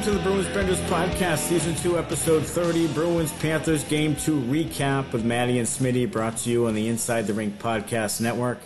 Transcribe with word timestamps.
welcome 0.00 0.16
to 0.16 0.18
the 0.18 0.30
Bruins 0.30 0.48
Benders 0.54 0.80
Podcast, 0.88 1.48
Season 1.48 1.74
2, 1.74 1.98
Episode 1.98 2.42
30, 2.42 2.86
Bruins 2.94 3.32
Panthers 3.32 3.84
Game 3.84 4.16
2 4.16 4.40
recap 4.40 5.12
with 5.12 5.26
Maddie 5.26 5.58
and 5.58 5.68
Smitty, 5.68 6.10
brought 6.10 6.38
to 6.38 6.48
you 6.50 6.66
on 6.66 6.74
the 6.74 6.88
Inside 6.88 7.26
the 7.26 7.34
Rink 7.34 7.58
Podcast 7.58 8.18
Network. 8.18 8.60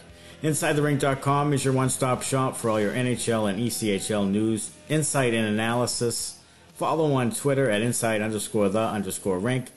InsideTheRink.com 0.44 1.52
is 1.52 1.64
your 1.64 1.74
one 1.74 1.90
stop 1.90 2.22
shop 2.22 2.56
for 2.56 2.70
all 2.70 2.80
your 2.80 2.92
NHL 2.92 3.50
and 3.50 3.58
ECHL 3.58 4.30
news, 4.30 4.70
insight, 4.88 5.34
and 5.34 5.48
analysis. 5.48 6.38
Follow 6.74 7.12
on 7.14 7.32
Twitter 7.32 7.68
at 7.68 7.82
inside 7.82 8.22
underscore 8.22 8.68
the 8.68 8.78
underscore 8.78 9.40
rink. 9.40 9.72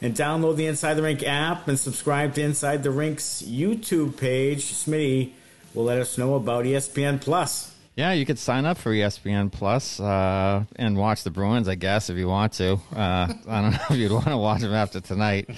And 0.00 0.14
download 0.14 0.54
the 0.54 0.66
Inside 0.66 0.94
the 0.94 1.02
Rink 1.02 1.24
app 1.24 1.66
and 1.66 1.76
subscribe 1.76 2.34
to 2.34 2.42
Inside 2.42 2.84
the 2.84 2.92
Rink's 2.92 3.42
YouTube 3.42 4.16
page. 4.16 4.66
Smitty 4.66 5.32
will 5.74 5.84
let 5.84 5.98
us 5.98 6.16
know 6.16 6.34
about 6.34 6.66
ESPN 6.66 7.20
Plus. 7.20 7.74
Yeah, 7.96 8.12
you 8.12 8.24
could 8.24 8.38
sign 8.38 8.64
up 8.66 8.78
for 8.78 8.92
ESPN 8.92 9.50
Plus 9.52 9.98
uh, 10.00 10.64
and 10.76 10.96
watch 10.96 11.24
the 11.24 11.30
Bruins, 11.30 11.68
I 11.68 11.74
guess, 11.74 12.08
if 12.08 12.16
you 12.16 12.28
want 12.28 12.52
to. 12.54 12.74
Uh, 12.94 13.34
I 13.48 13.60
don't 13.60 13.70
know 13.72 13.78
if 13.90 13.96
you'd 13.96 14.12
want 14.12 14.26
to 14.26 14.36
watch 14.38 14.60
them 14.60 14.72
after 14.72 15.00
tonight, 15.00 15.50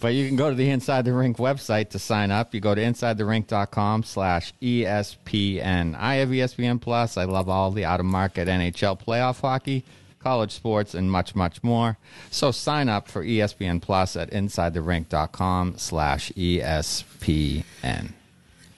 but 0.00 0.14
you 0.14 0.26
can 0.26 0.34
go 0.34 0.48
to 0.48 0.56
the 0.56 0.70
Inside 0.70 1.04
the 1.04 1.12
Rink 1.12 1.36
website 1.36 1.90
to 1.90 1.98
sign 1.98 2.30
up. 2.30 2.54
You 2.54 2.60
go 2.60 2.74
to 2.74 2.80
insidetherink.com 2.80 4.02
slash 4.02 4.54
ESPN. 4.62 5.94
I 5.96 6.14
have 6.16 6.30
ESPN 6.30 6.80
Plus. 6.80 7.16
I 7.16 7.24
love 7.24 7.48
all 7.48 7.70
the 7.70 7.84
out-of-market 7.84 8.48
NHL 8.48 8.98
playoff 9.00 9.40
hockey, 9.40 9.84
college 10.18 10.52
sports, 10.52 10.94
and 10.94 11.12
much, 11.12 11.34
much 11.36 11.62
more. 11.62 11.98
So 12.30 12.50
sign 12.50 12.88
up 12.88 13.08
for 13.08 13.22
ESPN 13.22 13.80
Plus 13.82 14.16
at 14.16 14.30
insidetherink.com 14.30 15.76
slash 15.76 16.32
ESPN. 16.32 18.14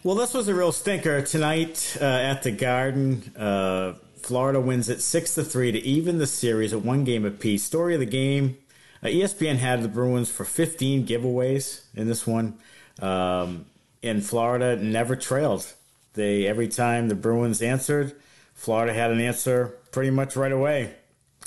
Well, 0.07 0.15
this 0.15 0.35
was 0.35 0.47
a 0.47 0.55
real 0.55 0.71
stinker 0.71 1.21
tonight 1.23 1.97
uh, 2.01 2.05
at 2.05 2.45
the 2.45 2.53
Garden. 2.53 3.35
Uh, 3.37 3.95
Florida 4.19 4.61
wins 4.61 4.89
it 4.89 5.01
six 5.01 5.35
to 5.35 5.43
three 5.43 5.73
to 5.73 5.81
even 5.81 6.19
the 6.19 6.29
series 6.29 6.73
at 6.73 6.83
one 6.83 7.03
game 7.03 7.25
apiece. 7.25 7.65
Story 7.65 7.95
of 7.95 7.99
the 7.99 8.07
game: 8.07 8.57
uh, 9.03 9.09
ESPN 9.09 9.57
had 9.57 9.83
the 9.83 9.89
Bruins 9.89 10.31
for 10.31 10.45
15 10.45 11.09
giveaways 11.09 11.81
in 11.97 12.07
this 12.07 12.25
one, 12.25 12.57
um, 13.03 13.67
and 14.01 14.25
Florida 14.25 14.77
never 14.77 15.17
trailed. 15.17 15.75
They 16.15 16.47
every 16.47 16.69
time 16.69 17.09
the 17.09 17.17
Bruins 17.17 17.61
answered, 17.61 18.15
Florida 18.55 18.93
had 18.93 19.11
an 19.11 19.21
answer 19.21 19.75
pretty 19.91 20.11
much 20.11 20.37
right 20.37 20.53
away, 20.53 20.95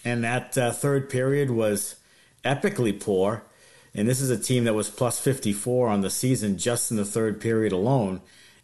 and 0.03 0.21
that 0.25 0.57
uh, 0.57 0.73
third 0.73 1.09
period 1.09 1.49
was 1.49 1.95
epically 2.43 2.99
poor. 2.99 3.41
And 3.95 4.05
this 4.05 4.19
is 4.19 4.29
a 4.29 4.37
team 4.37 4.65
that 4.65 4.75
was 4.75 4.89
plus 4.89 5.17
54 5.17 5.87
on 5.87 6.01
the 6.01 6.09
season 6.09 6.57
just 6.57 6.91
in 6.91 6.97
the 6.97 7.05
third 7.05 7.39
period 7.39 7.71
alone 7.71 8.19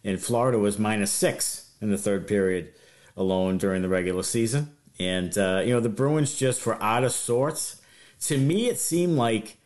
and 0.06 0.22
Florida 0.22 0.58
was 0.58 0.78
minus 0.78 1.10
six 1.10 1.72
in 1.82 1.90
the 1.90 1.98
third 1.98 2.28
period 2.28 2.72
alone 3.16 3.58
during 3.58 3.82
the 3.82 3.88
regular 3.88 4.22
season. 4.22 4.70
And, 5.00 5.36
uh, 5.36 5.62
you 5.64 5.74
know, 5.74 5.80
the 5.80 5.88
Bruins 5.88 6.38
just 6.38 6.64
were 6.64 6.80
out 6.82 7.04
of 7.04 7.12
sorts. 7.12 7.82
To 8.22 8.38
me, 8.38 8.68
it 8.68 8.78
seemed 8.78 9.16
like 9.16 9.58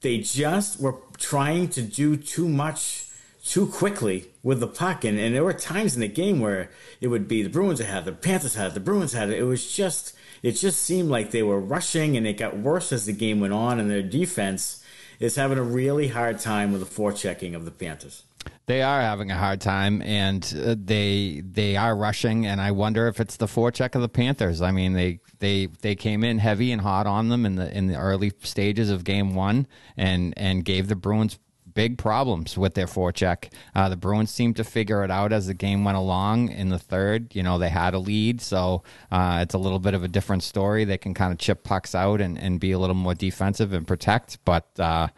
they 0.00 0.18
just 0.18 0.80
were 0.80 0.96
trying 1.16 1.68
to 1.68 1.80
do 1.80 2.16
too 2.16 2.48
much 2.48 3.06
too 3.44 3.66
quickly 3.66 4.26
with 4.42 4.58
the 4.58 4.66
puck. 4.66 5.04
And, 5.04 5.18
and 5.18 5.34
there 5.34 5.44
were 5.44 5.52
times 5.52 5.94
in 5.94 6.00
the 6.00 6.08
game 6.08 6.40
where 6.40 6.70
it 7.00 7.08
would 7.08 7.28
be 7.28 7.42
the 7.42 7.48
Bruins 7.48 7.78
had 7.78 8.02
it, 8.02 8.04
the 8.06 8.12
Panthers 8.12 8.56
had 8.56 8.72
it, 8.72 8.74
the 8.74 8.80
Bruins 8.80 9.12
had 9.12 9.30
it. 9.30 9.38
It 9.38 9.44
was 9.44 9.70
just, 9.72 10.14
it 10.42 10.52
just 10.52 10.82
seemed 10.82 11.08
like 11.08 11.30
they 11.30 11.42
were 11.42 11.60
rushing 11.60 12.16
and 12.16 12.26
it 12.26 12.36
got 12.36 12.58
worse 12.58 12.92
as 12.92 13.06
the 13.06 13.12
game 13.12 13.38
went 13.40 13.52
on. 13.52 13.78
And 13.78 13.88
their 13.88 14.02
defense 14.02 14.82
is 15.20 15.36
having 15.36 15.58
a 15.58 15.62
really 15.62 16.08
hard 16.08 16.40
time 16.40 16.72
with 16.72 16.80
the 16.80 17.02
forechecking 17.02 17.54
of 17.54 17.64
the 17.64 17.70
Panthers. 17.70 18.24
They 18.66 18.82
are 18.82 19.00
having 19.00 19.30
a 19.30 19.36
hard 19.36 19.60
time, 19.60 20.02
and 20.02 20.42
uh, 20.64 20.74
they 20.78 21.42
they 21.44 21.76
are 21.76 21.94
rushing. 21.94 22.46
And 22.46 22.60
I 22.60 22.70
wonder 22.70 23.08
if 23.08 23.20
it's 23.20 23.36
the 23.36 23.46
forecheck 23.46 23.94
of 23.94 24.02
the 24.02 24.08
Panthers. 24.08 24.62
I 24.62 24.70
mean, 24.70 24.92
they 24.92 25.20
they 25.38 25.66
they 25.82 25.94
came 25.94 26.24
in 26.24 26.38
heavy 26.38 26.72
and 26.72 26.80
hot 26.80 27.06
on 27.06 27.28
them 27.28 27.44
in 27.44 27.56
the 27.56 27.76
in 27.76 27.86
the 27.86 27.96
early 27.96 28.32
stages 28.42 28.90
of 28.90 29.04
Game 29.04 29.34
One, 29.34 29.66
and 29.96 30.34
and 30.36 30.64
gave 30.64 30.88
the 30.88 30.96
Bruins 30.96 31.38
big 31.74 31.98
problems 31.98 32.56
with 32.56 32.74
their 32.74 32.86
forecheck. 32.86 33.52
Uh, 33.74 33.88
the 33.88 33.96
Bruins 33.96 34.30
seemed 34.30 34.56
to 34.56 34.64
figure 34.64 35.04
it 35.04 35.10
out 35.10 35.32
as 35.32 35.46
the 35.46 35.54
game 35.54 35.84
went 35.84 35.98
along. 35.98 36.48
In 36.48 36.68
the 36.68 36.78
third, 36.78 37.34
you 37.34 37.42
know, 37.42 37.58
they 37.58 37.68
had 37.68 37.94
a 37.94 37.98
lead, 37.98 38.40
so 38.40 38.82
uh, 39.10 39.40
it's 39.42 39.54
a 39.54 39.58
little 39.58 39.80
bit 39.80 39.94
of 39.94 40.04
a 40.04 40.08
different 40.08 40.42
story. 40.42 40.84
They 40.84 40.98
can 40.98 41.14
kind 41.14 41.32
of 41.32 41.38
chip 41.38 41.64
pucks 41.64 41.94
out 41.94 42.20
and, 42.20 42.38
and 42.38 42.60
be 42.60 42.72
a 42.72 42.78
little 42.78 42.94
more 42.94 43.14
defensive 43.14 43.72
and 43.72 43.86
protect. 43.86 44.38
But 44.44 44.68
uh, 44.78 45.08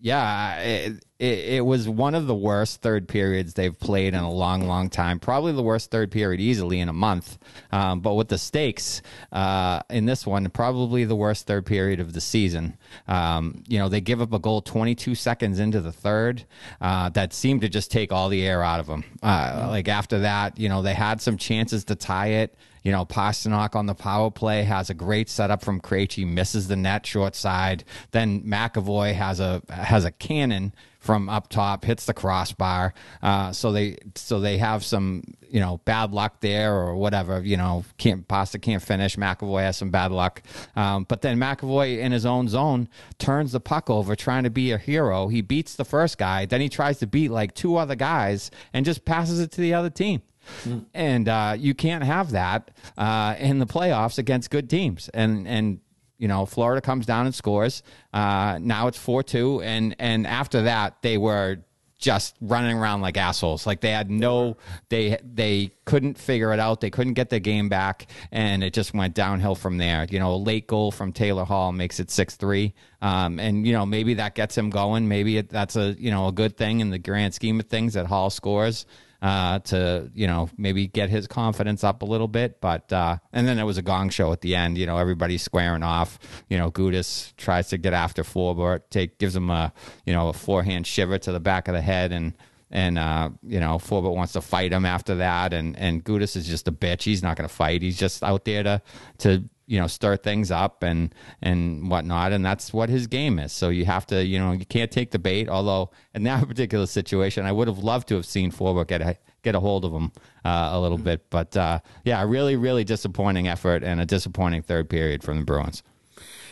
yeah, 0.00 0.60
it, 0.60 1.04
it, 1.18 1.38
it, 1.38 1.64
was 1.64 1.88
one 1.88 2.14
of 2.14 2.26
the 2.26 2.34
worst 2.34 2.82
third 2.82 3.08
periods 3.08 3.54
they've 3.54 3.78
played 3.78 4.14
in 4.14 4.20
a 4.20 4.30
long, 4.30 4.66
long 4.66 4.90
time. 4.90 5.18
Probably 5.18 5.52
the 5.52 5.62
worst 5.62 5.90
third 5.90 6.10
period 6.10 6.40
easily 6.40 6.80
in 6.80 6.88
a 6.88 6.92
month. 6.92 7.38
Um, 7.72 8.00
but 8.00 8.14
with 8.14 8.28
the 8.28 8.38
stakes 8.38 9.02
uh, 9.32 9.80
in 9.90 10.06
this 10.06 10.26
one, 10.26 10.48
probably 10.50 11.04
the 11.04 11.16
worst 11.16 11.46
third 11.46 11.66
period 11.66 12.00
of 12.00 12.12
the 12.12 12.20
season. 12.20 12.76
Um, 13.08 13.64
you 13.66 13.78
know, 13.78 13.88
they 13.88 14.00
give 14.00 14.20
up 14.20 14.32
a 14.32 14.38
goal 14.38 14.60
22 14.60 15.14
seconds 15.14 15.58
into 15.58 15.80
the 15.80 15.92
third 15.92 16.44
uh, 16.80 17.08
that 17.10 17.32
seemed 17.32 17.62
to 17.62 17.68
just 17.68 17.90
take 17.90 18.12
all 18.12 18.28
the 18.28 18.46
air 18.46 18.62
out 18.62 18.80
of 18.80 18.86
them. 18.86 19.04
Uh, 19.22 19.66
like 19.68 19.88
after 19.88 20.20
that, 20.20 20.58
you 20.58 20.68
know, 20.68 20.82
they 20.82 20.94
had 20.94 21.20
some 21.20 21.36
chances 21.36 21.84
to 21.84 21.94
tie 21.94 22.28
it. 22.28 22.54
You 22.86 22.92
know, 22.92 23.04
Pastrnak 23.04 23.74
on 23.74 23.86
the 23.86 23.96
power 23.96 24.30
play 24.30 24.62
has 24.62 24.90
a 24.90 24.94
great 24.94 25.28
setup 25.28 25.64
from 25.64 25.80
Krejci, 25.80 26.24
misses 26.24 26.68
the 26.68 26.76
net 26.76 27.04
short 27.04 27.34
side. 27.34 27.82
Then 28.12 28.42
McAvoy 28.42 29.12
has 29.12 29.40
a 29.40 29.60
has 29.68 30.04
a 30.04 30.12
cannon 30.12 30.72
from 31.00 31.28
up 31.28 31.48
top, 31.48 31.84
hits 31.84 32.06
the 32.06 32.14
crossbar. 32.14 32.94
Uh, 33.20 33.50
so 33.50 33.72
they 33.72 33.96
so 34.14 34.38
they 34.38 34.58
have 34.58 34.84
some 34.84 35.24
you 35.48 35.58
know 35.58 35.78
bad 35.78 36.12
luck 36.12 36.40
there 36.42 36.76
or 36.76 36.94
whatever. 36.94 37.42
You 37.42 37.56
know, 37.56 37.84
can't 37.98 38.28
Pasta 38.28 38.60
can't 38.60 38.80
finish. 38.80 39.16
McAvoy 39.16 39.62
has 39.62 39.76
some 39.76 39.90
bad 39.90 40.12
luck, 40.12 40.40
um, 40.76 41.06
but 41.08 41.22
then 41.22 41.40
McAvoy 41.40 41.98
in 41.98 42.12
his 42.12 42.24
own 42.24 42.46
zone 42.46 42.88
turns 43.18 43.50
the 43.50 43.58
puck 43.58 43.90
over, 43.90 44.14
trying 44.14 44.44
to 44.44 44.50
be 44.50 44.70
a 44.70 44.78
hero. 44.78 45.26
He 45.26 45.40
beats 45.42 45.74
the 45.74 45.84
first 45.84 46.18
guy, 46.18 46.46
then 46.46 46.60
he 46.60 46.68
tries 46.68 47.00
to 47.00 47.08
beat 47.08 47.32
like 47.32 47.52
two 47.52 47.78
other 47.78 47.96
guys 47.96 48.52
and 48.72 48.86
just 48.86 49.04
passes 49.04 49.40
it 49.40 49.50
to 49.50 49.60
the 49.60 49.74
other 49.74 49.90
team. 49.90 50.22
Mm. 50.64 50.84
And 50.94 51.28
uh, 51.28 51.56
you 51.58 51.74
can't 51.74 52.04
have 52.04 52.32
that 52.32 52.70
uh, 52.96 53.34
in 53.38 53.58
the 53.58 53.66
playoffs 53.66 54.18
against 54.18 54.50
good 54.50 54.68
teams. 54.68 55.08
And 55.12 55.46
and 55.46 55.80
you 56.18 56.28
know, 56.28 56.46
Florida 56.46 56.80
comes 56.80 57.04
down 57.06 57.26
and 57.26 57.34
scores. 57.34 57.82
Uh, 58.12 58.58
now 58.60 58.86
it's 58.86 58.98
four 58.98 59.22
two, 59.22 59.60
and 59.62 59.94
and 59.98 60.26
after 60.26 60.62
that 60.62 61.02
they 61.02 61.18
were 61.18 61.58
just 61.98 62.36
running 62.40 62.76
around 62.76 63.00
like 63.00 63.16
assholes. 63.16 63.66
Like 63.66 63.80
they 63.80 63.90
had 63.90 64.10
no, 64.10 64.56
they 64.88 65.18
they 65.22 65.72
couldn't 65.84 66.18
figure 66.18 66.52
it 66.52 66.60
out. 66.60 66.80
They 66.80 66.90
couldn't 66.90 67.14
get 67.14 67.30
the 67.30 67.40
game 67.40 67.68
back, 67.68 68.06
and 68.30 68.62
it 68.62 68.72
just 68.72 68.94
went 68.94 69.14
downhill 69.14 69.54
from 69.54 69.78
there. 69.78 70.06
You 70.10 70.18
know, 70.18 70.34
a 70.34 70.36
late 70.36 70.66
goal 70.66 70.90
from 70.90 71.12
Taylor 71.12 71.44
Hall 71.44 71.72
makes 71.72 72.00
it 72.00 72.10
six 72.10 72.36
three, 72.36 72.74
um, 73.00 73.38
and 73.38 73.66
you 73.66 73.72
know 73.72 73.86
maybe 73.86 74.14
that 74.14 74.34
gets 74.34 74.56
him 74.56 74.70
going. 74.70 75.08
Maybe 75.08 75.38
it, 75.38 75.48
that's 75.48 75.76
a 75.76 75.96
you 75.98 76.10
know 76.10 76.28
a 76.28 76.32
good 76.32 76.56
thing 76.56 76.80
in 76.80 76.90
the 76.90 76.98
grand 76.98 77.34
scheme 77.34 77.60
of 77.60 77.66
things 77.66 77.94
that 77.94 78.06
Hall 78.06 78.30
scores 78.30 78.86
uh, 79.22 79.58
to 79.60 80.10
you 80.14 80.26
know 80.26 80.48
maybe 80.56 80.86
get 80.86 81.10
his 81.10 81.26
confidence 81.26 81.84
up 81.84 82.02
a 82.02 82.04
little 82.04 82.28
bit. 82.28 82.60
But 82.60 82.92
uh, 82.92 83.18
and 83.32 83.46
then 83.46 83.58
it 83.58 83.64
was 83.64 83.78
a 83.78 83.82
gong 83.82 84.10
show 84.10 84.32
at 84.32 84.40
the 84.40 84.56
end. 84.56 84.78
You 84.78 84.86
know 84.86 84.98
everybody's 84.98 85.42
squaring 85.42 85.82
off. 85.82 86.18
You 86.48 86.58
know 86.58 86.70
Gudas 86.70 87.34
tries 87.36 87.68
to 87.68 87.78
get 87.78 87.92
after 87.92 88.22
Forbort, 88.22 88.82
take 88.90 89.18
gives 89.18 89.34
him 89.36 89.50
a 89.50 89.72
you 90.04 90.12
know 90.12 90.28
a 90.28 90.32
forehand 90.32 90.86
shiver 90.86 91.18
to 91.18 91.32
the 91.32 91.40
back 91.40 91.68
of 91.68 91.74
the 91.74 91.82
head 91.82 92.12
and. 92.12 92.34
And 92.76 92.98
uh, 92.98 93.30
you 93.42 93.58
know, 93.58 93.78
Forbort 93.78 94.14
wants 94.14 94.34
to 94.34 94.42
fight 94.42 94.70
him 94.70 94.84
after 94.84 95.14
that, 95.14 95.54
and 95.54 95.78
and 95.78 96.04
Gudas 96.04 96.36
is 96.36 96.46
just 96.46 96.68
a 96.68 96.72
bitch. 96.72 97.04
He's 97.04 97.22
not 97.22 97.38
going 97.38 97.48
to 97.48 97.54
fight. 97.54 97.80
He's 97.80 97.98
just 97.98 98.22
out 98.22 98.44
there 98.44 98.62
to 98.64 98.82
to 99.20 99.48
you 99.66 99.80
know 99.80 99.86
stir 99.86 100.18
things 100.18 100.50
up 100.50 100.82
and 100.82 101.14
and 101.40 101.90
whatnot. 101.90 102.32
And 102.32 102.44
that's 102.44 102.74
what 102.74 102.90
his 102.90 103.06
game 103.06 103.38
is. 103.38 103.54
So 103.54 103.70
you 103.70 103.86
have 103.86 104.04
to 104.08 104.22
you 104.22 104.38
know 104.38 104.52
you 104.52 104.66
can't 104.66 104.90
take 104.90 105.10
the 105.10 105.18
bait. 105.18 105.48
Although 105.48 105.90
in 106.12 106.24
that 106.24 106.46
particular 106.48 106.84
situation 106.84 107.46
i 107.46 107.52
would 107.52 107.66
have 107.66 107.78
loved 107.78 108.08
to 108.08 108.16
have 108.16 108.26
seen 108.26 108.52
Forbort 108.52 108.88
get 108.88 109.00
a 109.00 109.16
get 109.42 109.54
a 109.54 109.60
hold 109.60 109.86
of 109.86 109.92
him 109.92 110.12
uh, 110.44 110.68
a 110.72 110.78
little 110.78 110.98
bit. 110.98 111.30
But 111.30 111.56
uh, 111.56 111.80
yeah 112.04 112.22
really 112.24 112.56
really 112.56 112.84
disappointing 112.84 113.48
effort 113.48 113.84
and 113.84 114.02
a 114.02 114.04
disappointing 114.04 114.60
third 114.60 114.90
period 114.90 115.24
from 115.24 115.38
the 115.38 115.44
bruins. 115.46 115.82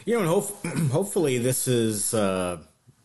You 0.06 0.14
know 0.14 0.20
and 0.20 0.28
hope, 0.28 0.66
hopefully 0.90 1.37
this 1.37 1.69
is 1.69 2.14
uh 2.14 2.62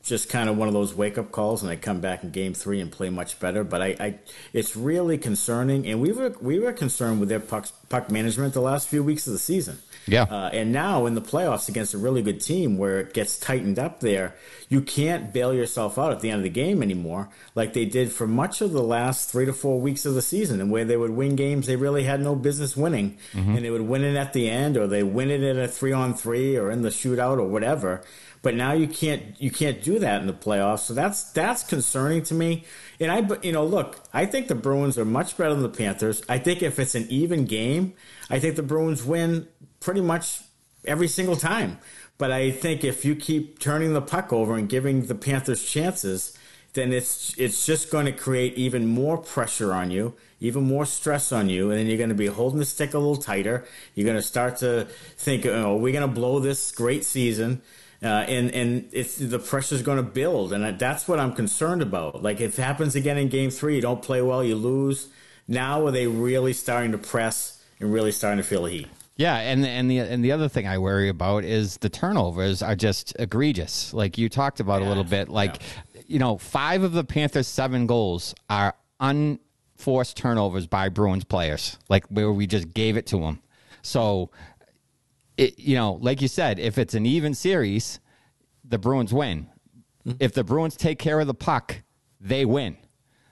just 0.10 0.28
kind 0.28 0.50
of 0.50 0.58
one 0.58 0.68
of 0.68 0.74
those 0.74 0.94
wake 0.94 1.18
up 1.18 1.32
calls, 1.32 1.62
and 1.62 1.72
they 1.72 1.78
come 1.78 2.02
back 2.02 2.24
in 2.24 2.32
Game 2.32 2.54
Three 2.54 2.82
and 2.82 2.92
play 2.92 3.10
much 3.10 3.40
better. 3.40 3.64
But 3.64 3.82
I, 3.82 3.96
I 4.00 4.16
it's 4.52 4.76
really 4.76 5.18
concerning, 5.18 5.88
and 5.88 6.02
we 6.02 6.12
were 6.12 6.36
we 6.42 6.60
were 6.60 6.74
concerned 6.74 7.20
with 7.20 7.30
their 7.30 7.40
puck 7.40 7.68
puck 7.90 8.12
management 8.12 8.54
the 8.54 8.62
last 8.62 8.88
few 8.88 9.04
weeks 9.04 9.28
of 9.28 9.34
the 9.34 9.40
season. 9.40 9.80
Yeah, 10.08 10.24
uh, 10.24 10.50
and 10.54 10.72
now 10.72 11.06
in 11.06 11.16
the 11.16 11.22
playoffs 11.22 11.70
against 11.70 11.94
a 11.94 11.98
really 11.98 12.22
good 12.22 12.42
team 12.42 12.78
where 12.78 13.00
it 13.00 13.14
gets 13.14 13.38
tightened 13.38 13.78
up 13.78 14.00
there, 14.00 14.36
you 14.70 14.82
can't 14.82 15.34
bail 15.34 15.54
yourself 15.54 16.00
out 16.00 16.12
at 16.12 16.22
the 16.22 16.30
end 16.30 16.38
of 16.40 16.44
the 16.44 16.50
game 16.50 16.82
anymore, 16.82 17.30
like 17.54 17.74
they 17.74 17.86
did 17.86 18.12
for 18.12 18.26
much 18.26 18.62
of 18.62 18.72
the 18.72 18.84
last 18.84 19.30
three 19.30 19.46
to 19.46 19.54
four 19.54 19.80
weeks 19.80 20.06
of 20.06 20.14
the 20.14 20.22
season, 20.22 20.62
and 20.62 20.72
where 20.72 20.86
they 20.86 20.98
would 20.98 21.12
win 21.12 21.36
games 21.36 21.68
they 21.68 21.76
really 21.76 22.04
had 22.04 22.22
no 22.22 22.36
business 22.36 22.78
winning, 22.78 23.18
mm-hmm. 23.34 23.56
and 23.56 23.66
they 23.66 23.70
would 23.70 23.82
win 23.82 24.04
it 24.04 24.16
at 24.16 24.34
the 24.34 24.50
end, 24.50 24.78
or 24.78 24.88
they 24.88 25.04
win 25.04 25.30
it 25.30 25.44
in 25.44 25.60
a 25.60 25.68
three 25.68 25.92
on 25.92 26.14
three, 26.14 26.56
or 26.56 26.72
in 26.72 26.82
the 26.82 26.90
shootout, 26.90 27.38
or 27.38 27.48
whatever. 27.48 28.02
But 28.42 28.56
now 28.56 28.72
you 28.72 28.88
can't 28.88 29.22
you 29.40 29.52
can't 29.52 29.84
do 29.84 30.00
that 30.00 30.22
in 30.22 30.28
the 30.28 30.34
playoffs. 30.34 30.80
So 30.80 30.94
that's 30.94 31.24
that's 31.32 31.64
concerning 31.64 32.24
to 32.24 32.34
me. 32.34 32.64
And 33.00 33.12
I 33.12 33.28
you 33.44 33.52
know 33.52 33.66
look, 33.66 34.00
I 34.14 34.26
think 34.26 34.48
the 34.48 34.56
Bruins 34.56 34.98
are 34.98 35.06
much 35.06 35.36
better 35.36 35.54
than 35.54 35.64
the 35.64 35.70
Panthers. 35.70 36.22
I 36.30 36.38
think 36.38 36.64
if 36.64 36.80
it's 36.80 36.96
an 36.96 37.06
even 37.10 37.46
game, 37.46 37.79
I 38.30 38.40
think 38.40 38.56
the 38.56 38.64
Bruins 38.64 39.04
win 39.04 39.48
pretty 39.80 40.02
much 40.02 40.42
every 40.86 41.08
single 41.08 41.36
time. 41.36 41.80
But 42.18 42.32
I 42.32 42.52
think 42.52 42.84
if 42.84 43.06
you 43.06 43.16
keep 43.16 43.60
turning 43.60 43.94
the 43.94 44.02
puck 44.02 44.34
over 44.34 44.56
and 44.58 44.68
giving 44.68 45.06
the 45.06 45.16
Panthers 45.16 45.64
chances, 45.64 46.38
then 46.74 46.94
it's 46.94 47.34
it's 47.38 47.66
just 47.66 47.90
going 47.90 48.06
to 48.06 48.12
create 48.12 48.54
even 48.56 48.86
more 48.86 49.18
pressure 49.18 49.74
on 49.74 49.90
you, 49.90 50.14
even 50.40 50.64
more 50.64 50.86
stress 50.86 51.32
on 51.32 51.50
you, 51.50 51.72
and 51.72 51.80
then 51.80 51.88
you're 51.88 51.98
going 51.98 52.10
to 52.10 52.16
be 52.16 52.28
holding 52.28 52.60
the 52.60 52.66
stick 52.66 52.94
a 52.94 53.00
little 53.00 53.18
tighter. 53.18 53.66
You're 53.96 54.06
going 54.06 54.18
to 54.18 54.22
start 54.22 54.58
to 54.58 54.88
think, 55.18 55.46
"Oh, 55.46 55.78
we're 55.78 55.94
going 55.94 56.08
to 56.08 56.14
blow 56.14 56.40
this 56.40 56.72
great 56.72 57.06
season." 57.06 57.62
Uh, 58.04 58.08
and 58.28 58.52
and 58.52 58.90
it's 58.92 59.18
the 59.18 59.40
pressure's 59.40 59.82
going 59.82 59.98
to 59.98 60.04
build, 60.04 60.54
and 60.54 60.80
that's 60.80 61.08
what 61.08 61.20
I'm 61.20 61.34
concerned 61.34 61.82
about. 61.82 62.22
Like 62.22 62.40
if 62.40 62.60
it 62.60 62.62
happens 62.62 62.96
again 62.96 63.18
in 63.18 63.30
Game 63.30 63.50
Three, 63.50 63.76
you 63.76 63.82
don't 63.82 64.02
play 64.02 64.22
well, 64.22 64.44
you 64.44 64.56
lose. 64.56 65.08
Now 65.48 65.88
are 65.88 65.92
they 65.92 66.06
really 66.06 66.54
starting 66.54 66.92
to 66.92 66.98
press 66.98 67.59
and 67.80 67.92
really 67.92 68.12
starting 68.12 68.42
to 68.42 68.48
feel 68.48 68.64
the 68.64 68.72
heat? 68.72 68.88
Yeah, 69.20 69.36
and 69.36 69.66
and 69.66 69.92
the 69.92 70.00
and 70.00 70.24
the 70.24 70.32
other 70.32 70.48
thing 70.48 70.66
I 70.66 70.78
worry 70.78 71.10
about 71.10 71.44
is 71.44 71.76
the 71.78 71.90
turnovers 71.90 72.62
are 72.62 72.76
just 72.76 73.14
egregious. 73.20 73.94
Like 73.94 74.18
you 74.18 74.30
talked 74.30 74.62
about 74.62 74.82
yeah, 74.82 74.88
a 74.88 74.90
little 74.90 75.04
bit. 75.04 75.28
Like 75.28 75.60
yeah. 75.94 76.02
you 76.08 76.20
know, 76.20 76.38
five 76.38 76.84
of 76.84 76.94
the 76.94 77.04
Panthers' 77.04 77.48
seven 77.48 77.86
goals 77.86 78.34
are 78.50 78.76
unforced 79.02 80.16
turnovers 80.16 80.68
by 80.68 80.88
Bruins 80.88 81.26
players. 81.26 81.78
Like 81.90 82.06
where 82.08 82.32
we 82.32 82.48
just 82.48 82.74
gave 82.74 82.96
it 82.96 83.08
to 83.08 83.20
them. 83.20 83.42
So, 83.82 84.32
it 85.36 85.60
you 85.60 85.76
know, 85.76 86.00
like 86.02 86.22
you 86.22 86.30
said, 86.30 86.58
if 86.58 86.78
it's 86.78 86.94
an 86.94 87.06
even 87.06 87.34
series, 87.34 88.00
the 88.64 88.78
Bruins 88.78 89.14
win. 89.14 89.50
Mm-hmm. 90.08 90.18
If 90.22 90.32
the 90.32 90.46
Bruins 90.46 90.78
take 90.78 90.98
care 90.98 91.20
of 91.20 91.28
the 91.28 91.34
puck, 91.34 91.82
they 92.22 92.46
win. 92.46 92.78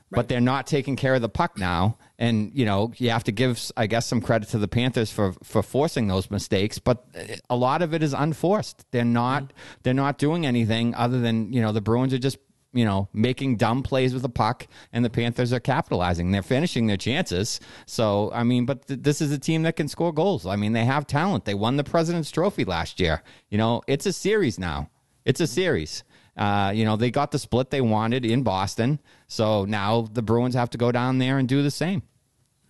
Right. 0.10 0.18
But 0.18 0.28
they're 0.28 0.42
not 0.42 0.68
taking 0.68 0.98
care 0.98 1.16
of 1.16 1.22
the 1.22 1.30
puck 1.30 1.58
now, 1.58 1.98
and 2.20 2.52
you 2.54 2.66
know 2.66 2.92
you 2.98 3.10
have 3.10 3.24
to 3.26 3.32
give, 3.32 3.72
I 3.78 3.88
guess, 3.88 4.06
some 4.06 4.22
credit 4.22 4.50
to 4.50 4.58
the 4.58 4.68
Panthers 4.68 5.12
for 5.12 5.34
for 5.44 5.62
forcing 5.62 6.08
those 6.08 6.32
mistakes. 6.32 6.80
But 6.80 7.06
a 7.50 7.56
lot 7.56 7.82
of 7.82 7.94
it 7.94 8.04
is 8.04 8.14
unforced. 8.14 8.86
They're 8.92 9.06
not 9.06 9.44
mm-hmm. 9.44 9.80
they're 9.84 9.94
not 9.94 10.18
doing 10.18 10.46
anything 10.46 10.96
other 10.96 11.20
than 11.20 11.54
you 11.54 11.62
know 11.62 11.72
the 11.72 11.82
Bruins 11.82 12.14
are 12.14 12.20
just 12.20 12.38
you 12.74 12.86
know 12.86 13.08
making 13.14 13.58
dumb 13.58 13.84
plays 13.84 14.14
with 14.14 14.24
the 14.24 14.30
puck, 14.30 14.68
and 14.92 15.06
the 15.06 15.10
Panthers 15.10 15.54
are 15.54 15.60
capitalizing. 15.60 16.32
They're 16.32 16.42
finishing 16.42 16.88
their 16.88 16.98
chances. 16.98 17.60
So 17.86 18.32
I 18.34 18.44
mean, 18.44 18.66
but 18.66 18.88
th- 18.88 19.02
this 19.02 19.22
is 19.22 19.32
a 19.32 19.40
team 19.40 19.64
that 19.64 19.76
can 19.76 19.88
score 19.88 20.12
goals. 20.12 20.46
I 20.46 20.56
mean, 20.56 20.74
they 20.74 20.86
have 20.86 21.06
talent. 21.08 21.46
They 21.46 21.54
won 21.54 21.78
the 21.78 21.84
President's 21.84 22.32
Trophy 22.32 22.66
last 22.66 23.00
year. 23.00 23.22
You 23.50 23.58
know, 23.58 23.82
it's 23.88 24.06
a 24.06 24.14
series 24.14 24.58
now. 24.58 24.90
It's 25.26 25.42
a 25.42 25.48
series. 25.48 26.04
Uh, 26.38 26.72
you 26.74 26.86
know, 26.86 26.96
they 26.96 27.12
got 27.12 27.32
the 27.32 27.40
split 27.40 27.72
they 27.72 27.82
wanted 27.82 28.26
in 28.26 28.44
Boston. 28.44 29.00
So 29.28 29.66
now 29.66 30.08
the 30.12 30.22
Bruins 30.22 30.56
have 30.56 30.70
to 30.72 30.78
go 30.78 30.92
down 30.92 31.18
there 31.18 31.38
and 31.38 31.48
do 31.48 31.64
the 31.64 31.72
same. 31.72 32.04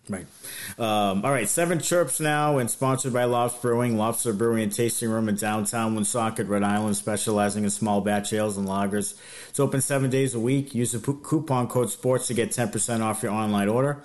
Right. 0.10 0.25
Um, 0.78 1.25
all 1.25 1.31
right. 1.31 1.50
Seven 1.50 1.80
Chirps 1.80 2.22
now 2.22 2.60
and 2.60 2.72
sponsored 2.72 3.12
by 3.12 3.25
Lops 3.25 3.58
Brewing, 3.58 3.98
Lobster 3.98 4.31
Brewing 4.31 4.64
and 4.64 4.74
Tasting 4.74 5.10
Room 5.10 5.28
in 5.28 5.36
downtown 5.36 5.96
Woonsocket, 5.96 6.48
Rhode 6.48 6.64
Island, 6.64 6.96
specializing 6.96 7.66
in 7.66 7.69
small 7.69 8.00
batch 8.00 8.31
ales 8.31 8.58
and 8.58 8.68
lagers. 8.68 9.19
It's 9.50 9.60
open 9.60 9.81
seven 9.81 10.10
days 10.10 10.34
a 10.34 10.40
week. 10.40 10.74
Use 10.74 10.94
the 10.94 11.00
coupon 11.00 11.68
code 11.68 11.90
SPORTS 11.90 12.28
to 12.28 12.34
get 12.34 12.52
10% 12.52 13.02
off 13.02 13.22
your 13.22 13.34
online 13.34 13.68
order. 13.68 14.02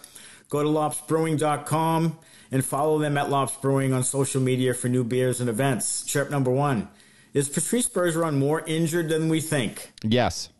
Go 0.49 0.63
to 0.63 0.69
lopsbrewing.com 0.69 2.19
and 2.51 2.65
follow 2.65 2.99
them 2.99 3.17
at 3.17 3.31
Lops 3.31 3.57
Brewing 3.57 3.93
on 3.93 4.03
social 4.03 4.41
media 4.41 4.75
for 4.75 4.89
new 4.89 5.05
beers 5.05 5.41
and 5.41 5.49
events. 5.49 6.05
Chirp 6.05 6.31
number 6.31 6.51
one. 6.51 6.89
Is 7.33 7.49
Patrice 7.49 7.89
Bergeron 7.89 8.37
more 8.37 8.61
injured 8.67 9.09
than 9.09 9.29
we 9.29 9.41
think? 9.41 9.93
Yes. 10.03 10.51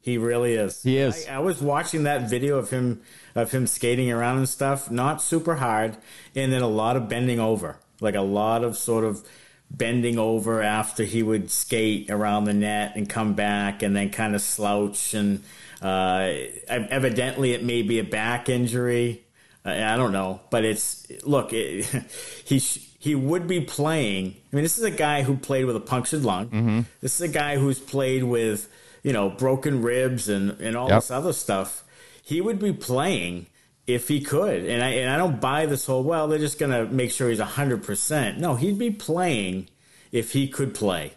He 0.00 0.18
really 0.18 0.54
is. 0.54 0.82
He 0.82 0.98
is. 0.98 1.26
I, 1.28 1.36
I, 1.36 1.38
was 1.40 1.60
watching 1.60 2.04
that 2.04 2.30
video 2.30 2.58
of 2.58 2.70
him 2.70 3.02
of 3.34 3.50
him 3.50 3.66
skating 3.66 4.10
around 4.10 4.38
and 4.38 4.48
stuff, 4.48 4.88
not 4.88 5.20
super 5.20 5.56
hard, 5.56 5.96
and 6.34 6.52
then 6.52 6.62
a 6.62 6.68
lot 6.68 6.96
of 6.96 7.08
bending 7.08 7.40
over, 7.40 7.78
like 8.00 8.14
a 8.14 8.20
lot 8.20 8.62
of 8.62 8.76
sort 8.76 9.04
of 9.04 9.26
bending 9.68 10.16
over 10.16 10.62
after 10.62 11.02
he 11.02 11.24
would 11.24 11.50
skate 11.50 12.08
around 12.08 12.44
the 12.44 12.54
net 12.54 12.92
and 12.94 13.08
come 13.08 13.34
back 13.34 13.82
and 13.82 13.96
then 13.96 14.10
kind 14.10 14.36
of 14.36 14.40
slouch 14.40 15.12
and 15.12 15.42
uh, 15.82 16.32
evidently 16.68 17.52
it 17.52 17.64
may 17.64 17.82
be 17.82 17.98
a 17.98 18.04
back 18.04 18.48
injury. 18.48 19.24
I 19.64 19.96
don't 19.96 20.12
know, 20.12 20.40
but 20.50 20.64
it's 20.64 21.10
look. 21.24 21.52
It, 21.52 21.84
he 22.44 22.60
he 23.06 23.14
would 23.14 23.46
be 23.46 23.60
playing. 23.60 24.34
I 24.52 24.56
mean, 24.56 24.64
this 24.64 24.78
is 24.78 24.82
a 24.82 24.90
guy 24.90 25.22
who 25.22 25.36
played 25.36 25.64
with 25.64 25.76
a 25.76 25.80
punctured 25.80 26.24
lung. 26.24 26.48
Mm-hmm. 26.48 26.80
This 27.00 27.14
is 27.14 27.20
a 27.20 27.32
guy 27.32 27.56
who's 27.56 27.78
played 27.78 28.24
with 28.24 28.68
you 29.04 29.12
know 29.12 29.30
broken 29.30 29.80
ribs 29.80 30.28
and 30.28 30.60
and 30.60 30.76
all 30.76 30.88
yep. 30.88 30.96
this 30.98 31.12
other 31.12 31.32
stuff. 31.32 31.84
He 32.24 32.40
would 32.40 32.58
be 32.58 32.72
playing 32.72 33.46
if 33.86 34.08
he 34.08 34.20
could, 34.20 34.64
and 34.64 34.82
I 34.82 34.88
and 34.88 35.08
I 35.08 35.18
don't 35.18 35.40
buy 35.40 35.66
this 35.66 35.86
whole. 35.86 36.02
Well, 36.02 36.26
they're 36.26 36.40
just 36.40 36.58
gonna 36.58 36.86
make 36.86 37.12
sure 37.12 37.30
he's 37.30 37.38
hundred 37.38 37.84
percent. 37.84 38.40
No, 38.40 38.56
he'd 38.56 38.76
be 38.76 38.90
playing 38.90 39.68
if 40.10 40.32
he 40.32 40.48
could 40.48 40.74
play. 40.74 41.12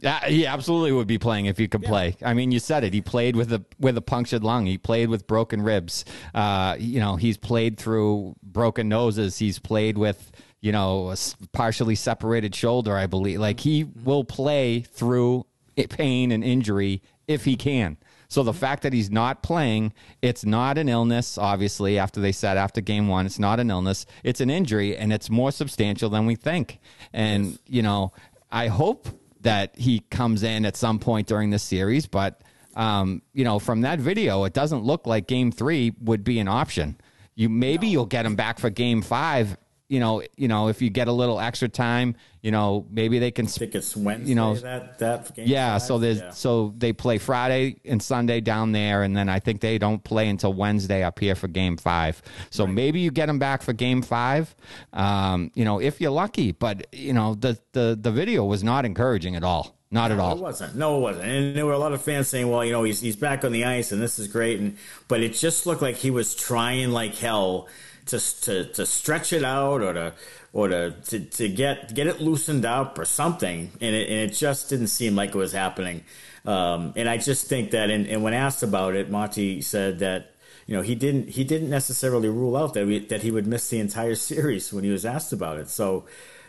Yeah, 0.00 0.24
he 0.26 0.46
absolutely 0.46 0.92
would 0.92 1.08
be 1.08 1.18
playing 1.18 1.46
if 1.46 1.58
he 1.58 1.68
could 1.68 1.82
yeah. 1.82 1.88
play. 1.88 2.16
I 2.24 2.32
mean, 2.32 2.52
you 2.52 2.60
said 2.60 2.84
it. 2.84 2.94
He 2.94 3.02
played 3.02 3.36
with 3.36 3.52
a 3.52 3.62
with 3.78 3.98
a 3.98 4.00
punctured 4.00 4.44
lung. 4.44 4.64
He 4.64 4.78
played 4.78 5.10
with 5.10 5.26
broken 5.26 5.60
ribs. 5.60 6.06
Uh, 6.34 6.76
you 6.78 7.00
know, 7.00 7.16
he's 7.16 7.36
played 7.36 7.76
through 7.76 8.34
broken 8.42 8.88
noses. 8.88 9.36
He's 9.36 9.58
played 9.58 9.98
with 9.98 10.30
you 10.60 10.72
know 10.72 11.10
a 11.10 11.16
partially 11.52 11.94
separated 11.94 12.54
shoulder. 12.54 12.96
I 12.96 13.06
believe. 13.06 13.40
Like 13.40 13.60
he 13.60 13.84
will 13.84 14.24
play 14.24 14.80
through 14.80 15.46
pain 15.90 16.32
and 16.32 16.42
injury 16.42 17.02
if 17.26 17.44
he 17.44 17.56
can. 17.56 17.96
So 18.30 18.42
the 18.42 18.52
fact 18.52 18.82
that 18.82 18.92
he's 18.92 19.10
not 19.10 19.42
playing, 19.42 19.94
it's 20.20 20.44
not 20.44 20.76
an 20.76 20.88
illness, 20.88 21.38
obviously, 21.38 21.98
after 21.98 22.20
they 22.20 22.32
said 22.32 22.58
after 22.58 22.82
game 22.82 23.08
one, 23.08 23.24
it's 23.24 23.38
not 23.38 23.58
an 23.58 23.70
illness. 23.70 24.04
It's 24.22 24.42
an 24.42 24.50
injury 24.50 24.94
and 24.96 25.14
it's 25.14 25.30
more 25.30 25.50
substantial 25.50 26.10
than 26.10 26.26
we 26.26 26.34
think. 26.34 26.78
And, 27.14 27.46
yes. 27.46 27.58
you 27.66 27.82
know, 27.82 28.12
I 28.50 28.66
hope 28.66 29.08
that 29.40 29.78
he 29.78 30.00
comes 30.10 30.42
in 30.42 30.66
at 30.66 30.76
some 30.76 30.98
point 30.98 31.26
during 31.26 31.48
this 31.48 31.62
series. 31.62 32.06
But 32.06 32.42
um, 32.76 33.22
you 33.32 33.44
know, 33.44 33.58
from 33.58 33.80
that 33.82 33.98
video, 33.98 34.44
it 34.44 34.52
doesn't 34.52 34.84
look 34.84 35.06
like 35.06 35.26
Game 35.26 35.50
Three 35.50 35.94
would 36.00 36.22
be 36.22 36.38
an 36.38 36.48
option. 36.48 36.96
You 37.34 37.48
maybe 37.48 37.86
no. 37.86 37.92
you'll 37.92 38.06
get 38.06 38.24
him 38.24 38.36
back 38.36 38.58
for 38.58 38.70
Game 38.70 39.02
Five. 39.02 39.56
You 39.88 40.00
know, 40.00 40.22
you 40.36 40.48
know, 40.48 40.68
if 40.68 40.82
you 40.82 40.90
get 40.90 41.08
a 41.08 41.12
little 41.12 41.40
extra 41.40 41.68
time, 41.68 42.16
you 42.42 42.50
know, 42.50 42.86
maybe 42.90 43.18
they 43.18 43.30
can. 43.30 43.46
I 43.46 43.48
think 43.48 43.74
it's 43.74 43.96
Wednesday. 43.96 44.28
You 44.28 44.34
know, 44.34 44.54
that 44.56 44.98
that 44.98 45.34
game. 45.34 45.46
Yeah, 45.48 45.72
five? 45.72 45.82
so 45.82 45.98
there's 45.98 46.18
yeah. 46.18 46.30
so 46.30 46.74
they 46.76 46.92
play 46.92 47.18
Friday 47.18 47.76
and 47.84 48.02
Sunday 48.02 48.40
down 48.40 48.72
there, 48.72 49.02
and 49.02 49.16
then 49.16 49.28
I 49.28 49.40
think 49.40 49.60
they 49.60 49.78
don't 49.78 50.02
play 50.04 50.28
until 50.28 50.52
Wednesday 50.52 51.02
up 51.02 51.18
here 51.18 51.34
for 51.34 51.48
Game 51.48 51.76
Five. 51.76 52.22
So 52.50 52.64
right. 52.64 52.72
maybe 52.72 53.00
you 53.00 53.10
get 53.10 53.26
them 53.26 53.38
back 53.38 53.62
for 53.62 53.72
Game 53.72 54.02
Five. 54.02 54.54
Um, 54.92 55.50
you 55.54 55.64
know, 55.64 55.80
if 55.80 56.00
you're 56.00 56.10
lucky, 56.10 56.52
but 56.52 56.86
you 56.92 57.12
know, 57.12 57.34
the 57.34 57.58
the 57.72 57.98
the 58.00 58.12
video 58.12 58.44
was 58.44 58.62
not 58.62 58.84
encouraging 58.84 59.36
at 59.36 59.42
all. 59.42 59.74
Not 59.90 60.08
no, 60.08 60.14
at 60.14 60.20
all. 60.20 60.36
It 60.36 60.42
wasn't. 60.42 60.76
No, 60.76 60.98
it 60.98 61.00
wasn't. 61.00 61.26
And 61.26 61.56
there 61.56 61.64
were 61.64 61.72
a 61.72 61.78
lot 61.78 61.92
of 61.92 62.02
fans 62.02 62.28
saying, 62.28 62.48
"Well, 62.48 62.64
you 62.64 62.72
know, 62.72 62.82
he's 62.84 63.00
he's 63.00 63.16
back 63.16 63.42
on 63.44 63.52
the 63.52 63.64
ice, 63.64 63.90
and 63.90 64.02
this 64.02 64.18
is 64.18 64.28
great." 64.28 64.60
And 64.60 64.76
but 65.08 65.22
it 65.22 65.32
just 65.32 65.66
looked 65.66 65.80
like 65.80 65.96
he 65.96 66.10
was 66.10 66.34
trying 66.34 66.90
like 66.90 67.14
hell 67.14 67.68
to 68.08 68.40
to 68.42 68.64
to 68.72 68.86
stretch 68.86 69.32
it 69.32 69.44
out 69.44 69.80
or 69.80 69.92
to 69.92 70.14
or 70.52 70.68
to, 70.68 70.90
to, 70.90 71.20
to 71.20 71.48
get 71.48 71.94
get 71.94 72.06
it 72.06 72.20
loosened 72.20 72.64
up 72.64 72.98
or 72.98 73.04
something, 73.04 73.70
and 73.80 73.94
it, 73.94 74.08
and 74.08 74.30
it 74.30 74.34
just 74.34 74.68
didn't 74.68 74.88
seem 74.88 75.14
like 75.14 75.30
it 75.30 75.38
was 75.38 75.52
happening. 75.52 76.04
Um, 76.44 76.92
and 76.96 77.08
I 77.08 77.18
just 77.18 77.46
think 77.46 77.72
that, 77.72 77.90
and, 77.90 78.06
and 78.06 78.22
when 78.22 78.32
asked 78.32 78.62
about 78.62 78.94
it, 78.94 79.10
Monty 79.10 79.60
said 79.60 79.98
that 79.98 80.34
you 80.66 80.74
know 80.74 80.82
he 80.82 80.94
didn't 80.94 81.30
he 81.30 81.44
didn't 81.44 81.70
necessarily 81.70 82.28
rule 82.28 82.56
out 82.56 82.74
that 82.74 82.86
we, 82.86 83.00
that 83.06 83.22
he 83.22 83.30
would 83.30 83.46
miss 83.46 83.68
the 83.68 83.78
entire 83.78 84.14
series 84.30 84.72
when 84.72 84.84
he 84.84 84.90
was 84.90 85.04
asked 85.04 85.32
about 85.32 85.58
it. 85.58 85.68
So 85.68 86.06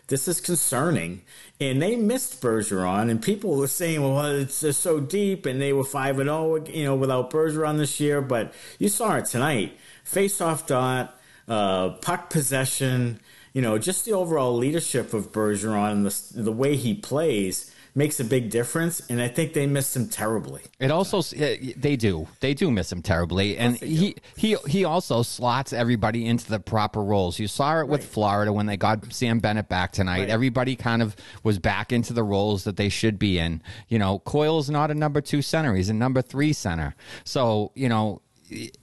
this 0.09 0.27
is 0.27 0.41
concerning. 0.41 1.21
And 1.61 1.81
they 1.81 1.95
missed 1.95 2.41
Bergeron, 2.41 3.09
and 3.09 3.21
people 3.21 3.55
were 3.55 3.67
saying, 3.67 4.01
"Well, 4.01 4.25
it's 4.25 4.61
just 4.61 4.81
so 4.81 4.99
deep," 4.99 5.45
and 5.45 5.61
they 5.61 5.73
were 5.73 5.83
five 5.83 6.19
and 6.19 6.27
zero, 6.27 6.57
oh, 6.57 6.65
you 6.65 6.83
know, 6.83 6.95
without 6.95 7.31
Bergeron 7.31 7.77
this 7.77 7.99
year. 7.99 8.21
But 8.21 8.53
you 8.77 8.89
saw 8.89 9.17
it 9.17 9.25
tonight: 9.25 9.77
face-off 10.03 10.65
dot, 10.65 11.18
uh, 11.49 11.89
puck 12.01 12.29
possession 12.29 13.19
you 13.53 13.61
know, 13.61 13.77
just 13.77 14.05
the 14.05 14.13
overall 14.13 14.55
leadership 14.55 15.13
of 15.13 15.31
Bergeron 15.31 15.91
and 15.91 16.05
the, 16.05 16.43
the 16.43 16.51
way 16.51 16.75
he 16.75 16.93
plays 16.93 17.73
makes 17.95 18.19
a 18.19 18.23
big 18.23 18.51
difference. 18.51 19.01
And 19.09 19.21
I 19.21 19.27
think 19.27 19.53
they 19.53 19.65
miss 19.65 19.95
him 19.95 20.07
terribly. 20.07 20.61
It 20.79 20.91
also 20.91 21.21
they 21.21 21.95
do 21.95 22.27
they 22.39 22.53
do 22.53 22.69
miss 22.69 22.91
him 22.91 23.01
terribly, 23.01 23.57
and 23.57 23.75
he 23.77 24.15
he 24.37 24.55
he 24.67 24.85
also 24.85 25.23
slots 25.23 25.73
everybody 25.73 26.25
into 26.25 26.47
the 26.47 26.59
proper 26.59 27.03
roles. 27.03 27.39
You 27.39 27.47
saw 27.47 27.79
it 27.79 27.87
with 27.87 28.01
right. 28.01 28.09
Florida 28.09 28.53
when 28.53 28.67
they 28.67 28.77
got 28.77 29.11
Sam 29.11 29.39
Bennett 29.39 29.67
back 29.67 29.91
tonight. 29.91 30.19
Right. 30.19 30.29
Everybody 30.29 30.75
kind 30.75 31.01
of 31.01 31.15
was 31.43 31.57
back 31.57 31.91
into 31.91 32.13
the 32.13 32.23
roles 32.23 32.63
that 32.65 32.77
they 32.77 32.89
should 32.89 33.17
be 33.17 33.39
in. 33.39 33.61
You 33.87 33.97
know, 33.99 34.19
Coyle's 34.19 34.69
not 34.69 34.91
a 34.91 34.95
number 34.95 35.21
two 35.21 35.41
center; 35.41 35.75
he's 35.75 35.89
a 35.89 35.93
number 35.93 36.21
three 36.21 36.53
center. 36.53 36.95
So 37.23 37.71
you 37.73 37.89
know 37.89 38.21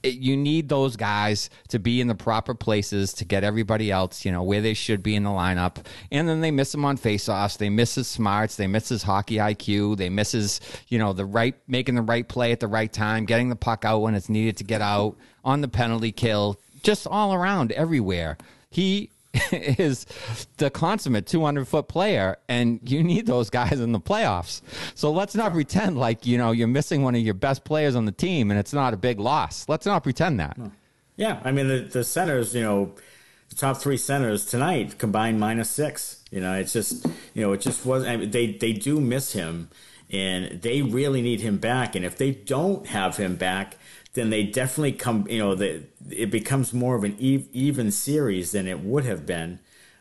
you 0.03 0.37
need 0.37 0.69
those 0.69 0.95
guys 0.95 1.49
to 1.69 1.79
be 1.79 2.01
in 2.01 2.07
the 2.07 2.15
proper 2.15 2.53
places 2.53 3.13
to 3.13 3.25
get 3.25 3.43
everybody 3.43 3.91
else, 3.91 4.25
you 4.25 4.31
know, 4.31 4.43
where 4.43 4.61
they 4.61 4.73
should 4.73 5.03
be 5.03 5.15
in 5.15 5.23
the 5.23 5.29
lineup. 5.29 5.85
And 6.11 6.27
then 6.27 6.41
they 6.41 6.51
miss 6.51 6.73
him 6.73 6.85
on 6.85 6.97
faceoffs. 6.97 7.57
They 7.57 7.69
miss 7.69 7.95
his 7.95 8.07
smarts. 8.07 8.55
They 8.55 8.67
miss 8.67 8.89
his 8.89 9.03
hockey 9.03 9.35
IQ. 9.35 9.97
They 9.97 10.09
miss 10.09 10.31
his, 10.31 10.61
you 10.87 10.99
know, 10.99 11.13
the 11.13 11.25
right, 11.25 11.55
making 11.67 11.95
the 11.95 12.01
right 12.01 12.27
play 12.27 12.51
at 12.51 12.59
the 12.59 12.67
right 12.67 12.91
time, 12.91 13.25
getting 13.25 13.49
the 13.49 13.55
puck 13.55 13.85
out 13.85 13.99
when 13.99 14.15
it's 14.15 14.29
needed 14.29 14.57
to 14.57 14.63
get 14.63 14.81
out 14.81 15.15
on 15.43 15.61
the 15.61 15.67
penalty 15.67 16.11
kill, 16.11 16.59
just 16.83 17.07
all 17.07 17.33
around 17.33 17.71
everywhere. 17.73 18.37
He 18.69 19.09
is 19.51 20.05
the 20.57 20.69
consummate 20.69 21.27
200 21.27 21.67
foot 21.67 21.87
player, 21.87 22.37
and 22.47 22.79
you 22.83 23.03
need 23.03 23.25
those 23.25 23.49
guys 23.49 23.79
in 23.79 23.91
the 23.91 23.99
playoffs. 23.99 24.61
So 24.95 25.11
let's 25.11 25.35
not 25.35 25.53
pretend 25.53 25.97
like 25.97 26.25
you 26.25 26.37
know 26.37 26.51
you're 26.51 26.67
missing 26.67 27.03
one 27.03 27.15
of 27.15 27.21
your 27.21 27.33
best 27.33 27.63
players 27.63 27.95
on 27.95 28.05
the 28.05 28.11
team, 28.11 28.51
and 28.51 28.59
it's 28.59 28.73
not 28.73 28.93
a 28.93 28.97
big 28.97 29.19
loss. 29.19 29.67
Let's 29.67 29.85
not 29.85 30.03
pretend 30.03 30.39
that. 30.39 30.57
Yeah, 31.15 31.41
I 31.43 31.51
mean 31.51 31.67
the, 31.67 31.79
the 31.79 32.03
centers, 32.03 32.53
you 32.53 32.61
know, 32.61 32.93
the 33.49 33.55
top 33.55 33.77
three 33.77 33.97
centers 33.97 34.45
tonight 34.45 34.97
combined 34.97 35.39
minus 35.39 35.69
six. 35.69 36.23
You 36.31 36.41
know, 36.41 36.53
it's 36.53 36.73
just 36.73 37.05
you 37.33 37.41
know 37.41 37.53
it 37.53 37.61
just 37.61 37.85
wasn't. 37.85 38.11
I 38.11 38.17
mean, 38.17 38.31
they 38.31 38.53
they 38.53 38.73
do 38.73 38.99
miss 38.99 39.33
him, 39.33 39.69
and 40.11 40.61
they 40.61 40.81
really 40.81 41.21
need 41.21 41.41
him 41.41 41.57
back. 41.57 41.95
And 41.95 42.05
if 42.05 42.17
they 42.17 42.31
don't 42.31 42.87
have 42.87 43.17
him 43.17 43.35
back, 43.35 43.77
then 44.13 44.29
they 44.29 44.43
definitely 44.43 44.93
come. 44.93 45.27
You 45.29 45.39
know, 45.39 45.55
the, 45.55 45.83
it 46.09 46.31
becomes 46.31 46.73
more 46.73 46.95
of 46.95 47.03
an 47.03 47.15
even 47.19 47.91
series 47.91 48.51
than 48.51 48.67
it 48.67 48.79
would 48.81 49.05
have 49.05 49.25
been. 49.25 49.59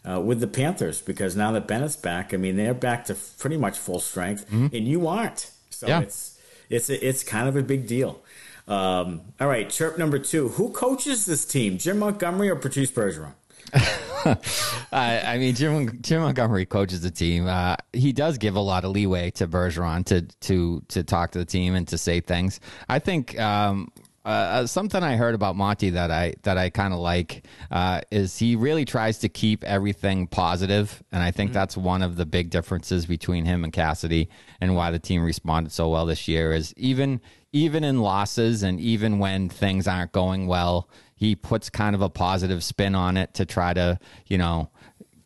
Uh, 0.09 0.21
with 0.21 0.39
the 0.39 0.47
Panthers, 0.47 1.03
because 1.03 1.35
now 1.35 1.51
that 1.51 1.67
Bennett's 1.67 1.97
back, 1.97 2.33
I 2.33 2.37
mean 2.37 2.55
they're 2.55 2.75
back 2.75 3.07
to 3.07 3.17
pretty 3.41 3.57
much 3.57 3.77
full 3.77 3.99
strength, 3.99 4.47
mm-hmm. 4.47 4.69
and 4.73 4.87
you 4.87 5.09
aren't. 5.09 5.51
So 5.71 5.89
yeah. 5.89 6.01
it's 6.01 6.39
it's 6.71 6.89
it's 6.89 7.25
kind 7.25 7.49
of 7.49 7.57
a 7.57 7.63
big 7.63 7.89
deal. 7.89 8.23
Um, 8.69 9.23
all 9.41 9.49
right, 9.49 9.69
chirp 9.69 9.99
number 9.99 10.21
two. 10.21 10.51
Who 10.51 10.71
coaches 10.71 11.27
this 11.27 11.45
team, 11.45 11.79
Jim 11.79 11.99
Montgomery 11.99 12.51
or 12.51 12.57
Patrice 12.57 12.93
Bergeron? 12.93 13.35
I, 14.93 15.23
I, 15.25 15.39
mean, 15.39 15.55
Jim 15.55 16.01
Jim 16.03 16.23
Montgomery 16.23 16.67
coaches 16.67 17.01
the 17.01 17.11
team. 17.11 17.47
Uh, 17.47 17.77
he 17.93 18.13
does 18.13 18.39
give 18.39 18.57
a 18.57 18.61
lot 18.61 18.85
of 18.85 18.91
leeway 18.91 19.31
to 19.33 19.47
Bergeron 19.47 20.05
to 20.07 20.23
to 20.41 20.83
to 20.89 21.03
talk 21.05 21.33
to 21.33 21.39
the 21.39 21.45
team 21.45 21.75
and 21.75 21.87
to 21.89 21.99
say 21.99 22.21
things. 22.21 22.61
I 22.89 22.99
think 22.99 23.39
um, 23.39 23.93
uh, 24.27 24.29
uh, 24.29 24.67
something 24.67 25.05
I 25.05 25.15
heard 25.15 25.37
about 25.37 25.55
Monty 25.55 25.91
that 25.91 26.11
I 26.11 26.35
that 26.43 26.59
I 26.59 26.69
kind 26.69 26.93
of 26.93 26.99
like 26.99 27.47
uh, 27.71 28.01
is 28.11 28.37
he 28.37 28.57
really 28.57 28.85
tries 28.85 29.21
to 29.21 29.29
keep 29.29 29.63
everything 29.63 30.27
positive, 30.27 31.01
and 31.13 31.23
I 31.23 31.31
think 31.31 31.51
mm-hmm. 31.51 31.55
that's 31.55 31.77
one 31.77 32.03
of 32.03 32.17
the 32.17 32.27
big 32.27 32.51
differences 32.51 33.07
between 33.07 33.45
him 33.45 33.63
and 33.63 33.73
Cassidy, 33.73 34.29
and 34.61 34.75
why 34.75 34.91
the 34.91 34.99
team 34.99 35.23
responded 35.23 35.71
so 35.71 35.89
well 35.91 36.07
this 36.07 36.27
year. 36.27 36.53
Is 36.53 36.75
even 36.77 37.21
even 37.53 37.85
in 37.85 38.01
losses 38.01 38.65
and 38.65 38.81
even 38.81 39.21
when 39.21 39.49
things 39.49 39.87
aren't 39.87 40.11
going 40.11 40.49
well, 40.49 40.89
he 41.17 41.35
puts 41.35 41.71
kind 41.71 41.97
of 41.97 42.03
a 42.03 42.09
positive 42.09 42.63
spin 42.63 42.95
on 42.95 43.17
it 43.17 43.35
to 43.35 43.45
try 43.45 43.75
to 43.75 43.99
you 44.27 44.39
know 44.39 44.71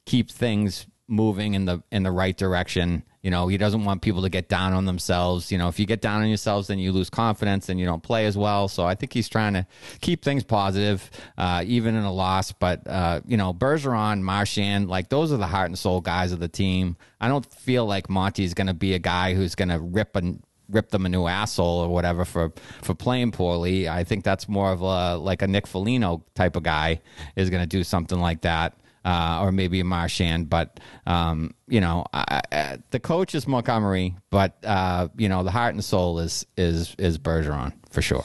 keep 0.06 0.30
things 0.30 0.86
moving 1.10 1.54
in 1.54 1.66
the 1.66 1.82
in 1.90 2.04
the 2.04 2.12
right 2.12 2.36
direction. 2.36 3.02
You 3.22 3.30
know, 3.30 3.48
he 3.48 3.58
doesn't 3.58 3.84
want 3.84 4.00
people 4.00 4.22
to 4.22 4.30
get 4.30 4.48
down 4.48 4.72
on 4.72 4.86
themselves. 4.86 5.52
You 5.52 5.58
know, 5.58 5.68
if 5.68 5.78
you 5.78 5.84
get 5.84 6.00
down 6.00 6.22
on 6.22 6.28
yourselves, 6.28 6.68
then 6.68 6.78
you 6.78 6.90
lose 6.90 7.10
confidence 7.10 7.68
and 7.68 7.78
you 7.78 7.84
don't 7.84 8.02
play 8.02 8.24
as 8.24 8.34
well. 8.34 8.66
So 8.66 8.86
I 8.86 8.94
think 8.94 9.12
he's 9.12 9.28
trying 9.28 9.52
to 9.52 9.66
keep 10.00 10.24
things 10.24 10.42
positive, 10.42 11.10
uh, 11.36 11.62
even 11.66 11.96
in 11.96 12.04
a 12.04 12.12
loss. 12.12 12.52
But 12.52 12.86
uh, 12.86 13.20
you 13.26 13.36
know, 13.36 13.52
Bergeron, 13.52 14.22
Marchand, 14.22 14.88
like 14.88 15.10
those 15.10 15.32
are 15.32 15.36
the 15.36 15.46
heart 15.46 15.66
and 15.66 15.78
soul 15.78 16.00
guys 16.00 16.32
of 16.32 16.40
the 16.40 16.48
team. 16.48 16.96
I 17.20 17.28
don't 17.28 17.44
feel 17.52 17.84
like 17.84 18.08
Monty's 18.08 18.54
going 18.54 18.68
to 18.68 18.74
be 18.74 18.94
a 18.94 18.98
guy 18.98 19.34
who's 19.34 19.54
going 19.54 19.68
to 19.68 19.78
rip 19.78 20.16
and 20.16 20.42
rip 20.70 20.90
them 20.90 21.06
a 21.06 21.08
new 21.08 21.26
asshole 21.26 21.80
or 21.80 21.88
whatever 21.88 22.24
for 22.24 22.52
for 22.82 22.94
playing 22.94 23.32
poorly. 23.32 23.88
I 23.88 24.04
think 24.04 24.24
that's 24.24 24.48
more 24.48 24.72
of 24.72 24.80
a 24.80 25.16
like 25.16 25.42
a 25.42 25.46
Nick 25.46 25.66
Foligno 25.66 26.24
type 26.34 26.56
of 26.56 26.62
guy 26.62 27.00
is 27.36 27.50
going 27.50 27.62
to 27.62 27.66
do 27.66 27.84
something 27.84 28.20
like 28.20 28.42
that 28.42 28.74
uh, 29.04 29.40
or 29.42 29.52
maybe 29.52 29.82
Marchand. 29.82 30.48
But 30.48 30.80
um, 31.06 31.54
you 31.68 31.80
know, 31.80 32.04
I, 32.12 32.42
I, 32.52 32.78
the 32.90 33.00
coach 33.00 33.34
is 33.34 33.46
Montgomery, 33.46 34.16
but 34.30 34.56
uh, 34.64 35.08
you 35.16 35.28
know, 35.28 35.42
the 35.42 35.50
heart 35.50 35.74
and 35.74 35.84
soul 35.84 36.18
is 36.18 36.46
is 36.56 36.94
is 36.98 37.18
Bergeron 37.18 37.72
for 37.90 38.02
sure. 38.02 38.24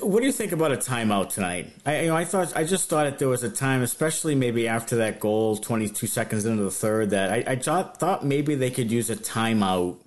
What 0.00 0.18
do 0.18 0.26
you 0.26 0.32
think 0.32 0.50
about 0.50 0.72
a 0.72 0.76
timeout 0.76 1.28
tonight? 1.28 1.72
I, 1.86 2.00
you 2.00 2.08
know, 2.08 2.16
I 2.16 2.24
thought 2.24 2.56
I 2.56 2.64
just 2.64 2.88
thought 2.88 3.04
that 3.04 3.20
there 3.20 3.28
was 3.28 3.44
a 3.44 3.50
time, 3.50 3.82
especially 3.82 4.34
maybe 4.34 4.66
after 4.66 4.96
that 4.96 5.20
goal, 5.20 5.56
twenty 5.56 5.88
two 5.88 6.08
seconds 6.08 6.44
into 6.44 6.64
the 6.64 6.72
third, 6.72 7.10
that 7.10 7.30
I, 7.30 7.52
I 7.52 7.56
thought 7.56 8.24
maybe 8.24 8.56
they 8.56 8.70
could 8.70 8.90
use 8.90 9.10
a 9.10 9.16
timeout 9.16 9.98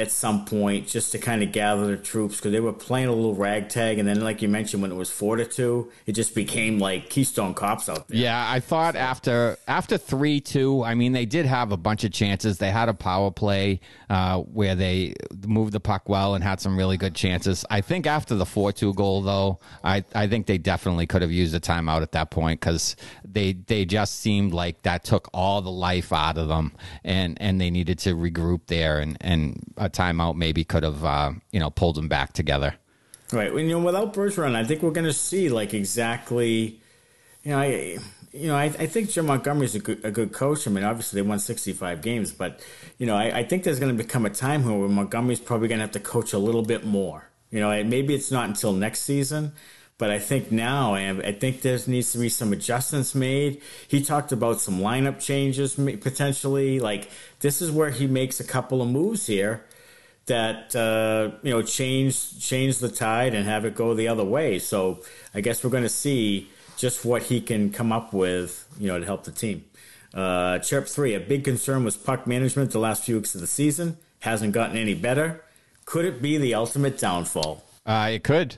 at 0.00 0.10
some 0.10 0.46
point 0.46 0.88
just 0.88 1.12
to 1.12 1.18
kind 1.18 1.42
of 1.42 1.52
gather 1.52 1.86
the 1.86 1.96
troops 1.96 2.36
because 2.36 2.52
they 2.52 2.60
were 2.60 2.72
playing 2.72 3.08
a 3.08 3.12
little 3.12 3.34
ragtag, 3.34 3.98
and 3.98 4.08
then 4.08 4.20
like 4.20 4.40
you 4.40 4.48
mentioned, 4.48 4.82
when 4.82 4.90
it 4.90 4.94
was 4.94 5.10
four 5.10 5.36
to 5.36 5.44
two, 5.44 5.92
it 6.06 6.12
just 6.12 6.34
became 6.34 6.78
like 6.78 7.10
Keystone 7.10 7.52
Cops 7.52 7.88
out 7.88 8.08
there. 8.08 8.18
Yeah, 8.18 8.50
I 8.50 8.60
thought 8.60 8.96
after 8.96 9.58
after 9.68 9.98
three 9.98 10.40
two, 10.40 10.82
I 10.82 10.94
mean 10.94 11.12
they 11.12 11.26
did 11.26 11.44
have 11.46 11.70
a 11.70 11.76
bunch 11.76 12.04
of 12.04 12.12
chances. 12.12 12.58
They 12.58 12.70
had 12.70 12.88
a 12.88 12.94
power 12.94 13.30
play 13.30 13.80
uh, 14.08 14.40
where 14.40 14.74
they 14.74 15.14
moved 15.46 15.72
the 15.72 15.80
puck 15.80 16.08
well 16.08 16.34
and 16.34 16.42
had 16.42 16.60
some 16.60 16.76
really 16.76 16.96
good 16.96 17.14
chances. 17.14 17.64
I 17.70 17.82
think 17.82 18.06
after 18.06 18.34
the 18.34 18.46
four 18.46 18.72
two 18.72 18.94
goal 18.94 19.20
though, 19.20 19.60
I 19.84 20.04
I 20.14 20.26
think 20.28 20.46
they 20.46 20.58
definitely 20.58 21.06
could 21.06 21.20
have 21.20 21.32
used 21.32 21.54
a 21.54 21.60
timeout 21.60 22.00
at 22.00 22.12
that 22.12 22.30
point 22.30 22.60
because 22.60 22.96
they 23.24 23.52
they 23.52 23.84
just 23.84 24.20
seemed 24.20 24.54
like 24.54 24.82
that 24.82 25.04
took 25.04 25.28
all 25.34 25.60
the 25.60 25.70
life 25.70 26.10
out 26.10 26.38
of 26.38 26.48
them, 26.48 26.72
and 27.04 27.36
and 27.40 27.60
they 27.60 27.70
needed 27.70 27.98
to 28.00 28.14
regroup 28.14 28.62
there 28.66 28.98
and 28.98 29.18
and 29.20 29.62
timeout 29.90 30.36
maybe 30.36 30.64
could 30.64 30.82
have 30.82 31.04
uh, 31.04 31.32
you 31.52 31.60
know 31.60 31.70
pulled 31.70 31.96
them 31.96 32.08
back 32.08 32.32
together. 32.32 32.74
Right. 33.32 33.52
You 33.52 33.68
know, 33.68 33.78
without 33.78 34.12
Bergeron, 34.12 34.56
I 34.56 34.64
think 34.64 34.82
we're 34.82 34.90
going 34.90 35.06
to 35.06 35.12
see 35.12 35.48
like 35.48 35.74
exactly. 35.74 36.80
You 37.44 37.52
know, 37.52 37.58
I 37.58 37.98
you 38.32 38.48
know 38.48 38.56
I, 38.56 38.64
I 38.64 38.86
think 38.86 39.10
Jim 39.10 39.26
Montgomery's 39.26 39.74
a 39.74 39.78
good 39.78 40.04
a 40.04 40.10
good 40.10 40.32
coach. 40.32 40.66
I 40.66 40.70
mean, 40.70 40.84
obviously 40.84 41.20
they 41.22 41.28
won 41.28 41.38
sixty 41.38 41.72
five 41.72 42.02
games, 42.02 42.32
but 42.32 42.60
you 42.98 43.06
know 43.06 43.16
I, 43.16 43.38
I 43.38 43.44
think 43.44 43.64
there's 43.64 43.78
going 43.78 43.96
to 43.96 44.02
become 44.02 44.26
a 44.26 44.30
time 44.30 44.64
where 44.64 44.88
Montgomery's 44.88 45.40
probably 45.40 45.68
going 45.68 45.78
to 45.78 45.84
have 45.84 45.92
to 45.92 46.00
coach 46.00 46.32
a 46.32 46.38
little 46.38 46.62
bit 46.62 46.84
more. 46.84 47.28
You 47.50 47.60
know, 47.60 47.84
maybe 47.84 48.14
it's 48.14 48.30
not 48.30 48.48
until 48.48 48.72
next 48.72 49.00
season, 49.00 49.52
but 49.98 50.10
I 50.10 50.18
think 50.18 50.52
now, 50.52 50.94
I 50.94 51.32
think 51.32 51.62
there 51.62 51.78
needs 51.86 52.12
to 52.12 52.18
be 52.18 52.28
some 52.28 52.52
adjustments 52.52 53.14
made. 53.14 53.60
He 53.88 54.02
talked 54.02 54.30
about 54.32 54.60
some 54.60 54.78
lineup 54.78 55.20
changes 55.20 55.74
potentially. 55.74 56.78
Like 56.78 57.10
this 57.40 57.60
is 57.60 57.70
where 57.70 57.90
he 57.90 58.06
makes 58.06 58.38
a 58.40 58.44
couple 58.44 58.82
of 58.82 58.88
moves 58.88 59.26
here 59.26 59.64
that 60.26 60.74
uh, 60.76 61.36
you 61.42 61.50
know 61.50 61.62
change 61.62 62.40
change 62.40 62.78
the 62.78 62.88
tide 62.88 63.34
and 63.34 63.46
have 63.46 63.64
it 63.64 63.74
go 63.74 63.94
the 63.94 64.08
other 64.08 64.24
way. 64.24 64.58
So 64.58 65.00
I 65.34 65.40
guess 65.40 65.64
we're 65.64 65.70
going 65.70 65.82
to 65.82 65.88
see 65.88 66.48
just 66.76 67.04
what 67.04 67.24
he 67.24 67.40
can 67.40 67.70
come 67.70 67.92
up 67.92 68.12
with, 68.12 68.66
you 68.78 68.88
know, 68.88 68.98
to 68.98 69.04
help 69.04 69.24
the 69.24 69.32
team. 69.32 69.64
Uh, 70.14 70.58
chirp 70.58 70.88
three: 70.88 71.14
A 71.14 71.20
big 71.20 71.44
concern 71.44 71.84
was 71.84 71.96
puck 71.96 72.26
management 72.26 72.72
the 72.72 72.78
last 72.78 73.04
few 73.04 73.16
weeks 73.16 73.34
of 73.34 73.40
the 73.40 73.46
season. 73.46 73.96
Hasn't 74.20 74.52
gotten 74.52 74.76
any 74.76 74.94
better. 74.94 75.44
Could 75.84 76.04
it 76.04 76.22
be 76.22 76.36
the 76.38 76.54
ultimate 76.54 76.98
downfall? 76.98 77.64
Uh, 77.86 78.10
it 78.12 78.24
could. 78.24 78.56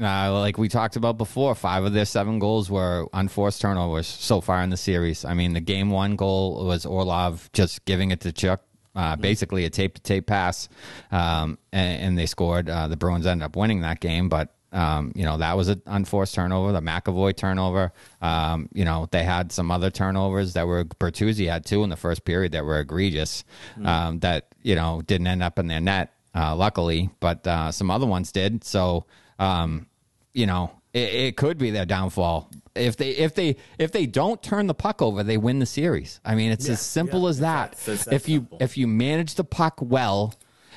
Uh, 0.00 0.32
like 0.32 0.56
we 0.56 0.68
talked 0.68 0.96
about 0.96 1.18
before, 1.18 1.54
five 1.54 1.84
of 1.84 1.92
their 1.92 2.04
seven 2.04 2.38
goals 2.38 2.70
were 2.70 3.06
unforced 3.12 3.60
turnovers 3.60 4.06
so 4.06 4.40
far 4.40 4.62
in 4.62 4.70
the 4.70 4.76
series. 4.76 5.24
I 5.24 5.34
mean, 5.34 5.52
the 5.52 5.60
game 5.60 5.90
one 5.90 6.16
goal 6.16 6.64
was 6.64 6.86
Orlov 6.86 7.50
just 7.52 7.84
giving 7.84 8.10
it 8.10 8.20
to 8.20 8.32
Chuck, 8.32 8.62
uh, 8.94 9.16
basically 9.16 9.64
a 9.64 9.70
tape 9.70 9.94
to 9.94 10.02
tape 10.02 10.26
pass, 10.26 10.68
um, 11.10 11.58
and, 11.72 12.02
and, 12.02 12.18
they 12.18 12.26
scored. 12.26 12.68
Uh, 12.68 12.88
the 12.88 12.96
Bruins 12.96 13.26
ended 13.26 13.44
up 13.44 13.56
winning 13.56 13.80
that 13.82 14.00
game, 14.00 14.28
but. 14.28 14.54
Um, 14.74 15.12
you 15.14 15.24
know 15.24 15.36
that 15.36 15.54
was 15.54 15.68
an 15.68 15.82
unforced 15.84 16.34
turnover, 16.34 16.72
the 16.72 16.80
McAvoy 16.80 17.36
turnover. 17.36 17.92
Um, 18.22 18.70
you 18.72 18.86
know 18.86 19.06
they 19.10 19.22
had 19.22 19.52
some 19.52 19.70
other 19.70 19.90
turnovers 19.90 20.54
that 20.54 20.66
were 20.66 20.86
Bertuzzi 20.86 21.46
had 21.46 21.66
two 21.66 21.84
in 21.84 21.90
the 21.90 21.96
first 21.96 22.24
period 22.24 22.52
that 22.52 22.64
were 22.64 22.78
egregious. 22.78 23.44
Mm. 23.78 24.22
that 24.22 24.46
you 24.62 24.74
know 24.74 25.02
didn't 25.04 25.26
end 25.26 25.42
up 25.42 25.58
in 25.58 25.66
their 25.66 25.82
net, 25.82 26.14
uh, 26.34 26.56
luckily, 26.56 27.10
but 27.20 27.46
uh, 27.46 27.70
some 27.70 27.90
other 27.90 28.06
ones 28.06 28.32
did. 28.32 28.64
So 28.64 29.04
um, 29.38 29.88
you 30.32 30.46
know, 30.46 30.70
it, 30.92 31.14
it, 31.14 31.36
could 31.36 31.58
be 31.58 31.70
their 31.70 31.84
downfall. 31.84 32.50
If 32.74 32.96
they 32.96 33.10
if 33.10 33.34
they 33.34 33.56
if 33.78 33.92
they 33.92 34.06
don't 34.06 34.42
turn 34.42 34.66
the 34.66 34.74
puck 34.74 35.02
over, 35.02 35.22
they 35.22 35.36
win 35.36 35.58
the 35.58 35.66
series. 35.66 36.20
I 36.24 36.34
mean, 36.34 36.50
it's 36.50 36.66
yeah, 36.66 36.72
as 36.72 36.80
simple 36.80 37.22
yeah, 37.24 37.28
as 37.28 37.38
that. 37.40 37.88
if 38.10 38.28
you 38.28 38.48
if 38.60 38.78
you 38.78 38.86
manage 38.86 39.34
the 39.34 39.44
puck 39.44 39.78
well, 39.80 40.34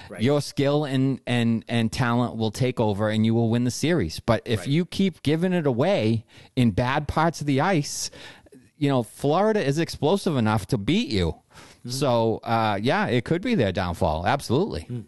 right. 0.10 0.22
your 0.22 0.42
skill 0.42 0.84
and 0.84 1.22
and 1.26 1.64
and 1.68 1.92
talent 1.92 2.36
will 2.36 2.52
take 2.52 2.80
over, 2.80 3.10
and 3.10 3.26
you 3.26 3.34
will 3.34 3.50
win 3.50 3.64
the 3.64 3.72
series. 3.72 4.20
But 4.20 4.42
if 4.46 4.62
right. 4.62 4.68
you 4.68 4.86
keep 4.86 5.24
giving 5.24 5.54
it 5.54 5.66
away 5.66 6.26
in 6.56 6.72
bad 6.72 7.08
parts 7.08 7.40
of 7.40 7.48
the 7.48 7.62
ice, 7.62 8.12
you 8.78 8.90
know, 8.90 9.04
Florida 9.04 9.64
is 9.64 9.80
explosive 9.80 10.36
enough 10.36 10.66
to 10.68 10.78
beat 10.78 11.10
you. 11.10 11.32
Mm-hmm. 11.32 11.92
So, 11.92 12.40
uh, 12.44 12.80
yeah, 12.82 13.08
it 13.08 13.24
could 13.26 13.42
be 13.42 13.56
their 13.56 13.72
downfall. 13.72 14.26
Absolutely. 14.26 14.88
Mm. 14.90 15.06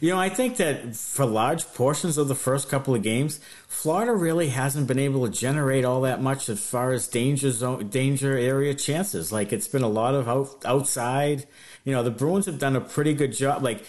You 0.00 0.10
know, 0.10 0.18
I 0.18 0.28
think 0.28 0.56
that 0.58 0.94
for 0.94 1.26
large 1.26 1.66
portions 1.74 2.18
of 2.18 2.28
the 2.28 2.34
first 2.34 2.68
couple 2.68 2.94
of 2.94 3.02
games, 3.02 3.40
Florida 3.66 4.12
really 4.12 4.48
hasn't 4.48 4.86
been 4.86 4.98
able 4.98 5.26
to 5.26 5.32
generate 5.32 5.84
all 5.84 6.02
that 6.02 6.22
much 6.22 6.48
as 6.48 6.60
far 6.60 6.92
as 6.92 7.08
danger 7.08 7.50
zone, 7.50 7.88
danger 7.88 8.36
area 8.36 8.74
chances. 8.74 9.32
Like 9.32 9.52
it's 9.52 9.68
been 9.68 9.82
a 9.82 9.88
lot 9.88 10.14
of 10.14 10.28
out, 10.28 10.62
outside. 10.64 11.46
You 11.84 11.92
know, 11.92 12.02
the 12.02 12.10
Bruins 12.10 12.46
have 12.46 12.58
done 12.58 12.76
a 12.76 12.80
pretty 12.80 13.14
good 13.14 13.32
job. 13.32 13.62
Like 13.62 13.84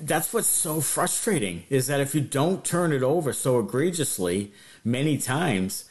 that's 0.00 0.32
what's 0.32 0.48
so 0.48 0.80
frustrating 0.80 1.64
is 1.68 1.86
that 1.88 2.00
if 2.00 2.14
you 2.14 2.20
don't 2.20 2.64
turn 2.64 2.92
it 2.92 3.02
over 3.02 3.32
so 3.32 3.58
egregiously 3.58 4.52
many 4.84 5.18
times, 5.18 5.84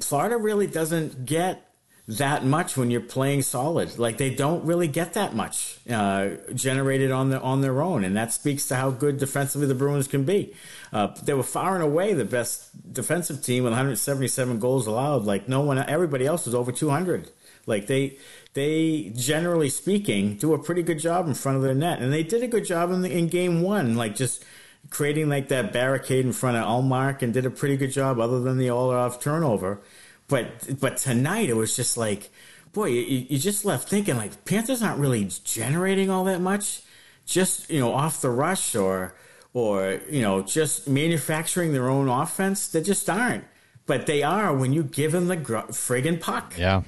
Florida 0.00 0.36
really 0.36 0.66
doesn't 0.66 1.24
get 1.24 1.71
that 2.08 2.44
much 2.44 2.76
when 2.76 2.90
you're 2.90 3.00
playing 3.00 3.42
solid. 3.42 3.98
Like 3.98 4.18
they 4.18 4.34
don't 4.34 4.64
really 4.64 4.88
get 4.88 5.14
that 5.14 5.34
much 5.34 5.78
uh, 5.88 6.30
generated 6.54 7.10
on 7.10 7.30
the 7.30 7.40
on 7.40 7.60
their 7.60 7.80
own, 7.80 8.04
and 8.04 8.16
that 8.16 8.32
speaks 8.32 8.66
to 8.68 8.76
how 8.76 8.90
good 8.90 9.18
defensively 9.18 9.66
the 9.66 9.74
Bruins 9.74 10.08
can 10.08 10.24
be. 10.24 10.54
Uh, 10.92 11.08
they 11.22 11.34
were 11.34 11.42
far 11.42 11.74
and 11.74 11.82
away 11.82 12.12
the 12.12 12.24
best 12.24 12.92
defensive 12.92 13.42
team 13.42 13.64
with 13.64 13.72
177 13.72 14.58
goals 14.58 14.86
allowed. 14.86 15.24
Like 15.24 15.48
no 15.48 15.60
one, 15.60 15.78
everybody 15.78 16.26
else 16.26 16.46
was 16.46 16.54
over 16.54 16.72
200. 16.72 17.30
Like 17.66 17.86
they 17.86 18.18
they 18.54 19.12
generally 19.14 19.68
speaking 19.68 20.36
do 20.36 20.52
a 20.54 20.58
pretty 20.58 20.82
good 20.82 20.98
job 20.98 21.26
in 21.28 21.34
front 21.34 21.56
of 21.56 21.62
their 21.62 21.74
net, 21.74 22.00
and 22.00 22.12
they 22.12 22.24
did 22.24 22.42
a 22.42 22.48
good 22.48 22.64
job 22.64 22.90
in, 22.90 23.02
the, 23.02 23.16
in 23.16 23.28
game 23.28 23.62
one. 23.62 23.96
Like 23.96 24.16
just 24.16 24.44
creating 24.90 25.28
like 25.28 25.48
that 25.48 25.72
barricade 25.72 26.26
in 26.26 26.32
front 26.32 26.56
of 26.56 26.64
Ullmark 26.64 27.22
and 27.22 27.32
did 27.32 27.46
a 27.46 27.50
pretty 27.50 27.76
good 27.76 27.92
job, 27.92 28.18
other 28.18 28.40
than 28.40 28.58
the 28.58 28.70
Orlov 28.70 29.20
turnover. 29.20 29.80
But 30.28 30.80
but 30.80 30.96
tonight 30.96 31.48
it 31.48 31.56
was 31.56 31.76
just 31.76 31.96
like, 31.96 32.30
boy, 32.72 32.86
you, 32.86 33.26
you 33.28 33.38
just 33.38 33.64
left 33.64 33.88
thinking 33.88 34.16
like 34.16 34.44
Panthers 34.44 34.82
aren't 34.82 34.98
really 34.98 35.28
generating 35.44 36.10
all 36.10 36.24
that 36.24 36.40
much, 36.40 36.82
just 37.26 37.70
you 37.70 37.80
know 37.80 37.92
off 37.92 38.20
the 38.20 38.30
rush 38.30 38.74
or 38.74 39.14
or 39.52 40.00
you 40.08 40.22
know 40.22 40.42
just 40.42 40.88
manufacturing 40.88 41.72
their 41.72 41.88
own 41.88 42.08
offense. 42.08 42.68
They 42.68 42.82
just 42.82 43.08
aren't. 43.10 43.44
But 43.86 44.06
they 44.06 44.22
are 44.22 44.54
when 44.54 44.72
you 44.72 44.84
give 44.84 45.12
them 45.12 45.26
the 45.26 45.36
gr- 45.36 45.70
friggin' 45.70 46.20
puck. 46.20 46.54
Yeah. 46.56 46.82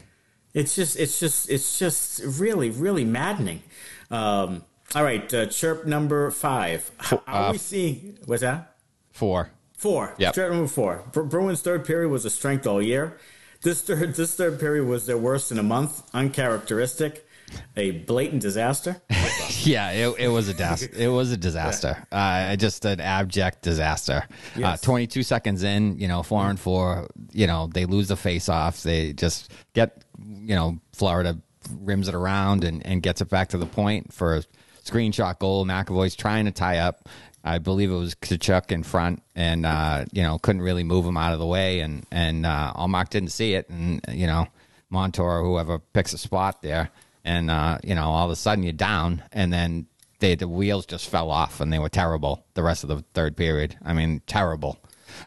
It's 0.53 0.77
just, 0.77 0.97
it's 0.99 1.19
just, 1.19 1.51
it's 1.51 1.79
just 1.79 2.23
really, 2.25 2.71
really 2.71 3.05
maddening. 3.05 3.63
Um, 4.11 4.65
all 4.95 5.03
right, 5.03 5.33
uh, 5.35 5.47
chirp 5.47 5.87
number 5.87 6.31
five. 6.31 6.91
How 6.99 7.23
are 7.27 7.49
uh, 7.49 7.53
we 7.53 7.59
seeing? 7.59 8.19
What's 8.27 8.43
that? 8.43 8.77
Four. 9.11 9.51
Four. 9.85 10.15
Yep. 10.17 10.35
Chirp 10.35 10.51
number 10.51 10.67
four. 10.67 11.05
Bru- 11.13 11.27
Bruins' 11.27 11.61
third 11.61 11.85
period 11.85 12.09
was 12.09 12.25
a 12.25 12.31
strength 12.31 12.67
all 12.67 12.81
year. 12.81 13.19
This 13.61 13.83
third, 13.83 14.15
this 14.17 14.35
third 14.35 14.59
period 14.59 14.87
was 14.87 15.05
their 15.05 15.19
worst 15.19 15.53
in 15.53 15.59
a 15.59 15.63
month. 15.63 16.03
Uncharacteristic. 16.15 17.29
A 17.77 17.91
blatant 17.91 18.41
disaster. 18.41 19.03
Yeah, 19.61 19.91
it, 19.93 20.15
it 20.19 20.29
was 20.29 20.49
a 20.49 20.55
dis- 20.55 20.83
it 20.85 21.09
was 21.09 21.33
a 21.33 21.37
disaster. 21.37 22.07
Uh, 22.13 22.57
just 22.57 22.85
an 22.87 22.99
abject 23.01 23.61
disaster. 23.61 24.27
Uh, 24.63 24.77
22 24.79 25.23
seconds 25.23 25.63
in, 25.63 25.99
you 25.99 26.09
know, 26.09 26.23
four 26.23 26.49
and 26.49 26.59
four, 26.59 27.09
you 27.33 27.47
know, 27.47 27.69
they 27.73 27.85
lose 27.85 28.09
the 28.09 28.17
face 28.17 28.49
off. 28.49 28.83
They 28.83 29.13
just 29.13 29.53
get, 29.75 30.03
you 30.19 30.55
know, 30.55 30.79
Florida 30.95 31.39
rims 31.81 32.09
it 32.09 32.15
around 32.15 32.65
and, 32.65 32.85
and 32.87 33.03
gets 33.03 33.21
it 33.21 33.29
back 33.29 33.51
to 33.51 33.59
the 33.59 33.67
point 33.67 34.13
for 34.15 34.37
a 34.37 34.43
screenshot 34.83 35.39
goal. 35.39 35.65
McAvoy's 35.67 36.17
trying 36.17 36.47
to 36.47 36.53
tie 36.53 36.79
up. 36.79 37.07
I 37.45 37.59
believe 37.59 37.91
it 37.91 37.97
was 37.97 38.15
Tkachuk 38.15 38.73
in 38.73 38.83
front, 38.83 39.23
and 39.37 39.67
uh, 39.67 40.07
you 40.13 40.23
know 40.23 40.39
couldn't 40.39 40.63
really 40.63 40.83
move 40.83 41.05
him 41.05 41.17
out 41.19 41.35
of 41.35 41.39
the 41.39 41.47
way, 41.47 41.81
and 41.81 42.07
and 42.11 42.47
uh, 42.47 42.73
Ullmark 42.75 43.11
didn't 43.11 43.33
see 43.33 43.55
it, 43.55 43.69
and 43.69 44.01
you 44.09 44.27
know 44.27 44.47
Montour, 44.91 45.43
whoever 45.43 45.79
picks 45.79 46.13
a 46.15 46.19
spot 46.19 46.63
there, 46.63 46.91
and 47.25 47.51
uh, 47.51 47.79
you 47.85 47.95
know 47.95 48.05
all 48.11 48.25
of 48.25 48.31
a 48.31 48.37
sudden 48.37 48.65
you're 48.65 48.73
down, 48.73 49.23
and 49.31 49.53
then 49.53 49.87
they 50.21 50.35
the 50.35 50.49
wheels 50.49 50.87
just 50.87 51.09
fell 51.11 51.31
off, 51.31 51.61
and 51.61 51.71
they 51.71 51.79
were 51.79 51.91
terrible 51.91 52.47
the 52.55 52.63
rest 52.63 52.83
of 52.83 52.89
the 52.89 53.05
third 53.13 53.37
period. 53.37 53.77
I 53.85 53.93
mean, 53.93 54.23
terrible. 54.27 54.79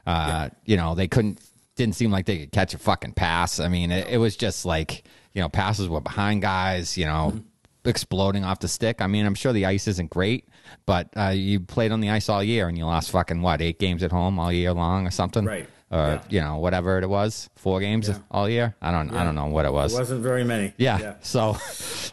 Uh, 0.05 0.49
You 0.65 0.77
know 0.77 0.95
they 0.95 1.07
couldn't 1.07 1.39
didn't 1.75 1.95
seem 1.95 2.09
like 2.09 2.25
they 2.25 2.39
could 2.39 2.51
catch 2.51 2.73
a 2.73 2.79
fucking 2.79 3.13
pass. 3.13 3.59
I 3.59 3.67
mean, 3.67 3.91
it, 3.91 4.07
it 4.07 4.17
was 4.17 4.35
just 4.35 4.65
like 4.65 5.03
you 5.33 5.41
know 5.41 5.49
passes 5.49 5.87
were 5.87 6.01
behind 6.01 6.41
guys, 6.41 6.97
you 6.97 7.05
know. 7.05 7.31
Mm-hmm. 7.33 7.39
Exploding 7.85 8.43
off 8.43 8.59
the 8.59 8.67
stick. 8.67 9.01
I 9.01 9.07
mean, 9.07 9.25
I'm 9.25 9.35
sure 9.35 9.53
the 9.53 9.65
ice 9.65 9.87
isn't 9.87 10.09
great, 10.09 10.49
but 10.85 11.09
uh, 11.17 11.29
you 11.29 11.59
played 11.59 11.91
on 11.91 11.99
the 12.01 12.09
ice 12.09 12.29
all 12.29 12.43
year 12.43 12.67
and 12.67 12.77
you 12.77 12.85
lost 12.85 13.11
fucking 13.11 13.41
what 13.41 13.61
eight 13.61 13.79
games 13.79 14.03
at 14.03 14.11
home 14.11 14.39
all 14.39 14.51
year 14.51 14.73
long 14.73 15.07
or 15.07 15.11
something, 15.11 15.45
Right. 15.45 15.67
Or 15.89 15.97
Yeah. 15.97 16.21
you 16.29 16.41
know 16.41 16.57
whatever 16.57 16.99
it 16.99 17.07
was, 17.07 17.49
four 17.55 17.79
games 17.79 18.09
all 18.29 18.49
year. 18.49 18.75
I 18.81 18.91
don't, 18.91 19.09
I 19.11 19.23
don't 19.23 19.35
know 19.35 19.45
what 19.47 19.65
it 19.65 19.71
was. 19.71 19.93
It 19.93 19.97
wasn't 19.99 20.21
very 20.21 20.43
many. 20.43 20.73
Yeah. 20.77 21.15
So, 21.21 21.55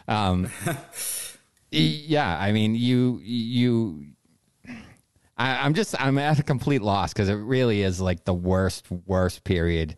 um, 0.07 0.49
yeah, 1.71 2.37
I 2.39 2.51
mean, 2.51 2.75
you, 2.75 3.19
you, 3.23 4.05
I, 5.37 5.57
I'm 5.57 5.73
just, 5.73 5.99
I'm 6.01 6.17
at 6.17 6.39
a 6.39 6.43
complete 6.43 6.81
loss 6.81 7.11
because 7.11 7.27
it 7.29 7.33
really 7.33 7.81
is 7.81 7.99
like 7.99 8.23
the 8.23 8.33
worst, 8.33 8.85
worst 9.05 9.43
period 9.43 9.97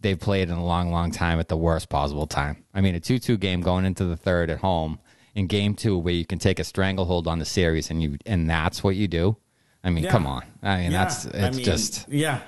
they've 0.00 0.18
played 0.18 0.48
in 0.48 0.56
a 0.56 0.64
long, 0.64 0.90
long 0.90 1.10
time 1.10 1.38
at 1.40 1.48
the 1.48 1.56
worst 1.58 1.90
possible 1.90 2.26
time. 2.26 2.64
I 2.72 2.80
mean, 2.80 2.94
a 2.94 3.00
2 3.00 3.18
2 3.18 3.36
game 3.36 3.60
going 3.60 3.84
into 3.84 4.06
the 4.06 4.16
third 4.16 4.48
at 4.48 4.58
home 4.60 4.98
in 5.34 5.46
game 5.46 5.74
two 5.74 5.96
where 5.98 6.14
you 6.14 6.24
can 6.24 6.38
take 6.38 6.58
a 6.58 6.64
stranglehold 6.64 7.26
on 7.26 7.38
the 7.38 7.44
series 7.44 7.90
and 7.90 8.02
you, 8.02 8.18
and 8.26 8.48
that's 8.48 8.82
what 8.82 8.96
you 8.96 9.08
do. 9.08 9.36
I 9.82 9.90
mean, 9.90 10.04
Yeah. 10.04 10.10
come 10.10 10.26
on. 10.26 10.42
I 10.62 10.76
mean, 10.76 10.92
Yeah, 10.92 11.04
that's, 11.04 11.24
it's 11.24 11.34
I 11.36 11.50
mean, 11.50 11.64
just, 11.64 12.08
yeah. 12.08 12.40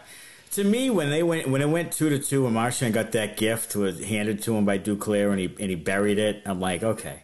To 0.52 0.64
me, 0.64 0.90
when 0.90 1.08
they 1.08 1.22
went 1.22 1.48
when 1.48 1.62
it 1.62 1.68
went 1.70 1.92
two 1.92 2.10
to 2.10 2.18
two, 2.18 2.44
and 2.44 2.54
Marchand 2.54 2.92
got 2.92 3.12
that 3.12 3.38
gift 3.38 3.74
was 3.74 4.04
handed 4.04 4.42
to 4.42 4.54
him 4.54 4.66
by 4.66 4.78
Duclair, 4.78 5.30
and 5.30 5.40
he 5.40 5.46
and 5.46 5.70
he 5.70 5.76
buried 5.76 6.18
it. 6.18 6.42
I'm 6.44 6.60
like, 6.60 6.82
okay, 6.82 7.22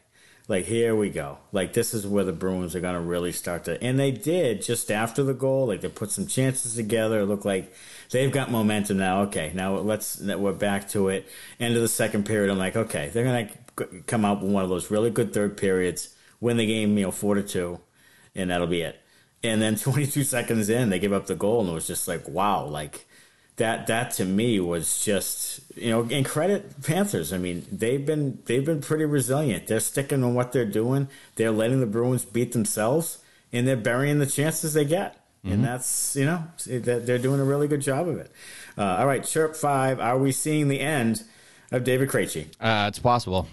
like 0.49 0.65
here 0.65 0.97
we 0.97 1.11
go. 1.11 1.37
Like 1.53 1.75
this 1.75 1.93
is 1.93 2.07
where 2.07 2.25
the 2.25 2.33
Bruins 2.33 2.75
are 2.75 2.81
gonna 2.81 3.03
really 3.03 3.33
start 3.33 3.65
to, 3.65 3.83
and 3.85 3.99
they 3.99 4.13
did 4.13 4.63
just 4.63 4.91
after 4.91 5.23
the 5.23 5.35
goal. 5.35 5.67
Like 5.67 5.83
they 5.83 5.89
put 5.91 6.11
some 6.11 6.27
chances 6.27 6.75
together. 6.75 7.21
It 7.21 7.27
looked 7.27 7.45
like 7.45 7.71
they've 8.13 8.33
got 8.33 8.51
momentum 8.51 8.97
now. 8.97 9.21
Okay, 9.25 9.53
now 9.55 9.77
let's 9.77 10.19
we're 10.23 10.55
back 10.55 10.89
to 10.91 11.11
it. 11.11 11.29
End 11.61 11.77
of 11.77 11.83
the 11.83 11.89
second 11.89 12.25
period. 12.25 12.51
I'm 12.51 12.57
like, 12.57 12.77
okay, 12.77 13.11
they're 13.13 13.25
gonna 13.25 13.51
come 14.07 14.25
out 14.25 14.43
with 14.43 14.51
one 14.51 14.63
of 14.63 14.69
those 14.69 14.91
really 14.91 15.11
good 15.11 15.33
third 15.33 15.57
periods, 15.57 16.15
win 16.41 16.57
the 16.57 16.67
game, 16.67 16.97
you 16.97 17.05
know, 17.05 17.11
four 17.11 17.35
to 17.35 17.43
two, 17.43 17.81
and 18.35 18.51
that'll 18.51 18.67
be 18.67 18.83
it. 18.83 19.01
And 19.43 19.61
then 19.63 19.77
22 19.79 20.25
seconds 20.25 20.69
in, 20.69 20.91
they 20.91 20.99
give 20.99 21.13
up 21.13 21.27
the 21.27 21.35
goal, 21.35 21.61
and 21.61 21.71
it 21.71 21.75
was 21.75 21.87
just 21.87 22.09
like, 22.09 22.29
wow, 22.29 22.65
like 22.65 23.07
that. 23.57 23.87
That 23.87 24.13
to 24.13 24.25
me 24.25 24.61
was 24.61 25.05
just, 25.05 25.61
you 25.77 25.91
know, 25.91 26.03
and 26.11 26.25
credit 26.25 26.83
Panthers. 26.83 27.33
I 27.33 27.39
mean, 27.39 27.67
they've 27.71 28.05
been 28.05 28.41
they've 28.47 28.65
been 28.65 28.81
pretty 28.81 29.05
resilient. 29.05 29.67
They're 29.67 29.81
sticking 29.81 30.23
on 30.23 30.35
what 30.35 30.53
they're 30.53 30.65
doing. 30.65 31.09
They're 31.35 31.51
letting 31.51 31.81
the 31.81 31.87
Bruins 31.87 32.25
beat 32.25 32.53
themselves, 32.53 33.19
and 33.53 33.67
they're 33.67 33.77
burying 33.77 34.19
the 34.19 34.27
chances 34.27 34.75
they 34.75 34.85
get. 34.85 35.25
And 35.45 35.65
that's 35.65 36.15
you 36.15 36.27
know 36.27 36.45
that 36.67 37.07
they're 37.07 37.19
doing 37.19 37.41
a 37.41 37.45
really 37.45 37.69
good 37.69 37.81
job 37.81 38.09
of 38.09 38.19
it. 38.19 38.31
Uh, 38.77 38.97
all 38.99 39.07
right, 39.07 39.25
chirp 39.25 39.57
five. 39.57 39.99
Are 39.99 40.19
we 40.19 40.31
seeing 40.31 40.69
the 40.69 40.81
end 40.81 41.23
of 41.71 41.85
David 41.85 42.09
Krejci? 42.09 42.49
Uh, 42.61 42.89
it's 42.89 42.99
possible 42.99 43.49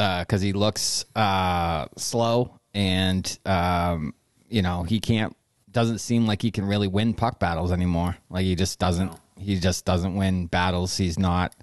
because 0.00 0.40
he 0.40 0.52
looks 0.54 1.04
uh, 1.14 1.86
slow, 1.98 2.58
and 2.72 3.38
um, 3.44 4.14
you 4.48 4.62
know 4.62 4.82
he 4.82 5.00
can't. 5.00 5.36
Doesn't 5.70 5.98
seem 5.98 6.26
like 6.26 6.42
he 6.42 6.50
can 6.50 6.64
really 6.64 6.88
win 6.88 7.14
puck 7.14 7.38
battles 7.38 7.70
anymore. 7.70 8.16
Like 8.30 8.44
he 8.44 8.54
just 8.54 8.78
doesn't. 8.78 9.12
He 9.38 9.58
just 9.58 9.84
doesn't 9.84 10.14
win 10.16 10.46
battles. 10.46 10.96
He's 10.96 11.18
not 11.18 11.54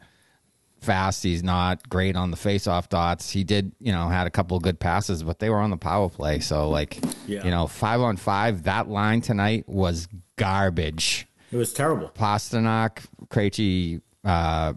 fast. 0.82 1.24
He's 1.24 1.44
not 1.44 1.90
great 1.90 2.16
on 2.16 2.32
the 2.32 2.38
face-off 2.38 2.88
dots. 2.90 3.30
He 3.32 3.44
did, 3.44 3.72
you 3.80 3.92
know, 3.92 4.08
had 4.08 4.28
a 4.28 4.30
couple 4.30 4.56
of 4.56 4.64
good 4.64 4.80
passes, 4.80 5.24
but 5.24 5.40
they 5.40 5.50
were 5.50 5.58
on 5.60 5.70
the 5.72 5.78
power 5.78 6.08
play. 6.08 6.40
So 6.40 6.70
like, 6.70 7.00
Yeah. 7.26 7.44
you 7.44 7.52
know, 7.52 7.68
five 7.68 8.00
on 8.00 8.16
five. 8.18 8.64
That 8.64 8.88
line 8.88 9.22
tonight 9.22 9.68
was 9.68 10.08
garbage. 10.38 11.28
It 11.52 11.58
was 11.58 11.74
terrible. 11.74 12.10
Pastrnak, 12.10 13.00
Krejci, 13.28 14.02
uh, 14.24 14.74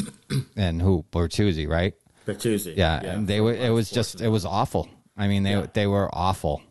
and 0.56 0.80
who 0.80 1.04
Bertuzzi, 1.12 1.68
right? 1.68 1.94
Yeah, 2.26 3.00
and 3.02 3.26
they 3.28 3.40
were. 3.40 3.52
It 3.54 3.70
was 3.70 3.90
just. 3.90 4.20
It 4.20 4.28
was 4.28 4.44
awful. 4.44 4.88
I 5.16 5.28
mean, 5.28 5.42
they 5.42 5.52
Yeah. 5.52 5.66
they 5.72 5.86
were 5.86 6.08
awful. 6.12 6.62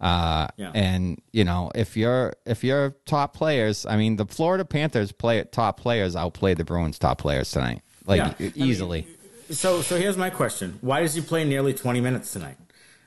Uh, 0.00 0.46
Yeah. 0.56 0.72
and 0.74 1.20
you 1.32 1.44
know, 1.44 1.70
if 1.74 1.96
you're 1.96 2.34
if 2.44 2.62
you're 2.62 2.90
top 3.06 3.34
players, 3.34 3.86
I 3.86 3.96
mean, 3.96 4.16
the 4.16 4.26
Florida 4.26 4.64
Panthers 4.64 5.10
play 5.12 5.42
top 5.50 5.80
players 5.80 6.14
outplayed 6.14 6.58
the 6.58 6.64
Bruins 6.64 6.98
top 6.98 7.18
players 7.18 7.50
tonight, 7.50 7.80
like 8.06 8.18
Yeah. 8.18 8.28
e- 8.38 8.52
I 8.54 8.58
mean, 8.58 8.68
easily. 8.68 9.06
So, 9.50 9.80
so 9.80 9.96
here's 9.96 10.16
my 10.18 10.28
question: 10.28 10.78
Why 10.82 11.00
does 11.00 11.14
he 11.14 11.20
play 11.22 11.44
nearly 11.44 11.72
20 11.72 12.00
minutes 12.00 12.32
tonight? 12.32 12.56